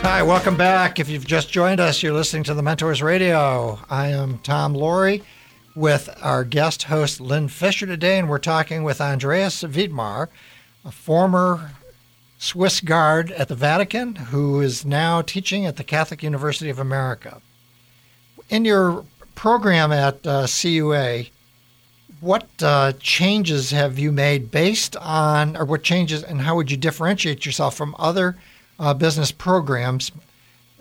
Hi, 0.00 0.22
welcome 0.22 0.56
back. 0.56 0.98
If 0.98 1.10
you've 1.10 1.26
just 1.26 1.50
joined 1.50 1.78
us, 1.78 2.02
you're 2.02 2.14
listening 2.14 2.44
to 2.44 2.54
the 2.54 2.62
Mentors 2.62 3.02
Radio. 3.02 3.80
I 3.90 4.08
am 4.08 4.38
Tom 4.38 4.72
Loarie 4.72 5.22
with 5.74 6.08
our 6.22 6.42
guest 6.42 6.84
host 6.84 7.20
Lynne 7.20 7.48
Fischer 7.48 7.84
today, 7.84 8.18
and 8.18 8.30
we're 8.30 8.38
talking 8.38 8.82
with 8.82 9.02
Andreas 9.02 9.62
Widmer, 9.62 10.28
a 10.86 10.90
former 10.90 11.72
Swiss 12.38 12.80
guard 12.80 13.30
at 13.32 13.48
the 13.48 13.54
Vatican 13.54 14.14
who 14.14 14.62
is 14.62 14.86
now 14.86 15.20
teaching 15.20 15.66
at 15.66 15.76
the 15.76 15.84
Catholic 15.84 16.22
University 16.22 16.70
of 16.70 16.78
America. 16.78 17.42
In 18.48 18.64
your 18.64 19.04
program 19.34 19.92
at 19.92 20.26
uh, 20.26 20.46
CUA, 20.46 21.26
what 22.20 22.48
uh, 22.62 22.92
changes 23.00 23.70
have 23.70 23.98
you 23.98 24.10
made 24.10 24.50
based 24.50 24.96
on, 24.96 25.56
or 25.56 25.64
what 25.64 25.82
changes, 25.82 26.22
and 26.22 26.40
how 26.40 26.56
would 26.56 26.70
you 26.70 26.76
differentiate 26.76 27.46
yourself 27.46 27.76
from 27.76 27.94
other 27.98 28.36
uh, 28.78 28.94
business 28.94 29.30
programs? 29.30 30.10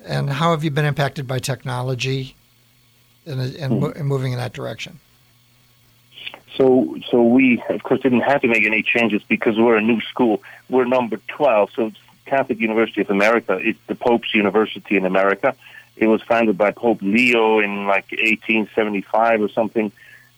And 0.05 0.29
how 0.29 0.51
have 0.51 0.63
you 0.63 0.71
been 0.71 0.85
impacted 0.85 1.27
by 1.27 1.39
technology 1.39 2.35
and, 3.25 3.41
and, 3.55 3.81
mm. 3.81 4.01
moving 4.01 4.31
in 4.31 4.39
that 4.39 4.53
direction? 4.53 4.99
So, 6.55 6.97
so 7.11 7.21
we 7.21 7.61
of 7.69 7.83
course 7.83 8.01
didn't 8.01 8.21
have 8.21 8.41
to 8.41 8.47
make 8.47 8.65
any 8.65 8.81
changes 8.81 9.21
because 9.27 9.57
we're 9.57 9.77
a 9.77 9.81
new 9.81 10.01
school. 10.01 10.41
We're 10.69 10.85
number 10.85 11.19
twelve. 11.27 11.69
So, 11.75 11.91
Catholic 12.25 12.59
University 12.59 13.01
of 13.01 13.09
America 13.09 13.57
is 13.57 13.75
the 13.88 13.95
Pope's 13.95 14.33
university 14.33 14.97
in 14.97 15.05
America. 15.05 15.55
It 15.95 16.07
was 16.07 16.21
founded 16.21 16.57
by 16.57 16.71
Pope 16.71 17.01
Leo 17.01 17.59
in 17.59 17.85
like 17.85 18.11
1875 18.11 19.41
or 19.41 19.49
something, 19.49 19.91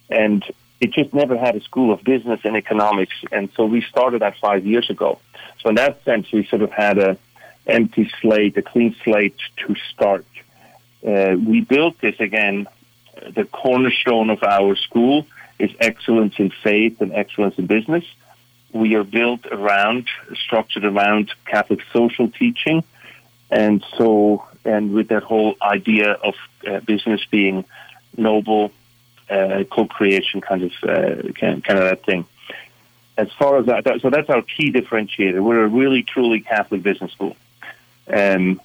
and 0.09 0.43
it 0.80 0.91
just 0.91 1.13
never 1.13 1.38
had 1.38 1.55
a 1.55 1.61
school 1.61 1.93
of 1.93 2.03
business 2.03 2.39
and 2.43 2.55
economics. 2.55 3.13
And 3.32 3.49
so 3.55 3.65
we 3.65 3.82
started 3.82 4.21
that 4.21 4.38
five 4.38 4.65
years 4.65 4.89
ago. 4.89 5.19
So 5.61 5.69
in 5.69 5.75
that 5.75 6.03
sense, 6.03 6.32
we 6.32 6.45
sort 6.45 6.61
of 6.61 6.71
had 6.71 6.97
a 6.97 7.17
empty 7.67 8.09
slate, 8.21 8.57
a 8.57 8.61
clean 8.61 8.95
slate 9.03 9.38
to 9.57 9.75
start. 9.93 10.25
Uh, 11.05 11.36
we 11.38 11.61
built 11.61 11.99
this 11.99 12.19
again. 12.19 12.67
The 13.36 13.45
cornerstone 13.45 14.30
of 14.30 14.43
our 14.43 14.75
school 14.75 15.27
is 15.57 15.71
excellence 15.80 16.36
in 16.38 16.51
faith 16.63 17.01
and 17.01 17.11
excellence 17.13 17.55
in 17.57 17.67
business. 17.67 18.05
We 18.71 18.95
are 18.95 19.03
built 19.03 19.45
around, 19.47 20.07
structured 20.36 20.86
around 20.86 21.32
Catholic 21.45 21.82
social 21.91 22.30
teaching, 22.30 22.84
and 23.49 23.84
so 23.97 24.45
and 24.63 24.93
with 24.93 25.09
that 25.09 25.23
whole 25.23 25.55
idea 25.61 26.11
of 26.11 26.36
uh, 26.67 26.80
business 26.82 27.21
being 27.30 27.65
noble, 28.15 28.71
uh, 29.30 29.63
co-creation 29.69 30.41
kind 30.41 30.63
of 30.63 30.71
uh, 30.84 31.32
kind, 31.34 31.63
kind 31.63 31.80
of 31.80 31.86
that 31.86 32.03
thing. 32.03 32.25
As 33.17 33.32
far 33.34 33.57
as 33.57 33.65
that, 33.65 33.84
that, 33.84 34.01
so 34.01 34.09
that's 34.09 34.30
our 34.30 34.41
key 34.41 34.71
differentiator. 34.71 35.41
We're 35.41 35.63
a 35.63 35.67
really 35.67 36.03
truly 36.03 36.39
Catholic 36.39 36.82
business 36.84 37.11
school. 37.11 37.36
Um, 38.07 38.61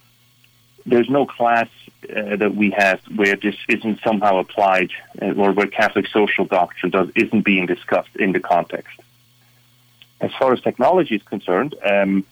there's 0.86 1.08
no 1.08 1.26
class 1.26 1.68
uh, 2.04 2.36
that 2.36 2.54
we 2.54 2.70
have 2.70 3.00
where 3.14 3.36
this 3.36 3.56
isn't 3.68 4.00
somehow 4.04 4.38
applied, 4.38 4.90
uh, 5.20 5.32
or 5.32 5.52
where 5.52 5.66
Catholic 5.66 6.06
social 6.06 6.44
doctrine 6.44 6.90
does 6.90 7.08
isn't 7.16 7.42
being 7.42 7.66
discussed 7.66 8.14
in 8.16 8.32
the 8.32 8.40
context. 8.40 9.00
As 10.20 10.30
far 10.38 10.52
as 10.52 10.60
technology 10.60 11.16
is 11.16 11.22
concerned, 11.22 11.74
um, 11.84 12.24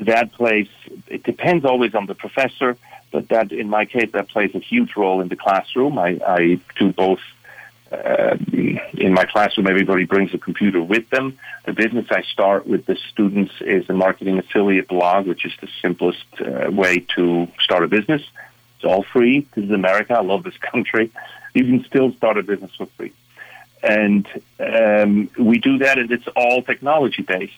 that 0.00 0.32
plays. 0.32 0.68
It 1.08 1.22
depends 1.24 1.64
always 1.64 1.94
on 1.94 2.06
the 2.06 2.14
professor, 2.14 2.76
but 3.10 3.28
that 3.28 3.50
in 3.52 3.68
my 3.68 3.84
case 3.84 4.10
that 4.12 4.28
plays 4.28 4.54
a 4.54 4.60
huge 4.60 4.94
role 4.96 5.20
in 5.20 5.28
the 5.28 5.36
classroom. 5.36 5.98
I, 5.98 6.20
I 6.26 6.60
do 6.78 6.92
both 6.92 7.20
uh, 7.90 8.36
in 8.52 9.14
my 9.14 9.24
classroom, 9.24 9.66
everybody 9.66 10.04
brings 10.04 10.34
a 10.34 10.38
computer 10.38 10.82
with 10.82 11.08
them. 11.10 11.38
The 11.64 11.72
business 11.72 12.06
I 12.10 12.22
start 12.22 12.66
with 12.66 12.84
the 12.86 12.96
students 13.10 13.52
is 13.60 13.88
a 13.88 13.94
marketing 13.94 14.38
affiliate 14.38 14.88
blog, 14.88 15.26
which 15.26 15.44
is 15.46 15.52
the 15.60 15.68
simplest 15.80 16.24
uh, 16.40 16.70
way 16.70 17.00
to 17.16 17.48
start 17.60 17.84
a 17.84 17.88
business. 17.88 18.22
It's 18.76 18.84
all 18.84 19.02
free. 19.02 19.46
This 19.54 19.64
is 19.64 19.70
America. 19.70 20.14
I 20.14 20.20
love 20.20 20.42
this 20.42 20.56
country. 20.72 21.10
You 21.54 21.64
can 21.64 21.84
still 21.84 22.12
start 22.12 22.36
a 22.36 22.42
business 22.42 22.74
for 22.76 22.86
free. 22.86 23.12
And 23.82 24.26
um, 24.60 25.30
we 25.38 25.58
do 25.58 25.78
that, 25.78 25.98
and 25.98 26.10
it's 26.10 26.28
all 26.36 26.62
technology 26.62 27.22
based. 27.22 27.54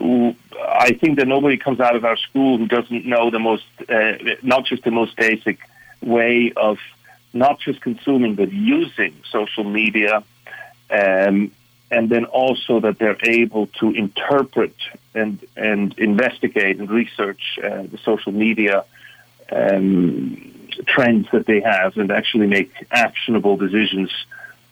I 0.00 0.92
think 0.92 1.18
that 1.18 1.26
nobody 1.26 1.56
comes 1.56 1.80
out 1.80 1.96
of 1.96 2.04
our 2.04 2.16
school 2.16 2.58
who 2.58 2.66
doesn't 2.66 3.06
know 3.06 3.30
the 3.30 3.38
most, 3.38 3.64
uh, 3.88 4.12
not 4.42 4.64
just 4.64 4.84
the 4.84 4.90
most 4.90 5.16
basic 5.16 5.58
way 6.02 6.52
of 6.56 6.78
not 7.32 7.60
just 7.60 7.80
consuming 7.80 8.34
but 8.34 8.52
using 8.52 9.14
social 9.30 9.64
media, 9.64 10.22
um, 10.90 11.50
and 11.90 12.08
then 12.08 12.24
also 12.26 12.80
that 12.80 12.98
they're 12.98 13.18
able 13.24 13.66
to 13.80 13.90
interpret 13.92 14.74
and 15.14 15.44
and 15.56 15.98
investigate 15.98 16.78
and 16.78 16.90
research 16.90 17.58
uh, 17.62 17.82
the 17.82 17.98
social 18.04 18.32
media 18.32 18.84
um, 19.50 20.54
trends 20.86 21.26
that 21.32 21.46
they 21.46 21.60
have 21.60 21.96
and 21.96 22.10
actually 22.10 22.46
make 22.46 22.70
actionable 22.90 23.56
decisions 23.56 24.10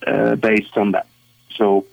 uh, 0.07 0.37
based 0.37 0.77
on 0.77 0.93
that. 0.93 1.07
So 1.57 1.87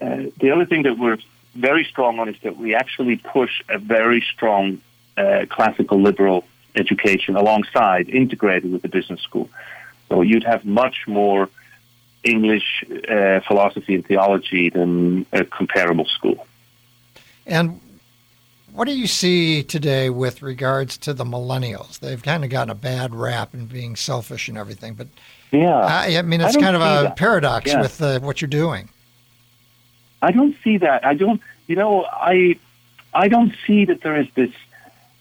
uh, 0.00 0.24
the 0.38 0.50
other 0.52 0.64
thing 0.64 0.82
that 0.84 0.98
we're 0.98 1.18
very 1.54 1.84
strong 1.84 2.18
on 2.18 2.28
is 2.28 2.36
that 2.42 2.56
we 2.56 2.74
actually 2.74 3.16
push 3.16 3.62
a 3.68 3.78
very 3.78 4.24
strong 4.32 4.80
uh, 5.16 5.46
classical 5.50 6.00
liberal 6.00 6.44
education 6.74 7.36
alongside, 7.36 8.08
integrated 8.08 8.72
with 8.72 8.82
the 8.82 8.88
business 8.88 9.20
school. 9.20 9.50
So 10.12 10.20
you'd 10.20 10.44
have 10.44 10.66
much 10.66 11.08
more 11.08 11.48
English 12.22 12.84
uh, 13.08 13.40
philosophy 13.40 13.94
and 13.94 14.06
theology 14.06 14.68
than 14.68 15.24
a 15.32 15.42
comparable 15.42 16.04
school. 16.04 16.46
And 17.46 17.80
what 18.74 18.86
do 18.86 18.92
you 18.94 19.06
see 19.06 19.62
today 19.62 20.10
with 20.10 20.42
regards 20.42 20.98
to 20.98 21.14
the 21.14 21.24
millennials? 21.24 21.98
They've 21.98 22.22
kind 22.22 22.44
of 22.44 22.50
gotten 22.50 22.68
a 22.68 22.74
bad 22.74 23.14
rap 23.14 23.54
in 23.54 23.64
being 23.64 23.96
selfish 23.96 24.48
and 24.48 24.58
everything, 24.58 24.92
but 24.92 25.08
yeah, 25.50 25.78
I, 25.78 26.18
I 26.18 26.22
mean 26.22 26.42
it's 26.42 26.56
I 26.56 26.60
kind 26.60 26.76
of 26.76 26.82
a 26.82 27.04
that. 27.04 27.16
paradox 27.16 27.68
yeah. 27.68 27.80
with 27.80 28.02
uh, 28.02 28.20
what 28.20 28.42
you're 28.42 28.48
doing. 28.48 28.90
I 30.20 30.30
don't 30.30 30.54
see 30.62 30.76
that. 30.76 31.06
I 31.06 31.14
don't. 31.14 31.40
You 31.68 31.76
know, 31.76 32.04
I 32.04 32.58
I 33.14 33.28
don't 33.28 33.54
see 33.66 33.86
that 33.86 34.02
there 34.02 34.16
is 34.16 34.28
this. 34.34 34.50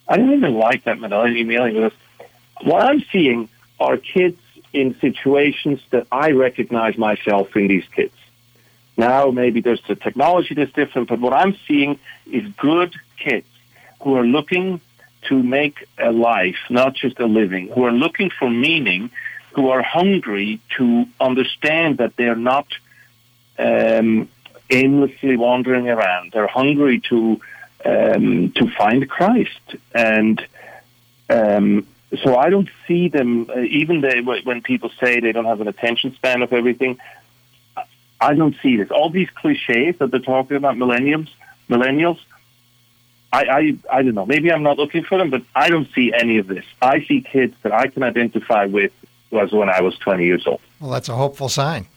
I 0.09 0.17
don't 0.17 0.33
even 0.33 0.55
like 0.55 0.83
that 0.83 0.99
millennial. 0.99 1.65
Because 1.71 1.93
what 2.61 2.81
I'm 2.81 3.03
seeing 3.09 3.47
are 3.79 3.95
kids 3.95 4.37
in 4.74 4.95
situations 4.99 5.82
that 5.89 6.07
I 6.11 6.32
recognize 6.32 6.97
myself 6.97 7.55
in 7.55 7.67
these 7.67 7.86
kids. 7.95 8.13
Now, 8.97 9.32
maybe 9.32 9.61
there's 9.61 9.82
the 9.88 9.95
technology 9.95 10.53
that's 10.53 10.72
different, 10.74 11.09
but 11.09 11.19
what 11.19 11.34
I'm 11.34 11.55
seeing 11.67 11.99
is 12.30 12.47
good 12.57 12.93
kids 13.17 13.47
who 14.01 14.15
are 14.15 14.26
looking 14.26 14.82
to 15.24 15.41
make 15.41 15.88
a 15.97 16.11
life, 16.11 16.57
not 16.69 16.95
just 16.95 17.19
a 17.19 17.26
living, 17.26 17.67
who 17.69 17.84
are 17.86 17.91
looking 17.91 18.30
for 18.30 18.49
meaning 18.49 19.11
who 19.53 19.69
are 19.69 19.82
hungry 19.82 20.59
to 20.78 21.05
understand 21.19 21.97
that 21.97 22.15
they're 22.15 22.36
not 22.36 22.67
um, 23.59 24.30
aimlessly 24.69 25.36
wandering 25.38 25.89
around. 25.89 26.32
They're 26.32 26.47
hungry 26.47 27.01
to 27.09 27.41
um, 27.84 28.51
to 28.51 28.69
find 28.69 29.09
Christ, 29.09 29.76
and 29.93 30.39
um, 31.30 31.88
so 32.24 32.36
I 32.36 32.49
don't 32.49 32.70
see 32.88 33.07
them. 33.07 33.49
Uh, 33.49 33.59
even 33.62 34.01
they, 34.01 34.22
when 34.22 34.62
people 34.62 34.91
say 34.99 35.20
they 35.20 35.32
don't 35.32 35.45
have 35.45 35.62
an 35.62 35.68
attention 35.68 36.14
span 36.16 36.41
of 36.41 36.51
everything, 36.51 36.99
I 38.20 38.34
don't 38.36 38.55
see 38.62 38.78
this. 38.78 38.91
All 38.91 39.09
these 39.09 39.30
cliches 39.30 39.97
that 39.99 40.12
they're 40.12 40.20
talking 40.20 40.57
about, 40.57 40.76
millennials, 40.76 41.30
millennials. 41.70 42.20
I, 43.34 43.43
I, 43.43 43.97
I 43.97 44.01
don't 44.03 44.14
know. 44.14 44.26
Maybe 44.26 44.51
I'm 44.51 44.62
not 44.62 44.78
looking 44.78 45.05
for 45.05 45.18
them, 45.18 45.30
but 45.30 45.41
I 45.55 45.70
don't 45.70 45.88
see 45.95 46.12
any 46.14 46.38
of 46.38 46.47
this. 46.47 46.66
I 46.82 47.05
see 47.05 47.22
kids 47.22 47.55
that 47.64 47.72
I 47.72 47.88
can 47.88 48.03
identify 48.03 48.66
with 48.66 48.91
was 49.32 49.53
when 49.53 49.70
I 49.70 49.82
was 49.82 49.97
20 49.99 50.26
years 50.26 50.45
old. 50.45 50.59
Well, 50.82 50.91
that's 50.91 51.07
a 51.07 51.16
hopeful 51.16 51.47
sign. 51.47 51.88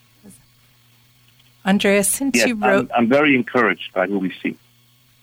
Andreas, 1.66 2.08
since 2.08 2.36
yes, 2.36 2.46
you 2.46 2.54
wrote, 2.54 2.90
I'm, 2.94 3.04
I'm 3.04 3.08
very 3.08 3.34
encouraged 3.34 3.92
by 3.92 4.06
who 4.06 4.18
we 4.18 4.32
see. 4.42 4.56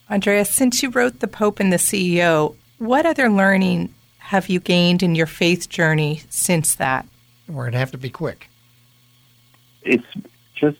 Andreas, 0.09 0.49
since 0.49 0.83
you 0.83 0.89
wrote 0.89 1.19
The 1.19 1.27
Pope 1.27 1.61
and 1.61 1.71
the 1.71 1.77
CEO, 1.77 2.55
what 2.79 3.05
other 3.05 3.29
learning 3.29 3.93
have 4.31 4.47
you 4.47 4.61
gained 4.61 5.03
in 5.03 5.13
your 5.13 5.25
faith 5.25 5.67
journey 5.67 6.21
since 6.29 6.75
that? 6.75 7.05
We're 7.49 7.63
going 7.63 7.73
to 7.73 7.79
have 7.79 7.91
to 7.91 7.97
be 7.97 8.09
quick. 8.09 8.47
It's 9.81 10.07
just, 10.55 10.77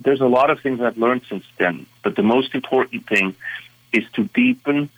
there's 0.00 0.20
a 0.20 0.26
lot 0.26 0.50
of 0.50 0.58
things 0.58 0.80
I've 0.80 0.98
learned 0.98 1.22
since 1.28 1.44
then, 1.56 1.86
but 2.02 2.16
the 2.16 2.24
most 2.24 2.52
important 2.52 3.06
thing 3.06 3.36
is 3.92 4.02
to 4.14 4.24
deepen 4.24 4.90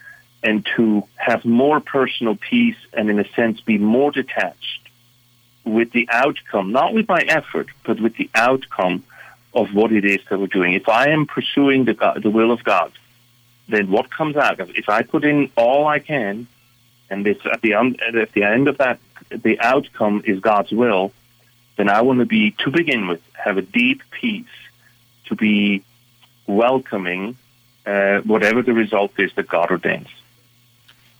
and 0.42 0.66
to 0.76 1.06
have 1.16 1.44
more 1.44 1.80
personal 1.80 2.34
peace 2.34 2.78
and, 2.94 3.10
in 3.10 3.18
a 3.18 3.28
sense, 3.34 3.60
be 3.60 3.76
more 3.76 4.10
detached 4.10 4.88
with 5.66 5.92
the 5.92 6.08
outcome, 6.10 6.72
not 6.72 6.94
with 6.94 7.06
my 7.08 7.20
effort, 7.28 7.68
but 7.84 8.00
with 8.00 8.16
the 8.16 8.30
outcome 8.34 9.04
of 9.52 9.74
what 9.74 9.92
it 9.92 10.06
is 10.06 10.20
that 10.30 10.40
we're 10.40 10.46
doing. 10.46 10.72
If 10.72 10.88
I 10.88 11.08
am 11.08 11.26
pursuing 11.26 11.84
the, 11.84 11.92
God, 11.92 12.22
the 12.22 12.30
will 12.30 12.52
of 12.52 12.64
God, 12.64 12.92
then 13.68 13.90
what 13.90 14.08
comes 14.08 14.36
out 14.36 14.60
of 14.60 14.70
it? 14.70 14.76
If 14.76 14.88
I 14.88 15.02
put 15.02 15.26
in 15.26 15.50
all 15.56 15.86
I 15.86 15.98
can, 15.98 16.46
and 17.10 17.26
it's 17.26 17.44
at 17.46 17.60
the, 17.62 17.74
un- 17.74 17.96
at 18.00 18.32
the 18.32 18.42
end 18.42 18.68
of 18.68 18.78
that, 18.78 18.98
the 19.30 19.58
outcome 19.60 20.22
is 20.24 20.40
God's 20.40 20.72
will, 20.72 21.12
then 21.76 21.88
I 21.88 22.02
want 22.02 22.20
to 22.20 22.26
be, 22.26 22.52
to 22.64 22.70
begin 22.70 23.06
with, 23.06 23.20
have 23.32 23.58
a 23.58 23.62
deep 23.62 24.02
peace, 24.10 24.46
to 25.26 25.34
be 25.34 25.82
welcoming 26.46 27.36
uh, 27.84 28.20
whatever 28.20 28.62
the 28.62 28.72
result 28.72 29.12
is 29.18 29.32
that 29.34 29.48
God 29.48 29.70
ordains. 29.70 30.08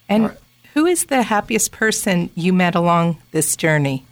And 0.09 0.25
right. 0.25 0.39
who 0.75 0.87
is 0.87 1.07
the 1.07 1.23
happiest 1.23 1.73
person 1.73 2.31
you 2.35 2.53
met 2.53 2.75
along 2.75 3.19
this 3.33 3.57
journey? 3.57 4.05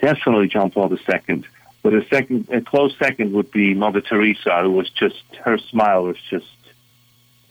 Definitely 0.00 0.48
John 0.48 0.70
Paul 0.70 0.92
II. 0.92 1.44
But 1.82 1.94
a 1.94 2.04
second, 2.08 2.48
a 2.50 2.60
close 2.60 2.96
second 2.98 3.32
would 3.32 3.50
be 3.50 3.74
Mother 3.74 4.00
Teresa, 4.00 4.62
who 4.62 4.72
was 4.72 4.90
just 4.90 5.22
her 5.42 5.58
smile 5.58 6.04
was 6.04 6.16
just 6.30 6.46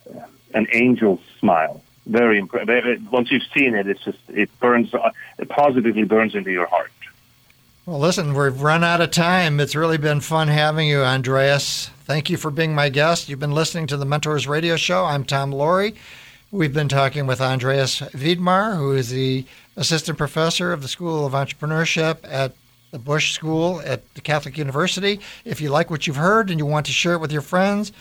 uh, 0.10 0.22
an 0.54 0.68
angel's 0.74 1.22
smile. 1.40 1.84
Very 2.06 2.38
impressive. 2.38 3.12
Once 3.12 3.32
you've 3.32 3.44
seen 3.54 3.76
it, 3.76 3.88
it's 3.88 4.04
just 4.04 4.20
it 4.30 4.50
burns. 4.60 4.94
Uh, 4.94 5.12
it 5.40 5.50
positively 5.50 6.04
burns 6.04 6.36
into 6.36 6.52
your 6.52 6.66
heart. 6.66 6.92
Well, 7.86 8.00
listen, 8.00 8.34
we've 8.34 8.62
run 8.62 8.84
out 8.84 9.02
of 9.02 9.12
time. 9.12 9.60
It's 9.60 9.76
really 9.76 9.98
been 9.98 10.22
fun 10.22 10.48
having 10.48 10.88
you, 10.88 11.02
Andreas. 11.02 11.90
Thank 12.06 12.30
you 12.30 12.38
for 12.38 12.50
being 12.50 12.74
my 12.74 12.90
guest. 12.90 13.28
You've 13.28 13.40
been 13.40 13.52
listening 13.52 13.88
to 13.88 13.98
the 13.98 14.06
Mentors 14.06 14.48
Radio 14.48 14.78
Show. 14.78 15.06
I'm 15.06 15.26
Tom 15.26 15.52
Loarie. 15.52 15.96
We've 16.52 16.74
been 16.74 16.88
talking 16.88 17.26
with 17.26 17.42
Andreas 17.42 18.00
Widmer, 18.00 18.78
who 18.78 18.94
is 18.94 19.10
the 19.10 19.46
assistant 19.76 20.18
professor 20.18 20.72
of 20.72 20.82
the 20.82 20.88
School 20.88 21.26
of 21.26 21.34
Entrepreneurship 21.34 22.20
at 22.24 22.54
the 22.92 23.00
Busch 23.00 23.34
School 23.34 23.82
at 23.84 24.14
the 24.14 24.22
Catholic 24.22 24.58
University. 24.58 25.20
If 25.46 25.60
you 25.60 25.70
like 25.70 25.90
what 25.90 26.06
you've 26.06 26.16
heard 26.16 26.50
and 26.50 26.60
you 26.60 26.66
want 26.66 26.86
to 26.86 26.92
share 26.92 27.16
it 27.16 27.22
with 27.22 27.32
your 27.32 27.42
friends, 27.42 27.92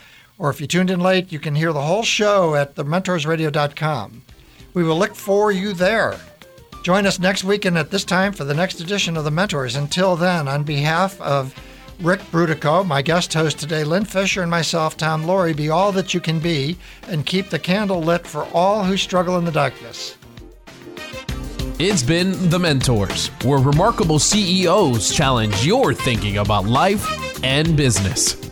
or 0.42 0.50
if 0.50 0.60
you 0.60 0.66
tuned 0.66 0.90
in 0.90 0.98
late, 0.98 1.30
you 1.30 1.38
can 1.38 1.54
hear 1.54 1.72
the 1.72 1.80
whole 1.80 2.02
show 2.02 2.56
at 2.56 2.74
thementorsradio.com. 2.74 4.22
We 4.74 4.82
will 4.82 4.98
look 4.98 5.14
for 5.14 5.52
you 5.52 5.72
there. 5.72 6.18
Join 6.82 7.06
us 7.06 7.20
next 7.20 7.44
week 7.44 7.64
and 7.64 7.78
at 7.78 7.92
this 7.92 8.04
time 8.04 8.32
for 8.32 8.42
the 8.42 8.52
next 8.52 8.80
edition 8.80 9.16
of 9.16 9.22
The 9.22 9.30
Mentors. 9.30 9.76
Until 9.76 10.16
then, 10.16 10.48
on 10.48 10.64
behalf 10.64 11.20
of 11.20 11.54
Rick 12.00 12.22
Brutico, 12.32 12.84
my 12.84 13.02
guest 13.02 13.32
host 13.32 13.60
today, 13.60 13.84
Lynne 13.84 14.04
Fischer, 14.04 14.42
and 14.42 14.50
myself, 14.50 14.96
Tom 14.96 15.24
Loarie, 15.26 15.56
be 15.56 15.70
all 15.70 15.92
that 15.92 16.12
you 16.12 16.18
can 16.18 16.40
be 16.40 16.76
and 17.06 17.24
keep 17.24 17.48
the 17.48 17.60
candle 17.60 18.02
lit 18.02 18.26
for 18.26 18.44
all 18.46 18.82
who 18.82 18.96
struggle 18.96 19.38
in 19.38 19.44
the 19.44 19.52
darkness. 19.52 20.16
It's 21.78 22.02
been 22.02 22.50
The 22.50 22.58
Mentors, 22.58 23.28
where 23.44 23.60
remarkable 23.60 24.18
CEOs 24.18 25.14
challenge 25.14 25.64
your 25.64 25.94
thinking 25.94 26.38
about 26.38 26.64
life 26.66 27.44
and 27.44 27.76
business. 27.76 28.51